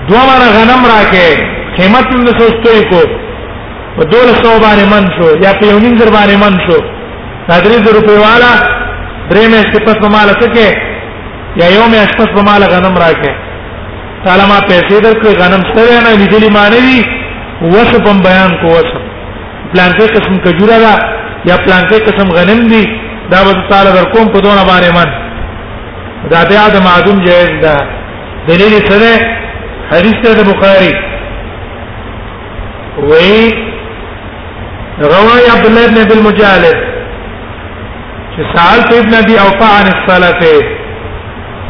دوه 0.08 0.22
مر 0.28 0.42
غنم 0.56 0.82
راکې 0.92 1.28
قیمت 1.76 2.06
مې 2.16 2.32
سوچته 2.40 2.74
کو 2.90 3.00
په 3.96 4.02
دوه 4.12 4.30
سو 4.42 4.50
باندې 4.64 4.86
من 4.94 5.04
شو 5.16 5.28
یا 5.44 5.52
په 5.58 5.64
یو 5.70 5.78
نیم 5.84 5.94
باندې 6.16 6.36
من 6.44 6.54
شو 6.66 6.78
درې 7.48 7.76
زر 7.84 7.92
روپۍ 7.98 8.16
والا 8.26 8.52
درې 9.30 9.44
مې 9.52 9.84
پس 9.86 9.96
په 10.02 10.08
مالا 10.16 10.34
سکه 10.42 10.66
یا 11.60 11.66
یو 11.76 11.84
مې 11.92 12.16
پس 12.18 12.28
په 12.36 12.42
مالا 12.48 12.66
غنم 12.74 12.96
راکې 13.04 13.32
تعالی 14.24 14.44
ما 14.52 14.58
پیسې 14.70 14.96
درکې 15.06 15.30
غنم 15.40 15.62
سره 15.74 15.94
نه 16.04 16.12
لیدلی 16.20 16.50
مانوي 16.58 16.98
وسه 17.72 17.98
په 18.04 18.12
بیان 18.28 18.50
کو 18.60 18.68
وسه 18.76 18.98
پلان 19.72 19.90
کې 19.98 20.06
قسم 20.16 20.32
کجورا 20.44 20.78
دا 20.84 20.94
یا 21.50 21.56
پلان 21.64 21.82
کې 21.88 21.98
قسم 22.08 22.28
غنم 22.38 22.60
دي 22.72 22.84
دا 23.30 23.44
به 23.44 23.52
تعالی 23.70 23.92
در 23.92 24.04
کوم 24.04 24.26
په 24.32 24.40
دونه 24.40 24.64
باندې 24.64 24.94
من 24.94 25.06
دا 26.30 26.44
ته 26.44 26.66
ادم 26.66 26.82
معدوم 26.84 27.24
جایز 27.24 27.50
ده 27.62 27.76
دلیل 28.48 28.90
سره 28.90 29.12
حدیث 29.92 30.14
ده 30.36 30.44
بخاری 30.52 30.94
وی 33.08 33.54
رواه 34.98 35.38
عبد 35.54 35.66
الله 35.66 35.86
بن 35.88 36.00
ابي 36.02 36.14
المجالد 36.18 36.76
چې 38.36 38.42
سال 38.58 38.80
ابن 38.98 39.14
ابي 39.14 39.32
اوفى 39.38 39.68
عن 39.78 39.86
الصلاه 39.94 40.64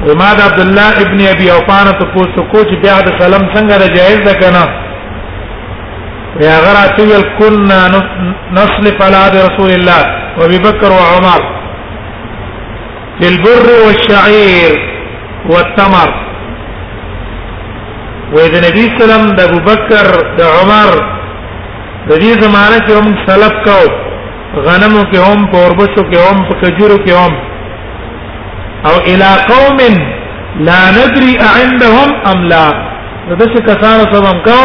وما 0.07 0.25
عبد 0.47 0.61
الله 0.61 0.91
ابن 0.93 1.21
ابي 1.35 1.51
اوفى 1.51 1.91
ته 1.99 2.05
پوښتنه 2.17 2.53
کو 2.53 2.59
چې 2.63 2.75
بیا 2.83 3.01
د 3.01 3.23
سلام 3.23 3.43
څنګه 3.55 3.73
راجایز 3.85 4.19
ده 4.27 4.35
کنه 4.35 4.69
يا 6.41 6.59
غرا 6.61 6.87
تيل 6.97 7.23
كنا 7.39 7.89
نصلي 8.53 8.97
على 9.01 9.47
رسول 9.47 9.71
الله 9.73 10.24
وابي 10.39 10.59
بكر 10.59 10.91
وعمر 10.93 11.41
للبر 13.23 13.67
والشعير 13.85 14.75
والتمر 15.51 16.11
وإذا 18.35 18.59
النبي 18.59 18.85
سلام 18.99 19.23
د 19.39 19.41
ابو 19.49 19.59
بکر 19.71 20.07
د 20.39 20.41
عمر 20.57 20.91
د 22.09 22.13
دې 22.23 22.33
زمانه 22.45 22.79
کې 22.87 22.93
هم 22.99 23.07
سلف 23.29 23.55
کو 23.67 23.81
غنمو 24.67 25.03
کې 25.11 25.19
هم 25.29 25.41
پوربشو 25.55 26.03
کې 26.11 26.19
هم 26.29 26.37
په 26.49 26.55
کجورو 26.63 26.99
کې 27.05 27.13
هم 27.23 27.33
او 28.89 28.95
الى 29.13 29.31
قوم 29.51 29.77
لا 30.69 30.81
ندري 30.99 31.33
عندهم 31.63 32.09
ام 32.31 32.39
لا 32.53 32.67
د 33.29 33.31
دې 33.43 33.63
کسانو 33.71 34.03
سره 34.13 34.27
هم 34.33 34.39
کو 34.49 34.61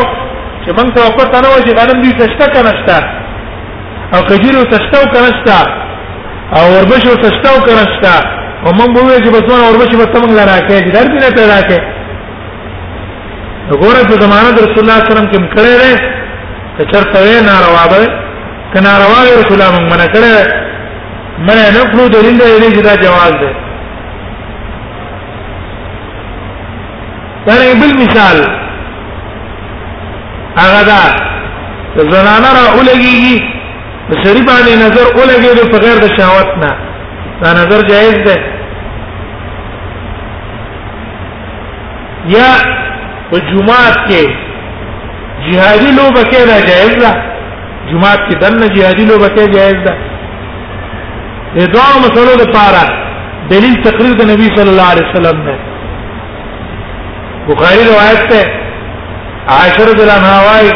چې 0.65 0.69
موږ 0.77 0.89
ته 0.95 0.99
وقته 1.07 1.37
نه 1.43 1.49
وځي 1.53 1.71
غنم 1.79 1.97
دې 2.03 2.11
تشته 2.19 2.45
کنه 2.55 3.18
او 4.13 4.21
کجیرو 4.29 4.63
تستو 4.73 4.99
کنستا 5.13 5.59
او 6.55 6.63
وربشو 6.75 7.13
تستو 7.23 7.53
کنستا 7.67 8.15
او 8.65 8.71
مونږ 8.79 8.91
به 8.95 9.19
چې 9.23 9.29
بسونه 9.29 9.63
وربشي 9.69 9.95
به 10.01 10.05
تمنګ 10.13 10.31
لاره 10.37 10.59
کې 10.67 10.83
چې 10.85 10.91
درد 10.95 11.11
نه 11.23 11.29
پیدا 11.39 11.59
کې 11.69 11.79
وګوره 13.69 14.03
په 14.11 14.15
زمانه 14.23 14.49
رسول 14.63 14.79
الله 14.83 14.99
صلی 14.99 15.11
الله 15.11 15.11
علیه 15.11 15.11
وسلم 15.13 15.29
کې 15.31 15.39
کړه 15.55 15.73
ده 15.81 15.91
چې 16.77 16.83
چرته 16.91 17.19
یې 17.29 17.41
ناروا 17.49 17.85
ده 17.91 18.05
کنا 18.73 18.91
روا 19.03 19.19
ده 19.25 19.31
رسول 19.41 19.55
الله 19.61 19.89
مونږ 19.89 19.97
نه 20.01 20.07
کړه 20.13 20.59
مړه 21.47 21.71
نه 21.75 21.81
کړو 21.91 22.09
د 22.09 22.15
رینده 22.25 22.45
یې 22.49 22.75
چې 22.75 22.81
دا 22.81 22.95
جواز 22.95 23.33
ده 23.33 23.53
دا 27.45 27.55
بل 27.81 27.95
مثال 28.01 28.43
هغه 30.61 30.83
دا 30.91 31.01
زنانه 32.13 32.49
را 32.57 32.63
اولګيږي 32.75 33.57
په 34.09 34.15
شری 34.23 34.41
باندې 34.45 34.75
نظر 34.85 35.05
ولګېدو 35.17 35.63
په 35.71 35.77
غیر 35.83 35.97
د 36.03 36.07
شهوت 36.17 36.51
نه 36.61 36.71
دا 37.41 37.49
نظر 37.59 37.79
جایز 37.91 38.17
ده 38.27 38.35
یا 42.35 42.47
په 43.31 43.37
جمعات 43.49 43.95
کې 44.07 44.23
جهادي 45.47 45.91
لوبه 45.99 46.23
کې 46.31 46.41
نه 46.51 46.57
جایز 46.69 46.95
ده 47.03 47.11
جمعات 47.91 48.21
کې 48.27 48.35
دنه 48.45 48.67
جهادي 48.77 49.05
لوبه 49.11 49.29
کې 49.35 49.45
جایز 49.57 49.77
ده 49.87 49.93
د 51.59 51.71
دوه 51.75 51.93
مسلو 52.05 52.33
لپاره 52.43 52.81
دلیل 53.53 53.75
تقریر 53.85 54.13
د 54.21 54.29
نبی 54.31 54.47
صلی 54.57 54.71
الله 54.73 54.89
علیه 54.93 55.07
وسلم 55.11 55.37
نه 55.47 55.55
بخاری 57.51 57.83
روایت 57.91 58.27
ته 58.31 58.41
عاشر 59.59 59.93
بن 60.03 60.11
هوای 60.29 60.67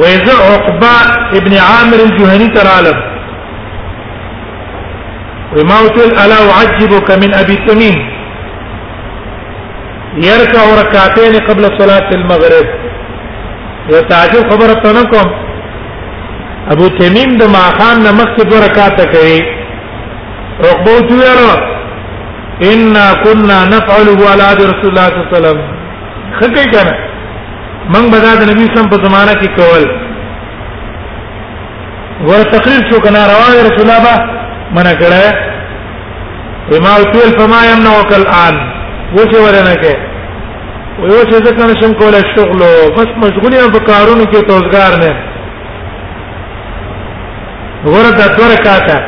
ويزع 0.00 0.38
عقبه 0.54 0.94
ابن 1.40 1.52
عامر 1.68 1.98
الجهني 2.06 2.48
ترالب 2.58 2.96
وما 5.58 5.78
قلت 5.98 6.12
الا 6.24 6.38
اعجبك 6.52 7.08
من 7.24 7.30
ابي 7.42 7.56
تميم 7.68 7.98
يركع 10.20 10.62
ركعتين 10.82 11.34
قبل 11.48 11.64
صلاه 11.78 12.10
المغرب 12.14 12.66
یو 13.92 14.00
تعجب 14.10 14.50
خبره 14.50 14.74
ته 14.82 14.92
نه 14.92 15.02
کوم 15.10 15.28
ابو 16.72 16.88
تمیم 16.98 17.36
د 17.36 17.42
ماخان 17.54 18.02
نه 18.02 18.12
مخکې 18.12 18.42
دوه 18.50 18.66
رکعات 18.66 19.00
کوي 19.16 19.40
رکبو 20.70 21.08
چویره 21.08 22.66
ان 22.72 22.94
كنا 23.24 23.64
نفعل 23.64 24.08
ولا 24.08 24.52
رسول 24.52 24.84
الله 24.84 25.06
صلی 25.08 25.18
الله 25.18 25.28
علیه 25.28 25.38
وسلم 25.38 25.58
خکې 26.40 26.64
کنه 26.72 26.94
من 27.94 28.10
بدا 28.10 28.34
د 28.40 28.50
نبی 28.50 28.66
سم 28.76 28.88
په 28.90 28.96
زمانہ 29.06 29.40
کې 29.40 29.48
کول 29.56 29.90
ور 32.28 32.42
تقریر 32.52 32.84
شو 32.92 33.00
کنه 33.06 33.20
رواه 33.32 33.52
رسول 33.68 33.90
الله 33.90 34.16
منع 34.76 34.92
کړه 35.00 35.50
وما 36.72 36.94
تول 37.14 37.28
فما 37.38 37.60
يمنعك 37.72 38.12
الان 38.20 38.60
و 39.16 39.22
چې 39.30 39.36
ورنه 39.46 39.74
کې 39.82 39.94
و 41.00 41.02
یو 41.14 41.22
چې 41.24 41.44
ځکه 41.46 41.62
نشم 41.70 41.92
کولای 42.00 42.22
شغل 42.36 42.58
بس 42.96 43.10
مشغول 43.24 43.52
یم 43.56 43.72
په 43.76 43.80
کارونو 43.90 44.24
کې 44.32 44.40
توزګار 44.48 44.92
نه 45.04 45.10
ورته 47.84 48.16
د 48.16 48.36
تور 48.36 48.50
کاته 48.66 48.98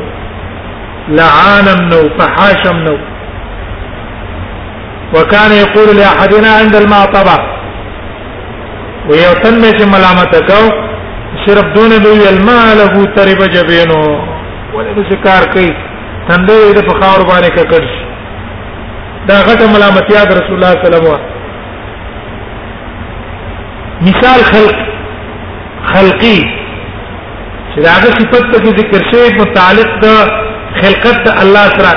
لعانا 1.22 1.74
نو 1.93 1.99
فحاشا 2.20 2.74
نو 2.89 2.95
وكان 5.15 5.51
يقول 5.63 5.89
لاحدنا 5.99 6.51
عند 6.61 6.76
المعطبه 6.76 7.38
ويوتن 9.09 9.53
ملامتك 9.95 10.49
صرف 11.48 11.66
دون 11.76 11.89
دوی 11.89 12.28
المال 12.30 12.78
هو 12.93 13.04
ترب 13.18 13.39
جبینو 13.54 14.04
ولې 14.74 14.91
د 14.95 14.98
کار 15.26 15.43
کوي 15.54 15.72
تندې 16.30 16.60
د 16.78 16.80
فخار 16.89 17.20
باندې 17.30 17.50
ککړ 17.58 17.84
دا 19.30 19.38
غټه 19.50 19.66
ملامتیا 19.76 20.22
د 20.30 20.32
رسول 20.39 20.56
الله 20.58 20.74
صلی 20.82 20.88
الله 20.88 20.98
علیه 20.98 21.04
وسلم 21.04 21.06
مثال 24.08 24.39
خلق 24.52 24.78
خلقي 25.93 26.39
چې 27.74 27.78
دا 27.88 27.93
د 28.04 28.06
صفت 28.18 28.45
ته 28.56 28.66
ذکر 28.82 29.02
شوی 29.12 29.30
متعلق 29.39 29.89
د 30.04 30.06
خلقت 30.82 31.22
الله 31.45 31.66
سره 31.78 31.93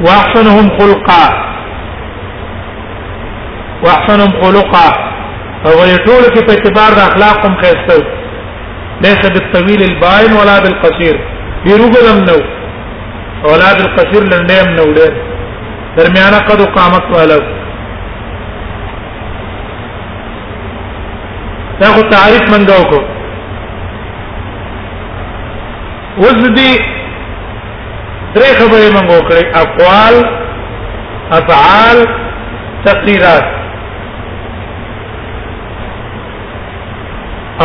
واحسنهم 0.00 0.66
خلقا 0.78 1.49
واحسنهم 3.84 4.30
خلقا 4.42 4.82
او 5.66 5.74
ټول 6.06 6.24
کې 6.34 6.42
اعتبار 6.54 6.92
اخلاقهم 7.08 7.52
خيستو 7.62 8.00
ليس 9.06 9.22
بالطويل 9.34 9.80
الباين 9.90 10.32
ولا 10.40 10.56
بالقصير 10.64 11.16
بيروغلم 11.64 12.18
نو 12.30 12.38
ولا 13.50 13.68
بالقصير 13.80 14.22
لنديم 14.32 14.66
نعم 14.68 14.68
نو 14.80 14.88
ده 14.98 15.06
درمیانه 15.98 16.38
قد 16.50 16.60
قامت 16.78 17.06
والو 17.16 17.42
تاخد 21.80 22.06
تعريف 22.16 22.42
من 22.52 22.62
منګو 22.66 23.00
وزدي 26.24 26.72
دري 28.34 28.50
خبري 28.60 28.88
من 28.98 29.04
اقوال 29.62 30.16
افعال 31.38 31.98
تقديرات 32.84 33.46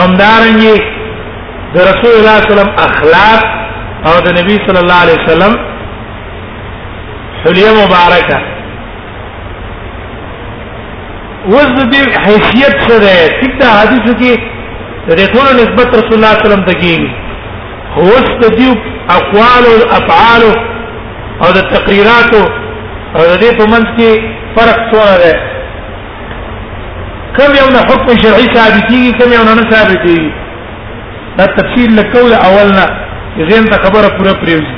همدارنګه 0.01 0.75
د 1.75 1.77
رسول 1.91 2.11
الله 2.19 2.37
صلی 2.37 2.51
الله 2.51 2.53
علیه 2.53 2.53
وسلم 2.53 2.73
اخلاق 2.87 3.41
او 4.07 4.13
د 4.25 4.27
نبی 4.39 4.55
صلی 4.65 4.79
الله 4.83 4.99
علیه 5.03 5.19
وسلم 5.23 5.53
حلیه 7.45 7.71
مبارکه 7.83 8.37
وز 11.53 11.71
دې 11.93 12.03
حیثیت 12.25 12.75
سره 12.89 13.11
ټیک 13.39 13.53
دا 13.61 13.69
حدیث 13.81 14.05
کې 14.19 14.39
د 15.07 15.13
ټول 15.33 15.49
نسبت 15.63 15.89
رسول 15.99 16.13
الله 16.13 16.33
صلی 16.37 16.45
الله 16.45 16.45
علیه 16.45 16.47
وسلم 16.49 16.65
ته 16.65 16.73
کیږي 16.83 17.09
هو 17.95 18.01
است 18.01 18.43
دې 18.57 18.77
اقوال 19.17 19.63
او 19.71 19.77
افعال 19.99 20.43
او 21.43 21.47
د 21.57 21.59
تقریرات 21.73 22.33
او 22.35 23.23
د 23.31 23.41
دې 23.41 23.57
په 23.59 23.65
منځ 23.73 23.87
کې 23.97 24.09
فرق 24.55 24.77
څه 24.91 24.97
راځي 25.09 25.54
كم 27.37 27.55
يوم 27.55 27.77
حكم 27.77 28.07
شرعي 28.23 28.45
ثابتي 28.55 29.11
كم 29.11 29.31
يوم 29.33 29.49
نه 29.59 29.69
ثابتي 29.69 30.17
دا 31.37 31.45
تفسير 31.45 31.89
لکول 31.91 32.33
اولنا 32.33 32.85
غیر 33.37 33.63
دا 33.71 33.77
خبره 33.85 34.07
پوره 34.17 34.33
پریوزي 34.43 34.75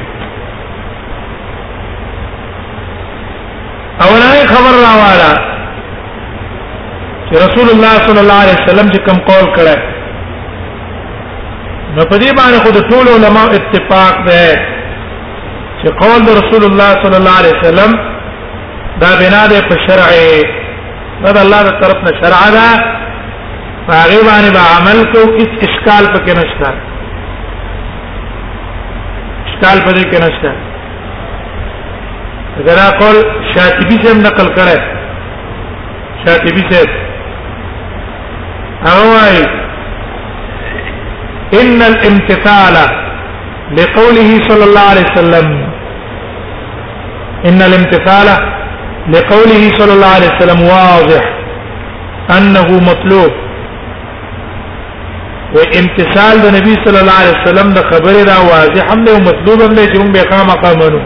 اولای 4.06 4.42
خبر 4.54 4.74
راواله 4.86 5.30
چې 7.30 7.34
رسول 7.46 7.70
الله 7.70 7.94
صلی 8.08 8.20
الله 8.20 8.40
علیه 8.44 8.58
وسلم 8.64 8.92
چې 8.92 8.98
کوم 9.08 9.18
قول 9.18 9.56
کړه 9.58 9.78
نو 11.96 12.04
په 12.04 12.18
دې 12.18 12.34
باندې 12.34 12.64
خو 12.64 12.70
د 12.70 12.90
ټول 12.90 13.08
علماء 13.16 13.46
اتفاق 13.56 14.28
ده 14.28 14.60
چې 15.82 15.90
قول 16.04 16.22
د 16.26 16.30
رسول 16.44 16.64
الله 16.72 16.92
صلی 17.04 17.16
الله 17.18 17.38
علیه 17.38 17.60
وسلم 17.62 17.92
دا 19.02 19.16
بنا 19.24 19.48
ده 19.48 19.62
په 19.70 19.76
شرعه 19.88 20.57
دا 21.24 21.30
الله 21.46 21.58
تعالی 21.62 21.78
طرف 21.84 22.00
نه 22.06 22.12
شرع 22.22 22.44
دا 22.56 22.70
هغه 23.90 24.20
باندې 24.30 24.52
به 24.56 24.62
عمل 24.78 25.00
کو 25.12 25.20
هیڅ 25.38 25.52
اشکال 25.68 26.04
کې 26.14 26.34
نشته 26.40 26.70
اشکال 29.52 29.78
پکې 29.86 30.04
کې 30.12 30.18
نشته 30.26 30.52
اگر 32.64 32.78
اقول 32.88 33.18
شاطبی 33.54 33.98
سے 34.04 34.10
نقل 34.22 34.48
کرے 34.60 34.78
شاطبی 36.26 36.64
سے 36.74 36.82
اوائی 38.94 39.42
ان 41.60 41.80
الامتثال 41.90 42.74
لقوله 43.80 44.30
صلى 44.50 44.64
الله 44.64 44.90
عليه 44.92 45.06
وسلم 45.10 45.48
ان 47.50 47.60
الامتثال 47.70 48.28
لقوله 49.10 49.62
صلى 49.78 49.94
الله 49.94 50.12
عليه 50.16 50.30
وسلم 50.36 50.62
واضح 50.62 51.24
انه 52.38 52.68
مطلوب 52.92 53.32
وامتثال 55.56 56.36
د 56.46 56.56
نبی 56.58 56.74
صلی 56.86 57.00
الله 57.04 57.18
علیه 57.24 57.36
وسلم 57.42 57.68
د 57.78 57.86
خبره 57.92 58.22
دا 58.32 58.38
واضح 58.52 58.84
هم 58.94 59.00
او 59.12 59.18
مطلوب 59.30 59.60
هم 59.62 59.76
چې 59.76 59.98
هم 60.02 60.12
به 60.14 60.24
قام 60.32 60.48
قامنو 60.64 61.02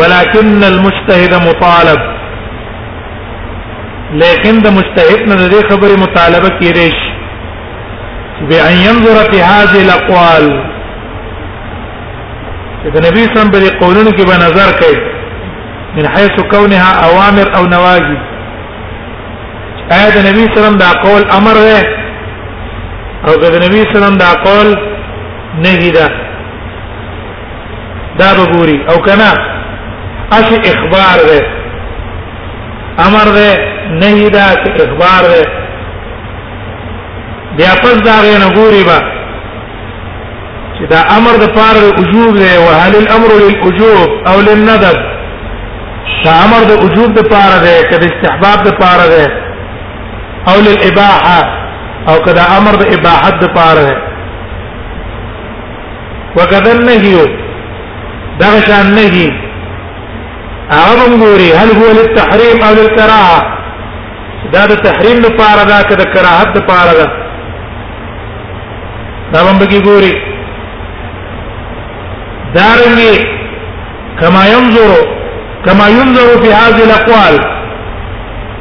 ولكن 0.00 0.64
المجتهد 0.72 1.34
مطالب 1.48 2.00
لیکن 4.22 4.54
د 4.66 4.76
مجتهد 4.78 5.20
نه 5.28 5.34
د 5.54 5.64
خبره 5.70 5.96
مطالبه 6.04 6.48
کیږي 6.60 6.92
بأن 8.50 8.74
ينظر 8.88 9.30
في 9.32 9.38
هذه 9.42 9.82
الأقوال 9.86 10.46
إذا 12.86 12.98
النبي 13.00 13.22
صلى 13.24 13.36
الله 13.36 13.48
عليه 13.48 13.58
وسلم 13.60 13.78
قولون 13.84 14.04
كي 14.16 14.22
بنظر 14.30 14.70
كيف 14.80 15.13
من 15.96 16.08
حيث 16.08 16.30
كونها 16.50 17.10
اوامر 17.10 17.56
او 17.56 17.66
نواهي 17.66 18.16
آیا 19.94 20.10
د 20.10 20.18
نبی 20.28 20.44
سلام 20.56 20.76
دا 20.78 20.90
قول 21.04 21.22
امر 21.38 21.54
ده 21.54 21.80
او 23.28 23.34
د 23.42 23.54
نبی 23.64 23.82
سلام 23.94 24.16
دا 24.18 24.30
قول 24.44 24.68
نهی 25.64 25.90
ده 25.90 26.08
دا 28.18 28.28
بګوري 28.38 28.78
او 28.90 28.96
کنا 29.06 29.30
اش 30.32 30.48
اخبار 30.72 31.18
ده 31.28 31.40
امر 33.06 33.26
ده 33.36 33.50
نهی 34.04 34.28
ده 34.30 34.46
چې 34.64 34.80
اخبار 34.80 35.22
ده 35.30 35.44
بیا 37.56 37.74
پس 37.82 37.96
دا 38.08 38.16
غنه 38.26 38.54
ګوري 38.54 38.84
با 38.88 39.00
چې 40.76 40.84
دا 40.90 41.04
امر 41.16 41.32
د 41.44 41.56
پاره 41.56 41.88
وجوب 41.88 42.36
ده 42.36 42.60
وهل 42.60 42.94
الامر 43.02 43.28
للوجوب 43.38 44.08
او 44.26 44.40
للندب 44.40 45.13
دا 46.24 46.32
امر 46.44 46.60
د 46.70 46.72
وجوب 46.84 47.10
د 47.18 47.20
پاره 47.32 47.58
ده 47.64 47.74
کده 47.90 48.06
استحباب 48.12 48.58
د 48.66 48.70
پاره 48.82 49.06
ده 49.14 49.24
او 50.50 50.56
للاباحه 50.66 51.40
او 52.08 52.16
کده 52.26 52.44
امر 52.58 52.74
د 52.82 52.84
اباحه 52.96 53.30
د 53.42 53.44
پاره 53.56 53.82
ده 53.88 53.94
وکذا 56.36 56.72
النهي 56.78 57.16
دا 58.42 58.50
شان 58.66 58.86
نهي 59.00 59.28
هغه 60.76 61.06
ګوري 61.22 61.50
هل 61.60 61.70
هو 61.78 61.86
للتحريم 61.98 62.58
او 62.66 62.72
للكراهه 62.78 63.40
دا 64.52 64.62
د 64.72 64.74
تحریم 64.86 65.18
د 65.26 65.28
پاره 65.40 65.64
ده 65.70 65.78
کده 65.90 66.04
کراهت 66.14 66.48
د 66.56 66.58
پاره 66.70 66.92
ده 67.00 67.06
دا 69.32 69.38
باندې 69.44 69.78
ګوري 69.88 70.14
دارنګي 72.56 73.14
کما 74.20 74.42
ينظروا 74.54 75.04
كما 75.66 75.88
ينظر 75.88 76.42
في 76.42 76.52
هذه 76.54 76.84
الاقوال 76.84 77.38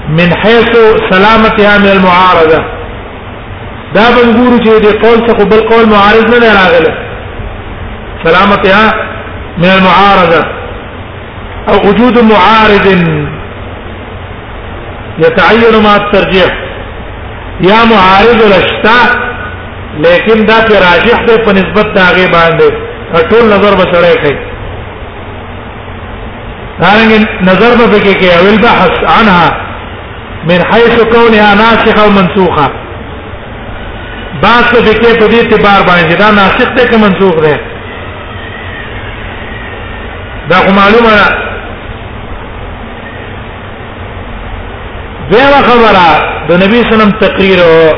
من 0.09 0.29
حيث 0.43 0.69
سلامتها 1.11 1.77
من 1.77 1.91
المعارضه 1.97 2.59
دا 3.93 4.03
بنګورو 4.15 4.57
چې 4.63 4.81
دې 4.83 5.05
قول 5.05 5.29
څخه 5.29 5.43
بل 5.45 5.59
قول 5.69 5.89
معارض 5.89 6.29
نه 6.43 6.53
راغله 6.61 6.93
سلامتها 8.23 8.93
من 9.57 9.65
المعارضه 9.77 10.43
او 11.69 11.75
وجود 11.89 12.19
معارض 12.19 12.87
يتعين 15.25 15.83
مع 15.83 15.95
الترجيح 15.95 16.49
يا 17.61 17.83
معارض 17.93 18.39
الاشتاء 18.49 19.07
لكن 19.99 20.45
دا 20.45 20.57
في 20.67 20.73
راجح 20.85 21.21
ده 21.27 21.37
په 21.45 21.51
نسبت 21.51 21.85
دا 21.95 22.05
غي 22.15 22.27
باندې 22.33 22.73
ټول 23.31 23.43
نظر 23.55 23.71
بسړې 23.77 24.17
کوي 24.23 24.52
دارنګ 26.81 27.27
نظر 27.47 27.87
به 27.91 27.99
کې 27.99 28.13
کې 28.19 28.27
او 28.37 28.45
البحث 28.53 28.93
عنها 29.17 29.49
من 30.49 30.59
حيث 30.71 30.95
كونها 31.15 31.55
ناسخه 31.55 32.01
ومنسوخه 32.07 32.67
بعض 34.43 34.63
په 34.73 34.81
کې 34.85 35.19
په 35.19 35.27
دې 35.31 35.37
اعتبار 35.41 35.79
باندې 35.89 36.15
دا 36.23 36.31
ناسخ 36.41 36.69
ده 36.77 36.85
که 36.87 36.97
منسوخ 37.05 37.35
ده 37.45 37.57
دا 40.49 40.57
معلومه 40.79 41.13
ده 41.17 41.43
دیو 45.29 45.51
خبره 45.69 46.07
د 46.49 46.53
نبی 46.63 46.83
سلام 46.91 47.11
تقریر 47.19 47.59
او 47.59 47.93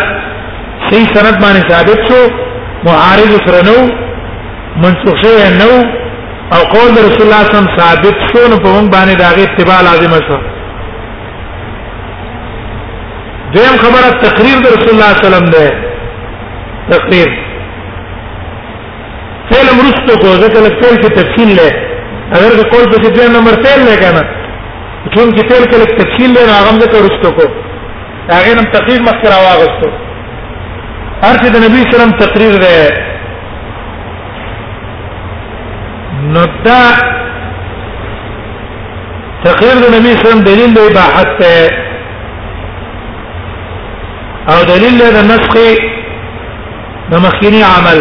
صحیح 0.89 1.07
سند 1.15 1.35
باندې 1.43 1.61
ثابت 1.71 1.99
شو 2.07 2.19
معارض 2.87 3.33
سره 3.45 3.59
نو 3.69 3.77
منسوخ 4.83 5.15
شوی 5.23 5.43
نو 5.61 5.71
او 6.55 6.59
قول 6.73 6.93
رسول 7.05 7.25
الله 7.25 7.25
صلی 7.25 7.25
الله 7.25 7.39
علیه 7.39 7.55
وسلم 7.55 7.77
ثابت 7.79 8.15
شو 8.31 8.41
نو 8.51 8.55
په 8.63 8.69
موږ 8.77 8.85
باندې 8.95 9.13
دا 9.23 9.27
غي 9.37 9.43
اتباع 9.47 9.79
لازم 9.89 10.13
شو 10.27 10.37
دیم 13.55 13.75
خبره 13.83 14.09
تقریر 14.23 14.57
د 14.65 14.67
رسول 14.75 14.89
الله 14.95 15.11
صلی 15.13 15.19
الله 15.19 15.19
علیه 15.25 15.33
وسلم 15.33 15.47
ده 15.55 15.65
تقریر 16.93 17.29
فعل 19.49 19.67
مرستو 19.79 20.13
کو 20.21 20.29
ځکه 20.43 20.57
لکه 20.65 20.77
فعل 20.83 20.95
کې 21.03 21.09
تفصیل 21.19 21.49
له 21.59 21.67
اگر 22.37 22.51
که 22.59 22.63
کول 22.71 22.85
په 22.93 22.97
دې 23.15 23.25
نمبر 23.35 23.53
فعل 23.65 23.81
نه 23.89 23.95
کنه 24.03 24.23
چون 25.15 25.27
کې 25.35 25.41
فعل 25.51 25.63
کې 25.69 25.75
تفصیل 26.01 26.29
له 26.37 26.41
هغه 26.53 26.73
د 26.93 26.95
رستو 27.05 27.29
کو 27.41 27.47
هغه 28.33 28.51
نم 28.61 28.65
تقریر 28.77 28.99
مخکره 29.09 29.37
واغستو 29.47 29.89
هر 31.23 31.35
چې 31.41 31.49
د 31.55 31.57
نبی 31.67 31.79
سلام 31.93 32.11
تقریر 32.25 32.55
ده 32.65 32.75
نو 36.33 36.43
دا 36.65 36.81
تقریر 39.49 39.75
د 39.87 39.89
نبی 39.97 40.09
سلام 40.27 40.41
دلیل 40.45 40.71
دی 40.75 40.83
باحث 41.01 41.29
ته 41.41 41.53
او 44.51 44.57
دلیل 44.71 44.95
له 44.99 45.09
نسخ 45.31 45.53
د 47.11 47.13
مخکنی 47.25 47.61
عمل 47.75 47.99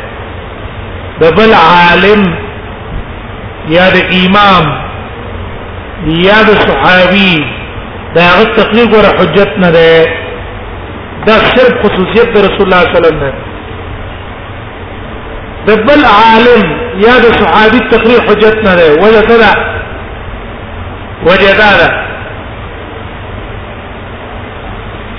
د 1.23 1.25
بل 1.39 1.51
عالم 1.69 2.21
یا 3.75 3.85
د 3.95 3.97
امام 4.21 4.65
یا 6.25 6.37
د 6.49 6.51
صحابي 6.67 7.35
دا 8.15 8.23
غو 8.37 8.45
تقریر 8.61 8.87
ور 8.95 9.05
حجت 9.21 9.51
نه 9.65 9.71
ده 9.77 9.91
دا 11.27 11.33
صرف 11.55 11.73
خصوصیت 11.85 12.27
د 12.35 12.37
رسول 12.47 12.61
الله 12.67 12.81
صلی 12.83 12.83
الله 12.83 12.83
علیه 12.99 12.99
وسلم 12.99 13.17
ده 13.25 13.31
د 15.71 15.73
بل 15.89 16.01
عالم 16.17 16.63
یا 17.07 17.15
د 17.25 17.27
صحابي 17.41 17.79
تقریر 17.95 18.19
حجت 18.29 18.55
نه 18.69 18.73
ده 18.81 18.87
ولا 19.01 19.21
تلا 19.31 19.53
وجه 21.25 21.51
دا 21.61 21.71
ده 21.79 21.87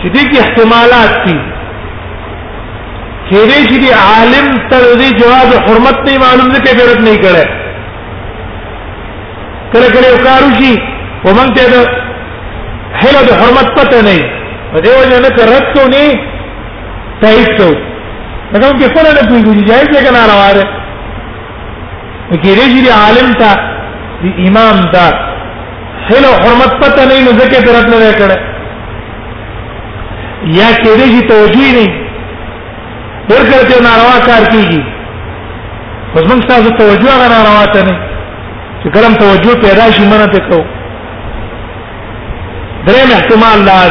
چې 0.00 0.08
دې 0.08 0.40
احتمالات 0.40 1.12
دي 1.26 1.38
کېدې 3.28 3.58
چې 3.70 3.78
دی 3.84 3.90
عالم 4.06 4.46
تر 4.70 4.82
دې 5.00 5.08
جواز 5.20 5.50
حرمت 5.66 5.98
نه 6.08 6.18
معلوم 6.24 6.48
دي 6.52 6.60
کېبرت 6.66 7.00
نه 7.06 7.14
کړي 7.22 7.46
کله 9.72 9.88
کله 9.90 10.08
وکارو 10.14 10.50
شي 10.60 10.74
ومن 11.24 11.54
ته 11.54 11.64
ده 11.72 11.90
هله 13.02 13.22
د 13.28 13.30
حرمت 13.40 13.68
پته 13.78 14.02
نه 14.06 14.18
په 14.72 14.78
دې 14.80 14.88
وجه 15.00 15.20
نه 15.22 15.28
رد 15.54 15.72
کو 15.78 15.88
نه 15.94 16.18
تایید 17.22 17.48
کو 17.56 17.74
دا 18.52 18.60
کوم 18.60 18.78
کې 18.78 18.86
خپل 18.90 19.08
نه 19.16 19.22
پوښتنه 19.30 19.66
جایز 19.66 19.88
لګا 19.96 20.10
نه 20.10 20.26
راواره 20.32 20.64
کېدې 22.32 22.66
چې 22.72 22.82
دی 22.84 22.88
عالم 22.88 23.32
ته 23.40 23.50
دی 24.22 24.46
امام 24.48 24.78
دار 24.92 25.27
هله 26.10 26.28
حرمت 26.42 26.74
پته 26.82 27.02
نه 27.08 27.16
نو 27.24 27.32
ځکه 27.38 27.62
ترت 27.64 27.86
نه 27.92 28.12
کړه 28.18 28.36
یا 30.60 30.70
کېږي 30.82 31.08
چې 31.14 31.28
توجیه 31.30 31.72
نه 31.78 31.86
ورکړ 33.30 33.60
ته 33.70 33.76
ناروا 33.86 34.14
کار 34.28 34.44
کیږي 34.52 34.82
اوس 36.14 36.24
موږ 36.30 36.40
تاسو 36.52 36.70
توجیه 36.82 37.12
غره 37.24 37.36
ناروا 37.42 37.66
ته 37.74 37.82
نه 37.90 37.96
چې 38.82 38.88
کلم 38.96 39.14
توجیه 39.24 39.54
پیدا 39.66 39.90
شي 39.98 40.02
مونږ 40.10 40.30
ته 40.32 40.40
کو 40.50 40.64
درېم 42.88 43.10
احتمال 43.18 43.58
لار 43.68 43.90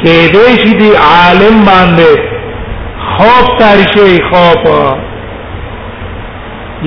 چې 0.00 0.32
دې 0.34 0.50
شي 0.64 0.74
دی 0.82 0.90
عالم 1.12 1.62
باندې 1.70 2.32
خوف 3.16 3.46
تاریخي 3.58 4.22
خوف 4.32 4.68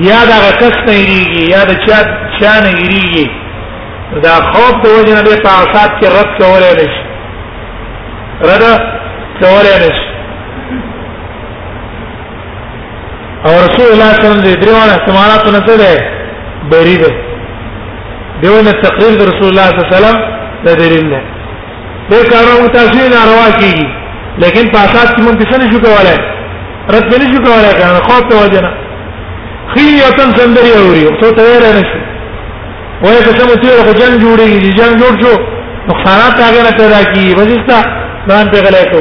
یا 0.08 0.20
دا 0.28 0.44
کس 0.60 0.76
نه 0.86 0.94
یریږي 0.94 1.50
یا 1.56 1.64
دا 1.64 1.74
چا 1.74 1.98
چا 2.40 2.54
نه 2.64 2.72
یریږي 2.84 3.45
دا 4.24 4.34
خوف 4.52 4.72
د 4.84 4.86
وجه 4.98 5.12
نه 5.18 5.22
به 5.26 5.36
په 5.44 5.48
آسات 5.62 5.90
کې 6.00 6.06
رد 6.16 6.30
کولای 6.40 6.74
نشي 6.80 7.02
رد 8.50 8.62
کولای 9.40 9.76
نشي 9.84 10.06
او 13.44 13.50
رسول 13.66 13.86
الله 13.92 14.10
صلی 14.12 14.26
الله 14.26 14.30
علیه 14.30 14.38
وسلم 14.38 14.44
دې 14.46 14.54
دروازه 14.62 14.94
استعمالات 14.98 15.42
نه 15.56 15.60
څه 15.66 15.74
ده 15.78 16.04
بری 16.70 16.96
ده 17.02 17.10
دیونه 18.42 18.72
تقریر 18.86 19.12
د 19.18 19.22
رسول 19.30 19.44
الله 19.50 19.62
صلی 19.68 19.78
الله 19.80 19.88
علیه 19.90 19.98
وسلم 19.98 20.18
د 20.64 20.68
دلیل 20.80 21.06
نه 21.12 21.20
دې 22.10 22.20
کارو 22.30 22.62
متاسین 22.64 23.12
روا 23.30 23.46
کیږي 23.60 23.86
لیکن 24.42 24.64
په 24.72 24.78
آسات 24.84 25.08
کې 25.16 25.20
مونږ 25.22 25.52
څه 25.52 25.56
نشو 25.60 25.78
کولای 25.86 26.18
رد 26.94 27.06
نه 27.22 27.26
شو 27.30 27.38
کولای 27.46 27.72
کنه 27.78 28.00
خوف 28.08 28.20
ته 28.30 28.34
وجه 28.44 28.60
نه 28.66 28.72
خیلی 29.74 29.98
وطن 30.08 30.28
سندري 30.38 30.70
اوري 30.80 31.02
او 31.06 31.12
څه 31.20 31.34
تیار 31.38 31.64
نه 31.78 31.82
شي 31.90 32.05
وای 33.02 33.18
که 33.24 33.32
کوم 33.38 33.50
سیر 33.62 33.82
خو 33.86 33.92
جنگ 34.00 34.14
جوړیږي 34.22 34.72
جنگ 34.78 34.96
جوړ 35.00 35.12
شو 35.22 35.32
نقصانات 35.88 36.34
هغه 36.46 36.60
نه 36.66 36.70
پیدا 36.80 37.00
کیږي 37.12 37.34
وځستا 37.38 37.78
ځان 38.28 38.46
په 38.52 38.58
غلای 38.66 38.86
کو 38.92 39.00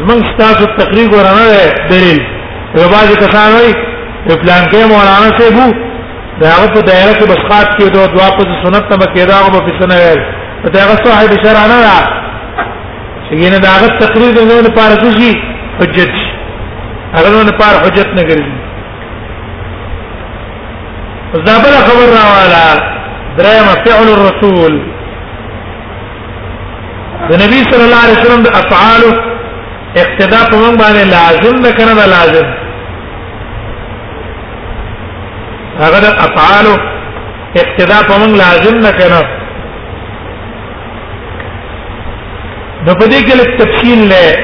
زمون 0.00 0.18
ستاسو 0.32 0.64
تقریر 0.80 1.08
ورانه 1.14 1.60
دلیل 1.92 2.18
یو 2.78 2.88
بعض 2.94 3.10
کسان 3.22 3.50
وای 3.56 3.70
په 4.26 4.34
پلان 4.40 4.64
کې 4.70 4.78
مولانا 4.92 5.30
سے 5.38 5.46
بو 5.56 5.66
دا 6.40 6.48
هغه 6.56 6.68
په 6.74 6.80
دایره 6.88 7.12
کې 7.18 7.26
بسخات 7.32 7.68
کې 7.76 7.86
دوه 7.94 8.06
دوا 8.14 8.28
په 8.36 8.42
سنت 8.62 8.84
ته 8.94 9.12
کېدا 9.16 9.36
هغه 9.44 9.60
په 9.68 9.78
سنت 9.80 9.92
ویل 10.06 10.20
په 10.62 10.68
دغه 10.78 10.94
صاحب 11.04 11.30
شرع 11.44 11.64
نه 11.72 11.78
را 11.86 11.98
چې 13.26 13.34
نه 13.54 13.58
دا 13.66 13.70
هغه 13.76 13.88
تقریر 14.02 14.34
نه 14.50 14.56
لپاره 14.66 14.94
څه 15.02 15.08
شي 15.18 15.32
حجت 15.82 16.14
هغه 17.18 17.30
نه 17.36 17.42
لپاره 17.50 17.76
حجت 17.86 18.10
نه 18.18 18.22
ګرځي 18.30 18.59
زابل 21.34 21.72
خبر 21.86 22.08
راوالا 22.12 22.68
دریم 23.38 23.68
فعل 23.86 24.08
الرسول 24.12 24.78
د 27.28 27.32
نبی 27.42 27.58
صلی 27.70 27.84
الله 27.84 28.00
علیه 28.04 28.18
وسلم 28.20 28.42
د 28.46 28.56
افعال 28.62 29.02
اقتداء 29.96 30.44
په 30.50 30.56
موږ 30.56 30.74
باندې 30.80 31.04
لازم 31.12 31.56
ده 31.62 31.72
کنه 31.72 31.94
لازم 31.94 32.46
هغه 35.82 36.00
د 36.04 36.18
افعال 36.26 36.66
اقتداء 37.56 38.02
په 38.02 38.18
موږ 38.18 38.30
لازم 38.44 38.76
نه 38.86 38.92
کنه 39.00 39.20
د 42.86 42.90
پدې 43.02 43.18
کې 43.26 43.62
تفصیل 43.62 44.10
له 44.10 44.36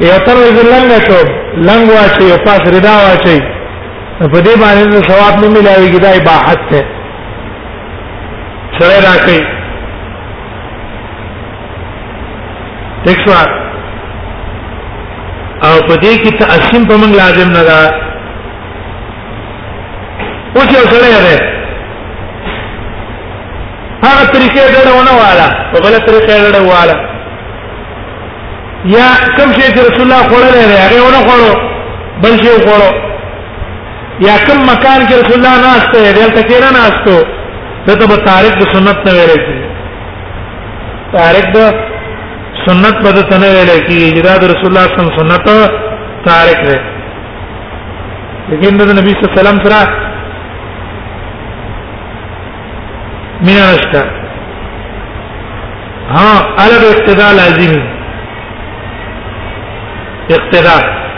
یو 0.00 0.18
تر 0.26 0.36
زلنګ 0.56 1.06
ته 1.08 1.20
لنګ 1.56 1.90
واچي 1.94 2.32
او 2.32 2.38
پاس 2.46 2.60
ردا 2.74 2.94
واچي 3.02 3.42
په 4.28 4.40
دې 4.40 4.54
باندې 4.56 5.10
ثواب 5.10 5.40
نه 5.44 5.48
ملایوي 5.48 5.98
دا 5.98 6.08
اباحت 6.16 6.58
ده 6.70 6.82
سره 8.78 8.96
راکې 9.06 9.40
تکسوار 13.06 13.48
او 15.66 15.80
په 15.88 15.94
دې 15.96 16.18
کې 16.22 16.38
تقسیم 16.38 16.84
په 16.86 16.96
موږ 17.00 17.12
لازم 17.22 17.48
نه 17.56 17.62
ده 17.68 17.80
اوس 20.56 20.66
یو 20.76 20.86
سره 20.90 21.22
ده 21.26 21.52
هغه 24.08 24.22
طریقې 24.32 24.72
ډېرونه 24.74 25.12
والا 25.22 25.48
په 25.72 25.78
بل 25.84 25.98
طریقې 26.06 26.26
ډېرونه 26.44 26.62
والا 26.74 26.98
یا 28.84 29.08
کوم 29.36 29.52
شی 29.54 29.72
چې 29.72 29.80
رسول 29.88 30.00
الله 30.02 30.22
خوړل 30.28 30.54
لري 30.54 30.76
هغه 30.84 31.02
ونه 31.06 31.20
خوړو 31.28 31.60
بل 32.22 32.32
شی 32.42 32.52
خوړو 32.66 33.11
یا 34.26 34.34
کوم 34.46 34.60
مکان 34.70 35.00
کې 35.06 35.12
رسول 35.20 35.34
الله 35.42 35.54
ناشته 35.66 35.96
دی 35.98 36.08
دلته 36.18 36.40
کې 36.48 36.56
نه 36.64 36.70
ناشته 36.78 37.14
ته 37.86 37.92
ته 38.00 38.16
تاریخ 38.28 38.52
د 38.60 38.62
سنت 38.72 38.98
نه 39.06 39.12
ویل 39.20 39.32
کی 39.46 39.56
تاریخ 41.16 41.44
د 41.56 41.58
سنت 42.66 42.94
په 43.06 43.10
ته 43.28 43.34
نه 43.44 43.48
ویل 43.58 43.70
کی 43.88 43.96
اجراد 44.08 44.40
رسول 44.52 44.66
الله 44.70 44.84
صلی 44.94 45.02
الله 45.04 45.18
سنت 45.20 45.46
تاریخ 46.28 46.58
دی 46.68 46.76
لیکن 48.52 48.70
د 48.82 48.84
نبی 49.00 49.12
صلی 49.12 49.22
الله 49.28 49.38
علیه 49.38 49.38
وسلم 49.42 49.58
سره 49.68 49.80
مینا 53.46 53.66
نشته 53.74 54.00
ها 56.16 56.32
الګ 56.64 56.82
اقتدا 56.96 57.28
لازمي 57.40 57.80
اقتدا 60.30 61.11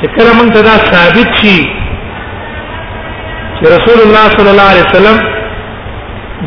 چې 0.00 0.06
کله 0.16 0.30
موږ 0.38 0.48
ته 0.54 0.60
دا 0.68 0.76
ثابت 0.92 1.28
شي 1.42 1.56
چې 3.58 3.64
رسول 3.74 3.98
الله 4.06 4.24
صلی 4.36 4.50
الله 4.54 4.68
علیه 4.72 4.86
وسلم 4.90 5.16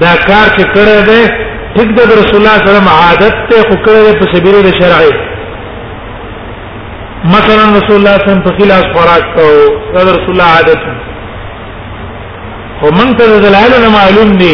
دا 0.03 0.13
کار 0.27 0.45
چې 0.57 0.63
کړی 0.75 0.97
دی 1.09 1.21
ټیک 1.77 1.89
د 1.99 2.01
رسول 2.19 2.35
الله 2.39 2.57
سره 2.65 2.79
عادت 3.05 3.33
ته 3.51 3.59
خو 3.69 3.75
کړی 3.87 4.01
په 4.19 4.25
سبیل 4.33 4.55
شرعي 4.81 5.11
مثلا 7.35 7.63
رسول 7.77 7.95
الله 7.95 7.95
صلی 7.95 7.97
الله 8.01 8.13
علیه 8.15 8.27
وسلم 8.27 8.43
په 8.49 8.53
خلاف 8.59 8.83
خوراک 8.97 9.23
کوو 9.39 9.65
دا 9.95 10.01
رسول 10.11 10.29
الله 10.35 10.51
عادت 10.59 10.79
خو 12.79 12.87
موږ 12.99 13.09
ته 13.23 13.41
دلایل 13.47 13.73
معلوم 13.97 14.29
دي 14.43 14.53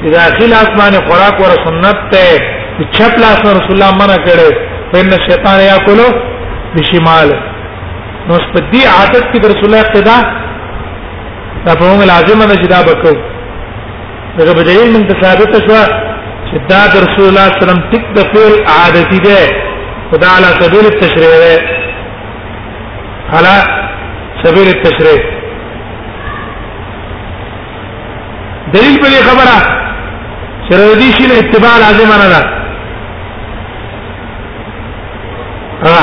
چې 0.00 0.06
دا 0.20 0.28
خلاف 0.38 0.68
باندې 0.80 1.00
خوراک 1.08 1.34
ور 1.40 1.52
سنت 1.66 1.96
ته 2.14 2.26
چپ 2.94 3.12
لاس 3.26 3.40
رسول 3.54 3.70
الله 3.76 3.92
منع 4.04 4.18
کړي 4.30 4.48
فإن 4.92 5.10
الشيطان 5.20 5.58
يأكل 5.68 6.00
بشماله 6.76 7.38
نو 8.28 8.36
په 8.54 8.58
دې 8.72 8.82
عادت 8.96 9.24
کې 9.32 9.38
رسول 9.52 9.64
الله 9.68 9.80
ابتدا 9.86 10.16
دا 11.66 11.72
په 11.80 11.84
موږ 11.90 12.00
لازم 12.12 12.38
نه 12.50 12.54
چې 12.60 12.66
دا 12.74 12.78
وکړو 12.88 13.14
دغه 14.38 14.52
بدلیل 14.58 14.88
من 14.94 15.04
ثابت 15.22 15.52
شو 15.68 15.78
چې 16.48 16.56
دا 16.70 16.80
رسول 17.06 17.26
الله 17.30 17.46
صلی 17.48 17.56
الله 17.62 17.62
علیه 17.62 17.62
وسلم 17.64 17.82
ټیک 17.92 18.04
د 18.16 18.20
فعل 18.32 18.54
عادتي 18.76 19.18
ده 19.26 19.40
خدا 20.10 20.28
علی 20.38 20.50
سبیل 20.62 20.84
التشریع 20.92 21.30
ده 21.38 21.54
علی 23.38 23.54
سبیل 24.44 24.68
التشریع 24.74 25.20
دلیل 28.74 28.96
په 29.04 29.10
خبره 29.28 29.56
چې 30.66 30.72
ردی 30.82 31.08
شي 31.16 31.24
اتباع 31.40 31.72
لازم 31.84 32.10
نه 32.24 32.26
ده 32.34 32.44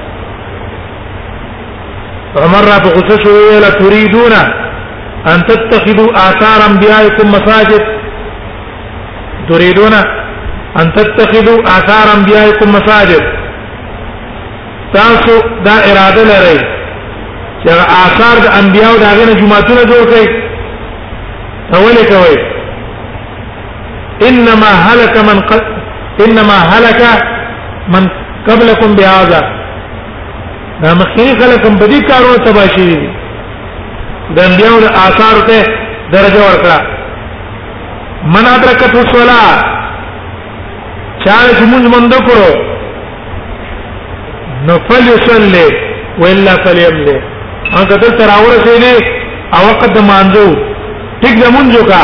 عمر 2.45 2.65
را 2.71 2.79
په 2.85 2.89
غصه 2.97 3.17
شو 3.23 3.31
ویل 3.37 3.65
تريدون 3.83 4.35
ان 5.33 5.39
تتخذوا 5.49 6.11
آثار 6.29 6.59
انبيائكم 6.71 7.27
مساجد 7.37 7.83
تريدون 9.51 9.95
ان 10.81 10.87
تتخذوا 10.97 11.61
آثار 11.77 12.07
انبيائكم 12.19 12.69
مساجد 12.79 13.23
تاسو 14.95 15.35
دا 15.67 15.77
اراده 15.91 16.23
لرئ 16.31 16.59
چې 17.63 17.69
آثار 18.07 18.37
د 18.45 18.47
انبيانو 18.61 18.97
داغه 19.05 19.25
نه 19.29 19.35
جمعتونه 19.41 19.83
جوړ 19.91 20.03
کړئ 20.13 20.27
اول 21.77 21.97
کوي 22.13 22.37
انما 24.29 24.71
هلك 24.87 25.15
من 25.29 25.39
قد 25.51 25.63
انما 26.27 26.59
هلك 26.73 27.01
من 27.95 28.03
قبلكم 28.51 28.95
بهذا 28.99 29.56
دا 30.83 30.93
مخکنی 30.95 31.33
خلک 31.41 31.67
هم 31.67 31.75
بدی 31.77 32.01
کارونه 32.01 32.39
تبا 32.47 32.67
شي 32.77 32.85
دي 32.95 32.99
د 34.37 34.39
انبیانو 34.49 34.81
د 34.85 34.89
آثار 35.07 35.37
ته 35.49 35.59
درجه 36.13 36.41
ورکړه 36.47 36.79
من 38.35 38.45
ادرکت 38.55 38.93
وسلا 38.99 39.43
چا 41.25 41.37
چې 41.57 41.65
موږ 41.73 41.85
مند 41.95 42.13
کړو 42.27 42.51
نو 44.67 44.75
فلیصلی 44.89 45.65
ولا 46.21 46.55
فلیملی 46.67 47.17
هغه 47.77 47.97
د 47.97 48.07
تر 48.19 48.29
اورسېدی 48.39 48.97
او 49.57 49.61
وقت 49.71 49.93
د 49.95 49.99
مانځو 49.99 50.49
ټیک 51.23 51.35
د 51.45 51.57
مونږ 51.57 51.89
کا 51.91 52.03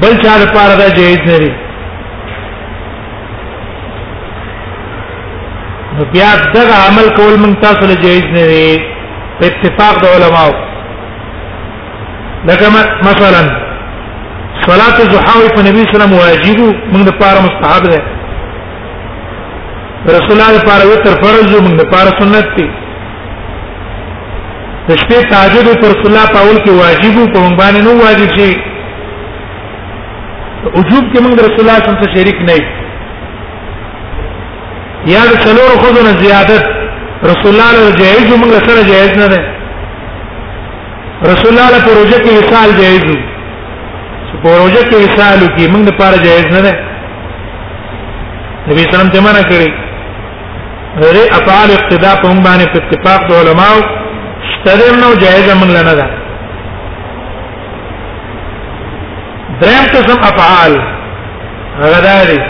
بل 0.03 0.13
چا 0.25 0.33
لپاره 0.43 0.75
دا 0.83 0.87
جایز 0.99 1.21
نه 1.31 1.39
دی 1.43 1.53
نو 5.97 6.05
بیا 6.15 6.31
دغه 6.55 6.75
عمل 6.89 7.07
کول 7.19 7.35
موږ 7.43 7.55
تاسو 7.65 7.83
له 7.91 7.97
جایز 8.05 8.27
نه 8.37 8.45
دی 8.53 8.67
په 9.41 9.47
اتفاق 9.51 9.95
د 10.05 10.17
علماو 10.19 10.53
لکه 12.49 12.65
مثلا 13.09 13.43
صلاه 14.67 14.97
الضحى 15.05 15.49
په 15.57 15.61
نبی 15.69 15.83
صلی 15.91 15.93
الله 15.93 16.07
علیه 16.07 16.15
وسلم 16.15 16.19
واجب 16.23 16.59
موږ 16.93 17.03
لپاره 17.13 17.39
مستحب 17.49 17.91
ده 17.91 18.19
رسول 20.09 20.33
الله 20.33 20.53
لپاره 20.53 20.85
وتر 20.93 21.13
فرض 21.23 21.51
موږ 21.63 21.73
لپاره 21.81 22.11
سنت 22.21 22.47
دي 22.59 22.67
د 24.89 24.91
شپې 25.01 25.31
تهجد 25.33 25.67
پر 25.83 25.87
رسول 25.95 26.11
الله 26.13 26.27
پاول 26.37 26.57
کې 26.65 26.71
واجب 26.83 27.15
او 27.23 27.27
په 27.35 27.41
باندې 27.59 27.81
نو 27.89 27.93
واجب 28.05 28.29
شي 28.39 28.53
وجوب 30.65 31.05
کې 31.13 31.19
موږ 31.25 31.33
رسول 31.47 31.61
الله 31.65 31.79
سره 31.89 32.13
شریک 32.15 32.39
نه 32.51 32.57
یا 35.11 35.23
د 35.33 35.35
څلور 35.45 35.69
خودو 35.85 36.01
نه 36.09 36.13
زیادت 36.25 36.65
رسول 37.33 37.51
الله 37.55 37.69
له 37.81 37.85
جایز 38.03 38.27
موږ 38.41 38.53
سره 38.71 38.81
جایز 38.93 39.13
نه 39.23 39.27
ده 39.35 39.41
رسول 41.33 41.51
الله 41.53 41.67
له 41.77 41.81
پروژه 41.91 42.19
کې 42.25 42.31
مثال 42.41 42.69
جایز 42.81 43.01
دی 43.11 43.19
چې 44.27 44.35
پروژه 44.49 44.83
کې 44.89 44.99
مثال 45.13 45.39
کې 45.57 45.65
موږ 45.77 45.83
لپاره 45.93 46.17
جایز 46.27 46.47
نه 46.59 46.63
ده 46.71 46.75
نبی 48.67 48.83
اسلام 48.89 49.09
ته 49.13 49.19
منع 49.25 49.43
کړی 49.53 49.71
غری 50.99 51.23
افعال 51.39 51.71
اقتداء 51.73 52.15
په 52.23 52.29
هم 52.31 52.43
باندې 52.43 52.67
په 52.73 52.79
اتفاق 52.85 53.21
د 53.29 53.33
علماو 53.41 53.79
سترم 54.53 54.97
نو 55.03 55.09
جائز 55.25 55.49
من 55.61 55.69
لنه 55.77 55.93
ده 55.99 56.07
دریم 59.61 59.85
قسم 59.93 60.19
افعال 60.31 60.73
غداري 61.83 62.41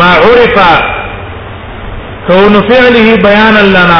ما 0.00 0.10
عرف 0.14 0.54
كون 2.28 2.52
فعله 2.68 3.08
بيانا 3.24 3.62
لنا 3.74 3.98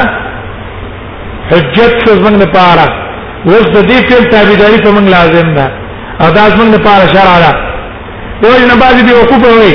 حجت 1.53 1.93
څنګه 2.09 2.33
لپاره 2.45 2.87
اوس 3.47 3.67
د 3.77 3.89
دې 3.89 3.97
فعل 4.11 4.25
تابعداري 4.35 4.79
په 4.85 4.91
موږ 4.97 5.07
لازم 5.17 5.49
ده 5.59 5.67
او 6.23 6.29
دا 6.39 6.45
څنګه 6.57 6.77
لپاره 6.77 7.07
شرع 7.15 7.37
ده 7.45 7.53
دوی 8.43 8.59
نه 8.71 8.77
باندې 8.83 9.03
دی 9.09 9.15
وقوف 9.21 9.43
وي 9.59 9.75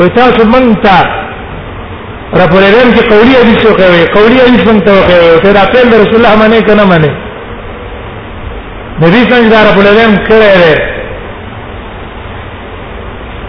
او 0.00 0.06
تاسو 0.20 0.44
موږ 0.52 0.68
ته 0.84 1.00
را 2.38 2.46
پرېرم 2.54 2.88
چې 2.94 3.02
قولی 3.12 3.34
حدیث 3.40 3.66
کوي 3.80 4.02
قولی 4.16 4.38
حدیث 4.46 4.64
موږ 4.72 4.82
ته 4.84 4.94
کوي 5.40 5.50
او 5.50 5.56
دا 5.58 5.64
فعل 5.72 5.88
رسول 6.00 6.14
الله 6.14 6.34
باندې 6.42 6.64
کنه 6.66 6.84
باندې 6.90 7.12
نبی 9.04 9.20
څنګه 9.30 9.58
را 9.66 9.72
پرېرم 9.78 10.12
کړه 10.26 10.90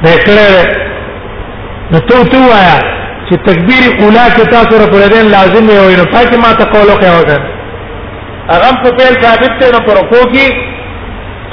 ده 0.03 0.13
کړه 0.27 0.81
نو 1.91 1.99
ته 2.09 2.23
ته 2.33 2.39
وایا 2.49 2.75
چې 3.29 3.35
تکبیر 3.47 3.85
اولا 4.03 4.25
کې 4.35 4.43
تاسو 4.51 4.77
را 4.81 4.87
پردین 4.91 5.25
لازم 5.35 5.65
نه 5.69 5.77
وي 5.87 5.95
نو 6.01 6.03
پاتې 6.13 6.35
ما 6.43 6.51
ته 6.59 6.65
قول 6.75 6.87
وکړ 6.91 7.11
وکړ 7.21 7.41
هغه 8.51 8.69
په 8.83 8.89
پیل 8.99 9.13
ثابت 9.23 9.51
ته 9.63 9.67
نو 9.75 9.79
پر 9.87 9.97
کو 10.11 10.19
کې 10.33 10.47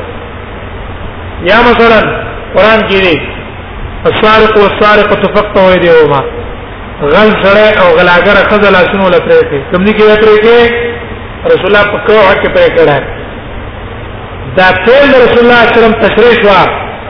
یا 1.51 1.57
مثلا 1.69 1.97
قران 2.55 2.81
کې 2.91 3.34
السارق 4.11 4.59
والسارقة 4.59 5.23
فقطعوا 5.35 5.71
يديهما 5.73 6.21
غل 7.03 7.31
سره 7.45 7.71
او 7.83 7.89
غلاګر 7.99 8.37
خزه 8.51 8.71
لاسونو 8.75 9.09
لپاره 9.15 9.43
کې 9.51 9.59
کوم 9.73 9.85
دي 9.85 9.93
کې 9.93 10.05
پرې 10.23 10.41
کې 10.45 10.57
رسول 11.53 11.67
الله 11.71 11.83
په 11.93 11.99
کوه 12.07 12.23
حق 12.31 12.43
پرې 12.57 12.71
کړه 12.77 12.99
دا 14.57 14.67
ټول 14.87 15.07
رسول 15.25 15.45
الله 15.47 15.61
صلی 15.61 15.61
الله 15.61 15.61
علیه 15.73 15.77
وسلم 15.79 15.97
تشریح 16.05 16.39
وا 16.49 16.61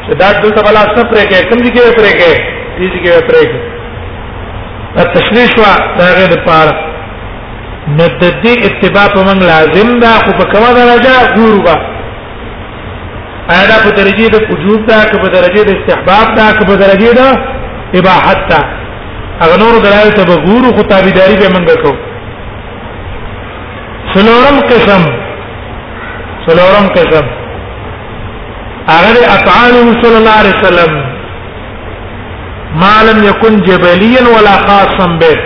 چې 0.07 0.15
دا 0.21 0.29
دلته 0.45 0.61
بل 0.69 0.77
اصل 0.83 1.09
پرې 1.11 1.25
کې 1.31 1.49
کوم 1.49 1.59
دي 1.65 1.71
کې 1.75 1.83
پرې 2.01 2.13
کې 2.19 2.33
دې 2.79 2.87
کې 3.03 3.27
پرې 3.29 3.45
کې 3.51 3.61
دا 4.97 5.03
تشریح 5.15 5.51
وا 5.61 5.73
دا 5.99 6.07
غیر 6.17 6.33
پار 6.47 6.69
نو 7.97 8.05
د 8.07 8.25
دې 8.43 8.53
اتباع 8.69 9.07
په 9.17 9.23
موږ 9.29 9.41
لازم 9.53 9.91
ده 10.03 10.13
خو 10.25 10.31
په 10.41 10.45
کومه 10.53 10.73
درجه 10.73 11.17
ګورو 11.37 11.94
آیا 13.53 13.67
دا 13.71 13.77
په 13.85 13.91
درجه 14.01 14.27
د 14.33 14.37
وجوب 14.51 14.81
دا 14.91 15.01
که 15.11 15.17
په 15.23 15.29
درجه 15.37 15.63
د 15.65 15.71
استحباب 15.77 16.27
دا 16.39 16.47
که 16.57 16.63
په 16.69 16.75
درجه 16.83 17.11
د 17.19 17.21
اباحت 17.99 18.41
دا 18.51 18.61
هغه 19.43 19.57
نور 19.63 19.75
دلایل 19.87 20.13
ته 20.19 20.23
بغور 20.31 20.65
خو 20.77 20.83
تابعداري 20.93 21.37
به 21.43 21.49
منګه 21.55 21.77
کو 21.83 21.93
سلورم 24.15 24.59
قسم 24.73 25.03
سلورم 26.47 26.87
قسم 26.97 27.27
هغه 28.93 29.13
اطعام 29.37 29.87
صلی 30.03 30.17
الله 30.21 30.37
علیه 30.41 30.55
وسلم 30.61 30.93
ما 32.83 32.97
لم 33.11 33.19
يكن 33.31 33.53
جبليا 33.69 34.23
ولا 34.35 34.55
خاصا 34.67 35.07
به 35.23 35.37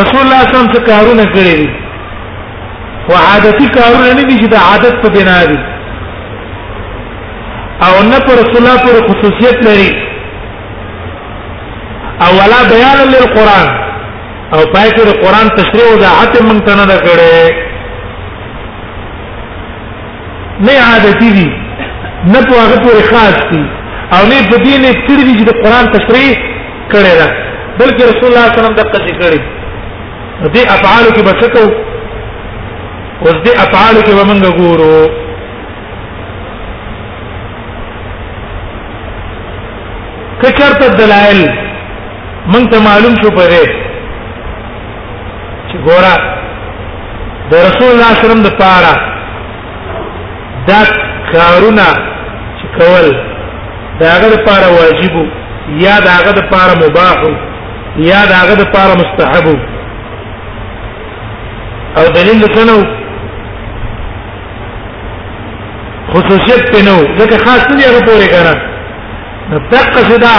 رسول 0.00 0.20
الله 0.24 0.38
صلی 0.44 0.54
الله 0.54 0.60
علیه 0.60 0.64
وسلم 0.64 0.72
څخه 0.74 0.84
کارونه 0.90 1.24
کړی 1.34 1.60
و 3.08 3.12
عادتي 3.16 3.68
کارونه 3.78 4.12
نه 4.14 4.22
دي 4.22 4.36
چې 4.38 4.46
د 4.54 4.56
عادت 4.70 4.94
په 5.02 5.08
بنا 5.18 5.40
دي 5.50 5.58
او 7.86 7.92
نه 8.10 8.18
پر 8.26 8.34
رسول 8.42 8.58
الله 8.62 8.76
پر 8.86 8.92
خصوصیت 9.08 9.56
لري 9.68 9.90
او 12.26 12.30
ولا 12.40 12.60
بیان 12.72 12.98
للقران 13.14 13.68
او 14.52 14.60
پای 14.74 14.90
کې 14.90 15.02
د 15.10 15.12
قران 15.22 15.46
تشریح 15.60 15.86
او 15.92 15.96
د 16.04 16.06
عتم 16.22 16.44
من 16.50 16.58
تنه 16.68 16.84
نه 16.92 16.98
کړي 17.08 17.40
نه 20.68 20.74
عادتي 20.92 21.30
دي 21.40 21.46
نه 22.32 22.42
په 22.46 22.54
هغه 22.62 22.78
پورې 22.82 23.04
خاص 23.12 23.38
دي 23.52 23.64
او 24.16 24.22
نه 24.30 24.38
په 24.50 24.56
دې 24.64 24.76
نه 24.84 24.92
کړی 25.06 25.38
چې 25.38 25.44
د 25.50 25.52
قران 25.64 25.84
تشریح 25.98 26.30
کړي 26.92 27.12
را 27.20 27.28
بلکې 27.78 28.02
رسول 28.02 28.30
الله 28.30 28.44
صلی 28.46 28.48
الله 28.48 28.48
علیه 28.52 28.60
وسلم 28.62 28.80
دقت 28.80 29.04
کړي 29.20 29.40
دې 30.54 30.70
افعال 30.78 31.04
کې 31.12 31.22
بچو 31.32 31.66
اوس 33.24 33.36
دې 33.44 33.52
افعال 33.64 33.96
کې 34.06 34.12
به 34.18 34.24
موږ 34.26 34.42
ګورو 34.58 34.98
کچرته 40.42 40.86
دلایل 40.98 41.40
موږ 42.52 42.64
ته 42.74 42.78
معلوم 42.88 43.14
شو 43.22 43.30
پرې 43.30 43.64
چې 45.68 45.76
ګورا 45.86 46.12
د 47.50 47.54
رسول 47.66 47.90
الله 47.92 48.12
صلی 48.12 48.14
الله 48.14 48.20
علیه 48.20 48.26
وسلم 48.28 48.42
د 48.48 48.50
پاره 48.60 48.94
دا 50.68 50.78
کارونه 51.32 51.86
چې 52.58 52.66
کول 52.78 53.06
دا 54.00 54.06
هغه 54.16 54.28
لپاره 54.34 54.66
واجب 54.76 55.14
یا 55.84 55.96
دا 56.06 56.10
هغه 56.18 56.32
لپاره 56.40 56.72
مباح 56.84 57.98
یا 58.10 58.20
دا 58.30 58.34
هغه 58.44 58.54
لپاره 58.62 58.92
مستحب 59.02 59.46
او 61.98 62.04
دلیل 62.18 62.40
څه 62.46 62.94
خصوصیت 66.12 66.62
په 66.74 66.80
نو 66.88 66.96
ځکه 67.20 67.36
خاص 67.44 67.64
نه 67.78 67.82
یې 67.92 68.00
پورې 68.08 68.26
کړه 68.34 68.54
دقه 69.72 70.00
صدا 70.12 70.36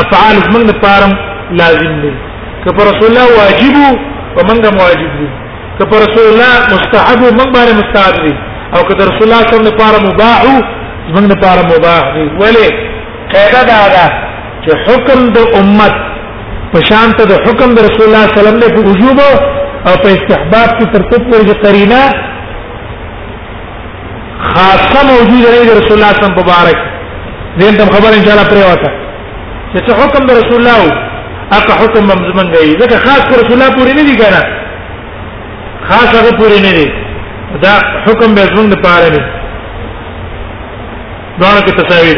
افعال 0.00 0.36
موږ 0.52 0.62
نه 0.70 0.74
پارم 0.84 1.12
لازم 1.60 1.94
دي 2.04 2.12
که 2.64 2.70
پر 2.78 2.84
رسول 2.90 3.08
الله 3.10 3.26
واجب 3.40 3.76
او 3.84 4.40
موږ 4.48 4.64
واجب 4.84 5.12
دي 5.18 5.28
که 5.78 5.84
پر 5.92 5.98
رسول 6.04 6.26
الله 6.30 6.54
مستحب 6.74 7.20
او 7.26 7.30
موږ 7.38 7.48
باندې 7.56 7.74
مستحب 7.80 8.16
دي 8.26 8.32
او 8.74 8.80
که 8.88 8.94
رسول 9.10 9.26
الله 9.26 9.42
صلی 9.50 9.68
الله 9.72 9.88
علیه 9.90 10.06
مباح 10.10 10.40
موږ 10.46 11.24
نه 11.32 11.36
پارم 11.44 11.66
مباح 11.74 12.00
دي 12.16 12.24
ولی 12.42 12.66
قاعده 13.32 13.62
دا 13.72 13.82
ده 13.94 14.06
چې 14.62 14.70
حکم 14.88 15.20
د 15.38 15.56
امت 15.60 15.96
په 16.74 16.78
شان 16.88 17.08
ته 17.18 17.24
د 17.30 17.34
حکم 17.46 17.68
د 17.78 17.90
رسول 17.90 18.04
الله 18.08 18.24
صلی 18.28 18.40
الله 18.40 18.50
علیه 18.50 18.50
وسلم 18.50 18.76
په 18.76 18.90
وجوب 18.90 19.18
او 19.88 19.94
په 20.04 20.08
استحباب 20.16 20.70
کې 20.76 20.86
ترتیب 20.94 21.22
پورې 21.30 21.64
قرینه 21.64 22.04
خاصه 24.50 25.06
موجود 25.06 25.46
نه 25.50 25.58
دی 25.62 25.70
رسول 25.70 25.92
الله 25.98 26.12
صم 26.20 26.30
مبارک 26.32 26.76
دین 27.58 27.76
ته 27.76 27.84
خبر 27.86 28.06
ان 28.16 28.24
شاء 28.24 28.34
الله 28.34 28.48
پرې 28.48 28.62
وته 28.72 28.90
چې 29.72 29.78
څه 29.88 29.92
حکم 30.02 30.26
در 30.26 30.34
رسول 30.34 30.54
الله 30.60 30.78
اګه 31.50 31.72
حکم 31.82 32.00
ممزمن 32.02 32.46
دی 32.52 32.72
ځکه 32.82 32.96
خاص 33.06 33.24
رسول 33.38 33.52
الله 33.52 33.74
پوری 33.76 33.92
نه 33.94 34.02
دی 34.04 34.16
کنه 34.16 34.42
خاص 35.88 36.08
هغه 36.20 36.36
پوری 36.38 36.60
نه 36.60 36.72
دی 36.72 36.92
دا 37.62 37.70
حکم 38.06 38.34
به 38.34 38.40
زمونږ 38.40 38.78
لپاره 38.78 39.08
دی 39.10 39.20
دونه 41.40 41.60
کې 41.66 41.82
تصاویر 41.82 42.16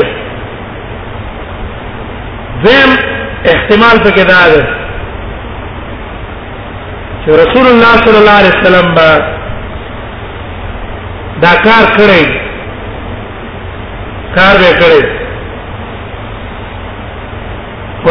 زم 2.64 2.90
احتمال 3.44 3.96
پکې 4.04 4.24
دا 4.32 4.42
ده 4.54 4.66
چې 7.24 7.28
رسول 7.28 7.66
الله 7.66 7.94
صلی 8.04 8.16
الله 8.20 8.36
علیه 8.40 8.52
وسلم 8.60 8.94
دا 11.42 11.52
کار 11.66 11.84
کړی 11.98 12.22
کار 14.36 14.54
به 14.62 14.70
کړی 14.80 15.02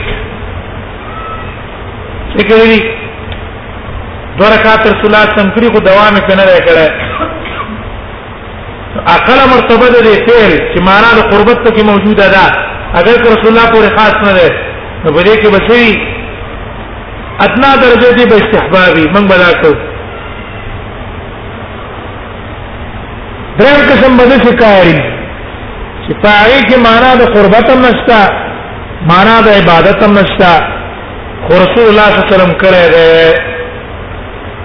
څه 2.33 2.41
کړی 2.49 2.77
دوه 4.37 4.49
رکعات 4.55 4.81
رسول 4.89 5.07
الله 5.09 5.23
سلام 5.35 5.49
کړی 5.55 5.67
خو 5.73 5.79
دوام 5.89 6.13
یې 6.17 6.35
نه 6.39 6.43
راکړی 6.51 6.85
اقل 9.15 9.39
مرتبه 9.53 9.87
د 10.05 10.09
فعل 10.27 10.55
چې 10.71 10.79
معنا 10.89 11.11
د 11.19 11.21
قربت 11.33 11.57
ته 11.65 11.69
کې 11.75 11.83
موجوده 11.91 12.27
ده 12.35 12.45
اگر 12.99 13.15
که 13.21 13.27
رسول 13.35 13.53
الله 13.53 13.67
پورې 13.73 13.89
خاص 13.97 14.15
نه 14.25 14.33
ده 14.37 14.49
نو 15.03 15.11
بلې 15.17 15.35
کې 15.41 15.49
بچي 15.55 15.83
ادنا 17.45 17.69
درجه 17.83 18.11
دی 18.17 18.25
به 18.31 18.35
استحبابي 18.39 19.05
من 19.15 19.27
بلا 19.29 19.51
کو 19.63 19.69
دریم 23.59 23.79
قسم 23.91 24.13
بده 24.17 24.35
شکاری 24.45 24.99
پاره 26.23 26.59
کې 26.69 26.77
معنا 26.87 27.11
د 27.21 27.23
قربت 27.35 27.69
هم 27.71 27.79
نشتا 27.85 28.19
معنا 29.11 29.35
د 29.47 29.47
عبادت 29.59 30.03
هم 30.03 30.13
نشتا 30.19 30.53
خو 31.45 31.51
رسول 31.63 31.85
الله 31.89 32.09
صلی 32.09 32.21
الله 32.21 32.25
علیه 32.27 32.35
وسلم 32.35 32.53
کړه 32.63 32.81
دې 32.95 33.27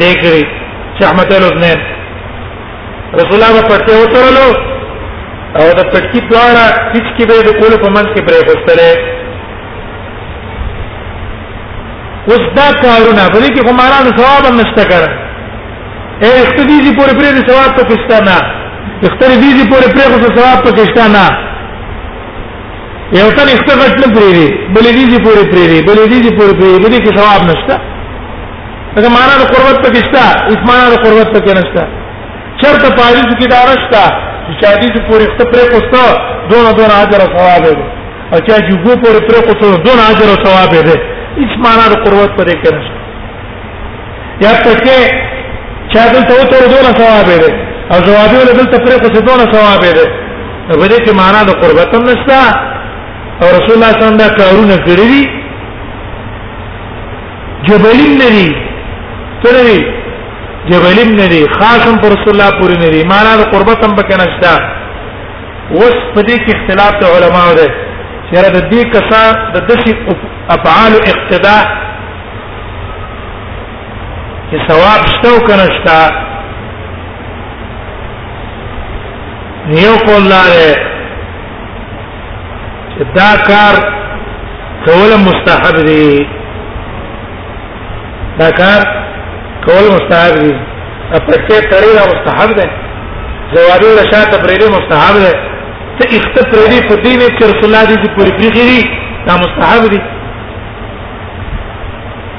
دې 0.00 0.10
کړی 0.22 0.46
شیخ 0.98 1.12
متل 1.12 1.42
رسول 3.20 3.36
الله 3.42 3.62
په 3.62 3.68
پټه 3.78 3.92
وترلو 4.00 4.69
او 5.58 5.64
د 5.78 5.80
پټکی 5.92 6.20
پلاړه 6.28 6.66
هیڅ 6.94 7.06
کې 7.16 7.24
به 7.30 7.36
د 7.48 7.50
کول 7.60 7.72
په 7.84 7.88
منځ 7.94 8.08
کې 8.14 8.22
پرې 8.26 8.40
خوستره 8.48 8.90
اوس 12.30 12.44
دا 12.58 12.66
کارونه 12.84 13.22
په 13.34 13.38
دې 13.44 13.48
کې 13.54 13.62
همارانو 13.70 14.10
ثواب 14.18 14.42
هم 14.48 14.56
نشته 14.62 14.82
کړ 14.90 15.02
اے 16.24 16.30
اختدیزی 16.44 16.92
پورې 16.98 17.12
پرې 17.18 17.42
ثواب 17.50 17.70
په 17.78 17.82
کښتا 17.90 18.16
نه 18.28 18.38
اختدیزی 19.08 19.64
پورې 19.72 19.88
پرې 19.96 20.10
خو 20.10 20.32
ثواب 20.38 20.58
په 20.66 20.70
کښتا 20.78 21.04
نه 21.16 21.26
یو 23.20 23.28
تن 23.36 23.46
اختغټ 23.56 23.94
نه 24.02 24.08
پرې 24.16 24.32
دی 24.38 24.48
بلې 24.74 24.92
دیزی 24.98 25.18
پورې 25.26 25.42
پرې 25.52 25.64
دی 25.72 25.78
بلې 25.88 26.04
دیزی 26.12 26.30
پورې 26.38 26.52
پرې 26.58 26.72
دی 26.78 26.88
دې 26.94 26.98
کې 27.04 27.12
ثواب 27.18 27.42
نشته 27.52 27.76
دا 29.04 29.08
معنا 29.16 29.34
د 29.38 29.44
قربت 29.54 29.76
په 29.84 29.90
کښتا 29.96 30.24
اس 30.52 30.60
معنا 30.68 30.86
د 30.94 30.96
قربت 31.04 31.28
په 31.34 31.40
کې 31.44 31.52
نشته 31.60 31.82
چرته 32.62 32.88
پاریز 33.00 33.28
کې 33.38 33.46
دارستا 33.56 34.04
چې 34.58 34.64
حدیث 34.74 34.94
پورې 35.08 35.26
خپل 35.34 35.46
پرې 35.52 35.66
کوستا 35.72 36.04
دون 36.50 36.64
دون 36.78 36.90
اجر 37.02 37.20
او 37.24 37.28
ثواب 37.36 37.64
دی 37.68 37.74
او 38.32 38.36
چې 38.46 38.52
جوګو 38.68 38.92
پورې 39.02 39.20
پرې 39.28 39.40
کوستا 39.46 39.68
دون 39.86 39.98
اجر 40.10 40.26
او 40.32 40.36
ثواب 40.44 40.72
دی 40.88 40.92
هیڅ 41.40 41.52
معنا 41.66 41.84
د 41.92 41.96
قربت 42.04 42.32
پرې 42.38 42.56
کړه 42.62 42.82
یا 44.46 44.52
ته 44.62 44.72
چې 44.84 44.96
چا 45.92 46.02
دلته 46.14 46.32
وته 46.40 46.58
دون 46.74 46.86
ثواب 46.98 47.28
دی 47.42 47.50
او 47.92 47.96
ثواب 48.08 48.30
له 48.38 48.52
دلته 48.58 48.76
پرې 48.84 48.98
کوستا 49.04 49.20
دون 49.28 49.40
ثواب 49.54 49.82
دی 49.98 50.06
په 50.68 50.86
دې 50.90 50.98
کې 51.04 51.12
معنا 51.20 51.40
د 51.50 51.58
قربت 51.62 51.88
هم 51.98 52.02
نشته 52.12 52.38
او 53.42 53.46
رسول 53.54 53.74
الله 53.76 53.90
صلی 53.94 54.02
الله 54.02 54.08
علیه 54.08 54.08
وسلم 54.08 54.20
دا 54.22 54.28
کارونه 54.40 54.76
کړی 54.86 55.08
دي 55.14 55.24
جبلین 57.68 58.12
نه 58.20 58.28
دي 58.36 58.46
ترې 59.44 59.99
جبلم 60.68 61.12
نه 61.16 61.26
دی 61.28 61.44
خاصم 61.60 61.96
پر 62.00 62.08
رسول 62.12 62.32
الله 62.40 62.60
پوری 62.60 62.76
نه 62.78 62.90
دی 62.90 63.04
معنا 63.04 63.36
د 63.36 63.50
قربت 63.54 63.84
هم 63.84 63.96
پکې 63.96 64.14
نشتا 64.14 64.60
اوس 65.76 65.94
په 66.14 66.20
دې 66.22 66.36
کې 66.42 66.50
اختلاف 66.54 66.92
د 67.02 67.04
علماو 67.12 67.54
ده 67.58 67.68
چیرې 68.30 68.50
د 68.56 68.58
دې 68.72 68.82
کسا 68.92 69.22
د 69.54 69.66
دشي 69.66 69.94
افعال 70.48 70.92
اقتداء 71.12 71.64
چې 74.50 74.68
ثواب 74.68 75.06
شته 75.06 75.34
او 75.34 75.40
کنه 75.48 75.66
شتا 75.76 75.98
نیو 79.66 79.98
کولاله 79.98 80.76
چې 82.90 83.04
دا 83.18 83.30
کار 83.50 83.74
کول 84.86 85.10
مستحب 85.26 85.76
دی 85.86 86.26
دا 88.38 88.50
کار 88.62 88.99
کول 89.66 89.84
مستحب 89.94 90.34
دي 90.42 90.52
اپټه 91.18 91.58
تړي 91.72 91.90
دا 91.98 92.04
مستحب 92.12 92.50
ده 92.58 92.66
زواري 93.54 93.90
رشا 94.00 94.22
تبريري 94.32 94.68
مستحب 94.76 95.16
ده 95.24 95.32
ته 95.98 96.06
اختبري 96.18 96.78
په 96.88 96.94
دې 97.04 97.12
نه 97.20 97.26
چې 97.36 97.42
رسول 97.50 97.66
الله 97.68 97.84
دې 97.90 98.08
پوری 98.16 98.32
پریږي 98.38 98.80
دا 99.26 99.34
مستحب 99.42 99.82
دي 99.92 100.00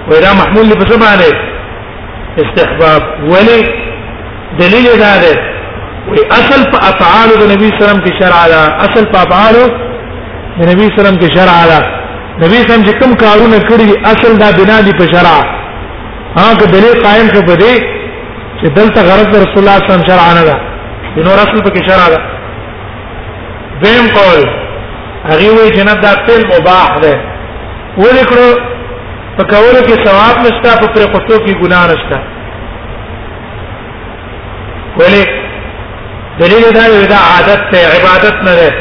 ودا 0.10 0.31
محمول 0.41 0.65
لي 0.72 0.76
بسبب 0.81 1.03
عليه 1.14 1.38
استحباب 2.43 3.02
ولي 3.35 3.61
دليل 4.60 4.88
هذا 5.07 5.31
اصل 6.38 6.72
په 6.72 6.80
افعال 6.91 7.30
د 7.41 7.43
نبی 7.53 7.69
سلام 7.80 7.98
کې 8.03 8.11
شرع 8.19 8.38
علا 8.49 8.61
اصل 8.89 9.03
په 9.15 9.26
افعال 9.27 9.56
د 10.60 10.61
نبی 10.72 10.88
سلام 10.99 11.15
کې 11.19 11.30
شرع 11.39 11.56
علا 11.64 11.80
نبی 12.31 12.60
سلام 12.68 12.81
چې 12.85 12.93
کوم 13.02 13.14
کارونه 13.26 13.57
کړی 13.69 13.89
اصل 14.14 14.38
دا 14.45 14.49
بنا 14.61 14.80
دي 14.85 14.91
په 15.02 15.06
شرع 15.15 15.39
هغه 16.39 16.65
دلیل 16.73 16.95
قائم 17.03 17.27
شو 17.33 17.41
په 17.47 17.53
دې 17.61 17.73
چې 18.59 18.65
دلته 18.77 18.99
غرض 19.09 19.29
رسول 19.41 19.57
الله 19.61 19.61
صلی 19.61 19.61
الله 19.61 19.75
علیه 19.79 19.87
وسلم 19.91 20.05
شرع 20.09 20.25
نه 20.37 20.43
ده 20.49 20.55
نو 21.25 21.31
رسول 21.41 21.59
پکې 21.67 21.81
شرع 21.89 22.07
ده 22.13 22.19
دیم 23.83 24.05
قول 24.17 24.39
هغه 25.29 25.45
وی 25.57 25.67
جناب 25.77 25.97
دا 26.05 26.11
فعل 26.27 26.41
مباح 26.55 26.89
ده 27.05 27.15
ولیکلو 27.97 28.47
په 29.37 29.43
کولو 29.43 29.79
کې 29.87 30.07
ثواب 30.07 30.35
نشته 30.45 30.71
په 30.83 30.87
پر 30.93 31.03
قطو 31.15 31.37
کې 31.45 31.53
ګناه 31.63 31.85
نشته 31.91 32.17
ولی 35.01 35.23
دلیل 36.39 36.65
دا 36.79 36.85
دی 36.93 37.03
دا 37.15 37.21
عادت 37.33 37.61
ته 37.75 37.79
عبادت 37.95 38.35
نه 38.47 38.53
ده 38.61 38.71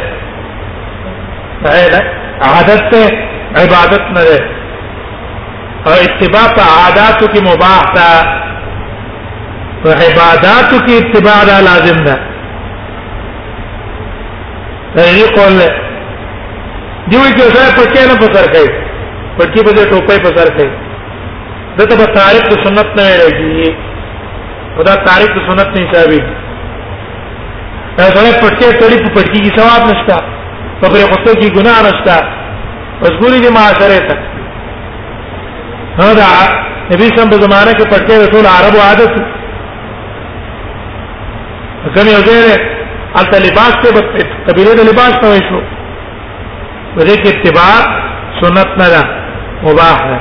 عادت 2.53 2.83
ته 2.95 3.05
عبادت 3.63 4.03
نه 4.17 4.23
ده 4.31 4.41
او 5.89 5.93
اتباع 6.05 6.47
په 6.57 6.63
عاداتو 6.79 7.25
کې 7.33 7.41
مباح 7.51 7.81
ده 7.97 8.13
په 9.83 9.89
عباداتو 10.07 10.77
کې 10.87 10.95
اتباع 11.03 11.39
ده 11.51 11.61
لازم 11.67 12.03
ده 12.09 12.17
دی 14.97 15.23
قول 15.39 15.57
دیوی 17.09 17.33
کې 17.37 17.47
سره 17.55 17.69
په 17.77 17.85
کې 17.93 18.01
نه 18.11 18.17
پسر 18.23 18.47
کوي 18.55 18.71
په 19.39 19.45
کې 19.53 19.61
په 19.67 19.89
ټوپې 19.91 20.21
پسر 20.27 20.49
کوي 20.59 20.71
دته 21.79 21.97
په 21.97 22.05
تاریخ 22.21 22.45
د 22.53 22.63
سنت 22.65 22.87
نه 22.97 23.07
راځي 23.21 23.77
خدا 24.77 24.95
تاریخ 25.11 25.31
د 25.37 25.41
سنت 25.51 25.77
نه 25.81 25.87
حسابي 25.89 26.19
دا 27.97 28.05
سره 28.15 28.41
په 28.41 28.49
کې 28.59 28.79
ټولې 28.79 29.03
په 29.05 29.21
پټي 29.21 29.41
کې 29.45 29.59
ثواب 29.59 29.83
نشته 29.91 30.23
په 30.81 30.89
پرې 30.89 31.05
وختو 31.13 31.41
کې 31.41 31.49
ګناه 31.57 31.83
نشته 31.83 32.17
مجبورې 33.03 33.39
دي 33.45 33.49
معاشره 33.57 34.05
ته 34.11 34.30
دا 35.99 36.31
نبی 36.93 37.07
سم 37.17 37.27
په 37.31 37.37
زمانه 37.45 37.73
کې 37.79 37.85
پټه 37.93 38.15
ټول 38.33 38.45
عربو 38.53 38.81
عادت 38.89 39.11
کوم 41.95 42.07
یو 42.13 42.21
ځای 42.29 42.45
الته 43.21 43.37
لباس 43.47 43.73
ته 43.83 43.89
قبيله 44.49 44.73
د 44.81 44.83
لباس 44.91 45.13
ته 45.23 45.27
وښو 45.35 45.61
ورته 46.97 47.17
کې 47.23 47.29
اتباع 47.31 47.75
سنت 48.41 48.69
نه 48.81 48.87
ده 48.93 49.03
مباح 49.69 49.97
ده 50.09 50.19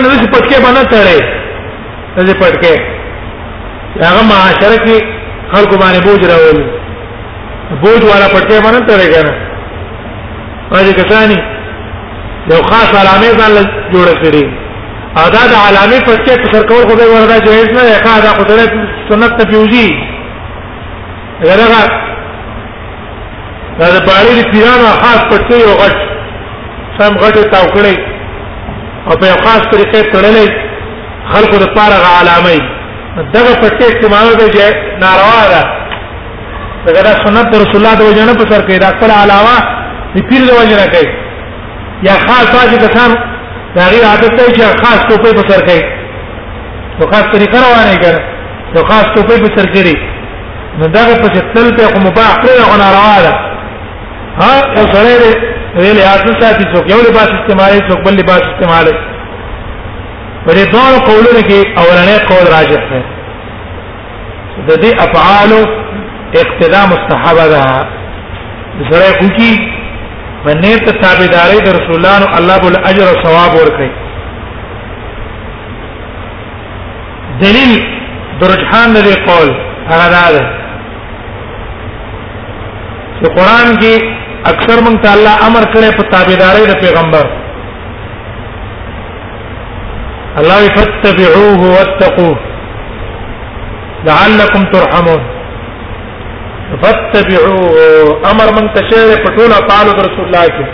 نو 0.00 0.08
نو 0.08 0.14
چې 0.20 0.26
پټکي 0.32 0.62
باندې 0.62 0.86
تړي 0.90 1.20
دې 2.26 2.34
پټکي 2.42 2.76
هغه 4.06 4.22
معاشره 4.30 4.78
کې 4.84 4.98
خلکو 5.52 5.74
باندې 5.82 5.98
بوج 6.06 6.20
راوي 6.30 6.64
بوج 7.82 8.00
والا 8.10 8.28
پټکي 8.28 8.60
باندې 8.64 8.80
تړي 8.88 9.08
کنه 9.14 9.32
هغه 10.72 10.92
کسانی 11.02 11.40
یو 12.50 12.58
خاص 12.70 12.90
علامه 13.00 13.30
ځان 13.38 13.50
له 13.58 13.62
جوړ 13.92 14.08
کړی 14.24 14.44
ادا 15.24 15.42
د 15.52 15.54
علامه 15.68 15.98
په 16.08 16.14
څیر 16.26 16.38
فکر 16.46 16.62
کول 16.70 16.82
خو 16.88 16.94
به 17.00 17.06
وردا 17.12 17.38
جایز 17.46 17.68
نه 17.76 17.82
ده 17.88 18.18
دا 18.26 18.32
قدرت 18.40 18.72
سنت 19.08 19.32
ته 19.38 19.44
پیوزي 19.52 19.88
غره 21.46 21.70
دا 23.80 23.86
د 23.94 23.98
باړې 24.08 24.34
د 24.38 24.42
پیرانو 24.52 24.88
خاص 25.02 25.20
پټي 25.32 25.58
او 25.68 25.74
غټ 25.82 25.96
سم 26.98 27.12
غټه 27.24 27.42
تاو 27.56 27.66
کړی 27.76 27.96
او 29.06 29.12
په 29.22 29.26
خاص 29.44 29.62
طریقې 29.72 30.04
تړلې 30.14 30.48
خلقو 31.34 31.56
د 31.64 31.74
پاره 31.76 31.98
علامه 32.22 32.56
دغه 33.36 33.52
پټي 33.62 33.84
استعمال 33.92 34.28
به 34.38 34.46
ناروا 35.04 35.42
ده 35.52 37.02
دا 37.04 37.12
سنت 37.26 37.48
رسول 37.60 37.76
الله 37.80 37.94
د 37.98 38.02
وجنه 38.08 38.32
په 38.34 38.44
سر 38.50 38.62
کې 38.66 38.78
دا 38.82 38.86
خپل 38.96 39.10
علاوه 39.20 39.54
د 40.16 40.28
پیر 40.30 40.40
د 40.48 40.50
وجنه 40.60 40.84
کوي 40.94 41.08
یا 42.02 42.12
خاص 42.26 42.46
واجب 42.54 42.82
کسان 42.86 43.14
دا 43.76 43.82
غیر 43.92 44.04
عادت 44.10 44.30
دی 44.38 44.46
چې 44.56 44.80
خاص 44.80 45.00
ټوپې 45.08 45.32
په 45.38 45.44
سر 45.50 45.60
کوي 45.66 45.82
نو 47.00 47.06
خاص 47.12 47.24
طریقه 47.32 47.58
روانه 47.66 47.96
کړه 48.02 48.20
نو 48.76 48.84
خاص 48.90 49.04
ټوپې 49.14 49.38
په 49.42 49.52
سر 49.56 49.66
کړي 49.74 49.96
نو 50.82 50.86
دا 50.94 51.00
په 51.22 51.28
چې 51.34 51.40
تل 51.54 51.76
په 51.76 51.92
کوم 51.96 52.02
مباح 52.08 52.30
کړو 52.42 52.62
او 52.70 52.76
ناروا 52.82 53.18
ده 53.24 53.32
ها 54.38 54.52
یو 54.78 54.86
سره 54.94 55.18
دی 55.22 55.32
ویلې 55.78 56.04
اته 56.14 56.40
ساتي 56.40 56.64
څوک 56.72 56.84
یو 56.94 56.98
لباس 57.08 57.30
استعمالي 57.38 57.80
څوک 57.90 58.00
بل 58.08 58.14
لباس 58.20 58.42
استعمالي 58.50 58.94
پرې 60.46 60.64
دوه 60.72 60.98
قولونه 61.08 61.40
کې 61.48 61.58
اولنې 61.80 62.22
قول 62.30 62.46
راجح 62.56 62.82
دی 62.90 63.04
د 64.68 64.72
دې 64.82 65.02
افعال 65.02 65.50
اقتداء 66.44 66.84
مستحبه 66.92 67.46
ده 67.48 67.66
سره 68.90 69.18
کوکی 69.22 69.50
باندې 70.44 70.72
ته 70.86 70.92
تابعداري 71.04 71.58
د 71.62 71.68
رسولانو 71.78 72.26
الله 72.38 72.56
بول 72.62 72.76
اجر 72.90 73.06
او 73.08 73.16
ثواب 73.24 73.52
ورکړي 73.60 73.90
دلیل 77.44 77.72
درجحان 78.40 78.90
لري 78.96 79.14
قول 79.28 79.48
هغه 79.90 80.06
ده 80.34 80.42
چې 83.18 83.24
قران 83.36 83.68
کې 83.80 83.94
اکثر 84.52 84.80
مونږ 84.84 84.96
ته 85.02 85.08
الله 85.16 85.46
امر 85.48 85.62
کړي 85.74 85.90
په 85.98 86.02
تابعداري 86.14 86.64
د 86.72 86.80
پیغمبر 86.86 87.24
الله 90.40 90.60
فتبعوه 90.76 91.60
واتقوه 91.76 92.36
لعلكم 94.08 94.62
ترحمون 94.74 95.22
فتبعوا 96.82 97.62
امر 98.30 98.46
من 98.60 98.64
تشریع 98.74 99.16
پټول 99.26 99.50
افعال 99.58 99.86
رسول 100.04 100.24
الله 100.26 100.46
کې 100.56 100.66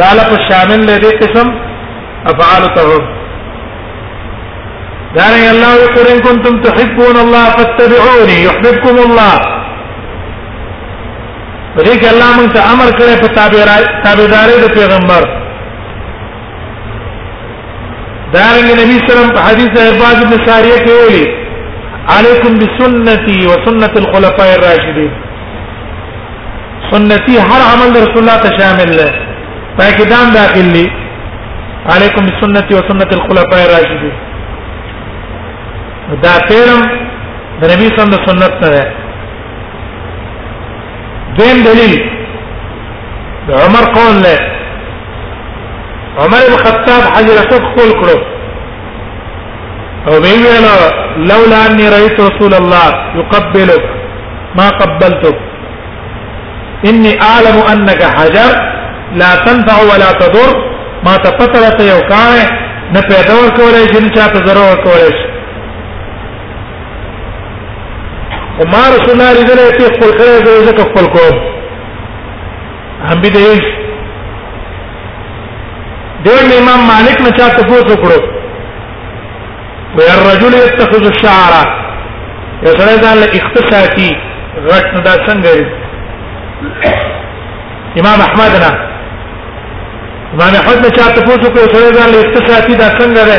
داله 0.00 0.22
په 0.32 0.36
شامل 0.48 0.80
دې 1.02 1.12
قسم 1.22 1.48
افعال 2.34 2.66
ته 2.76 2.90
دار 5.16 5.32
الله 5.50 5.70
يقول 5.86 6.06
ان 6.12 6.18
كنتم 6.28 6.54
تحبون 6.68 7.16
الله 7.24 7.44
فاتبعوني 7.58 8.38
يحببكم 8.44 8.96
الله 9.06 9.34
دې 11.78 12.06
الله 12.12 12.34
موږ 12.40 12.52
ته 12.52 12.72
امر 12.72 12.90
کړی 13.02 13.14
په 13.26 13.30
تابعداري 14.08 14.56
د 14.64 14.66
پیغمبر 14.78 15.22
دارنګ 18.34 18.68
نبی 18.82 18.94
سلام 19.12 19.28
په 19.38 19.44
حدیث 19.50 19.72
عباد 19.86 20.16
بن 20.24 20.46
ساریه 20.46 20.78
کې 20.82 20.88
ویلي 21.08 21.41
عليكم 22.08 22.52
بسنتي 22.58 23.38
وسنة 23.46 23.94
الخلفاء 23.96 24.50
الراشدين 24.58 25.12
سنتي 26.92 27.38
هر 27.40 27.60
عمل 27.70 27.90
رسول 28.02 28.18
الله 28.18 28.36
تشامل 28.36 28.90
له 28.96 29.12
فاكدام 29.78 30.08
دام 30.08 30.30
داخل 30.32 30.64
لي 30.72 30.86
عليكم 31.94 32.22
بسنتي 32.26 32.74
وسنة 32.74 33.10
الخلفاء 33.16 33.60
الراشدين 33.66 34.14
دا 36.22 36.38
تیرم 36.48 36.80
د 37.62 37.70
نبی 37.72 37.86
صلی 37.88 38.02
الله 38.06 38.26
سنت 38.26 38.52
نه 38.62 38.68
ده 38.72 38.82
دین 41.38 41.56
دلیل 41.66 41.94
عمر 43.62 43.84
قول 43.96 44.16
له 44.24 44.36
عمر 46.22 46.42
الخطاب 46.52 47.02
حجر 47.14 47.38
خپل 47.48 47.94
کړو 48.00 48.31
او 50.10 50.14
ویل 50.24 50.46
لولا 51.30 51.66
اني 51.66 51.86
رايت 51.94 52.18
رسول 52.28 52.52
الله 52.54 52.86
يقبلك 53.18 53.84
ما 54.58 54.68
قبلتك 54.80 55.38
اني 56.88 57.12
اعلم 57.30 57.56
انك 57.72 58.02
حجر 58.16 58.52
لا 59.20 59.30
تنفع 59.46 59.76
ولا 59.90 60.10
تضر 60.22 60.50
ما 61.06 61.16
تفترت 61.16 61.78
یو 61.90 62.00
کاه 62.10 62.46
نه 62.92 63.00
پیدا 63.00 63.34
ورکولای 63.40 63.86
چې 63.86 64.14
چا 64.16 64.26
ته 64.32 64.38
ضرر 64.46 64.62
ورکولای 64.70 65.10
شي 65.18 65.22
عمر 68.62 68.88
رسول 68.96 69.10
الله 69.10 69.30
رضی 69.30 69.52
الله 69.52 69.64
عنه 69.66 69.72
خپل 69.72 70.14
کړی 70.18 70.42
دی 70.46 70.66
ځکه 70.68 70.82
خپل 70.90 71.06
کوم 71.14 71.36
هم 73.10 73.20
به 73.20 73.28
دی 73.28 73.72
دیر 76.24 76.60
امام 76.60 76.80
مالک 76.92 77.18
نه 77.20 77.30
چا 77.38 77.48
ته 77.48 77.62
پوښتنه 77.62 77.94
وکړه 77.94 78.41
والرجل 79.98 80.54
يتخذ 80.66 81.04
الشعر 81.14 81.52
یو 82.66 82.72
سره 82.78 82.96
دا 83.04 83.12
له 83.20 83.26
اختصاصي 83.38 84.10
غټ 84.68 84.90
دا 85.06 85.14
څنګه 85.26 85.52
امام 88.00 88.18
احمد 88.28 88.52
نه 88.64 88.72
امام 90.34 90.52
احمد 90.60 90.78
نه 90.84 90.90
چاته 90.98 91.20
پوښتنه 91.28 91.50
کوي 91.54 91.66
سره 91.74 91.88
دا 91.98 92.04
له 92.12 92.18
اختصاصي 92.24 92.74
دا 92.82 92.88
څنګه 93.00 93.22
ده 93.30 93.38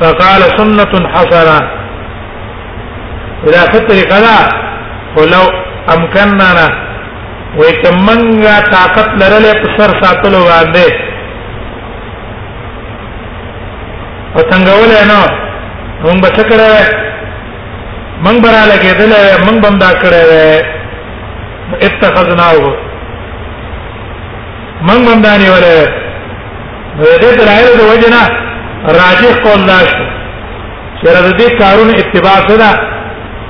فقال 0.00 0.42
سنه 0.58 0.92
حسنه 1.14 1.56
الى 3.46 3.60
فطر 3.72 3.98
قضا 4.12 4.38
ولو 5.16 5.44
امكننا 5.94 6.50
وکمنګه 7.60 8.56
طاقت 8.74 9.06
لرلې 9.20 9.52
په 9.60 9.68
سر 9.76 9.90
ساتلو 10.02 10.40
باندې 10.50 11.09
او 14.36 14.40
څنګه 14.50 14.72
ولې 14.80 15.02
نو 15.12 15.20
مونږ 16.04 16.18
به 16.22 16.28
څه 16.36 16.42
کړو 16.50 16.72
مونږ 18.24 18.36
برا 18.44 18.62
لګېدل 18.72 19.12
مونږ 19.46 19.56
بم 19.64 19.76
دا 19.84 19.90
کړو 20.02 20.24
اتخذناه 21.86 22.66
مونږ 24.88 25.00
بم 25.08 25.18
دا 25.26 25.32
نیولې 25.42 25.80
دې 27.22 27.30
دلایل 27.40 27.70
د 27.76 27.82
وجنا 27.92 28.22
راجح 29.00 29.32
قول 29.44 29.60
لاش 29.70 29.90
چیرې 30.98 31.20
د 31.26 31.28
دې 31.38 31.48
کارونو 31.60 31.92
اتباع 32.02 32.38
سره 32.50 32.70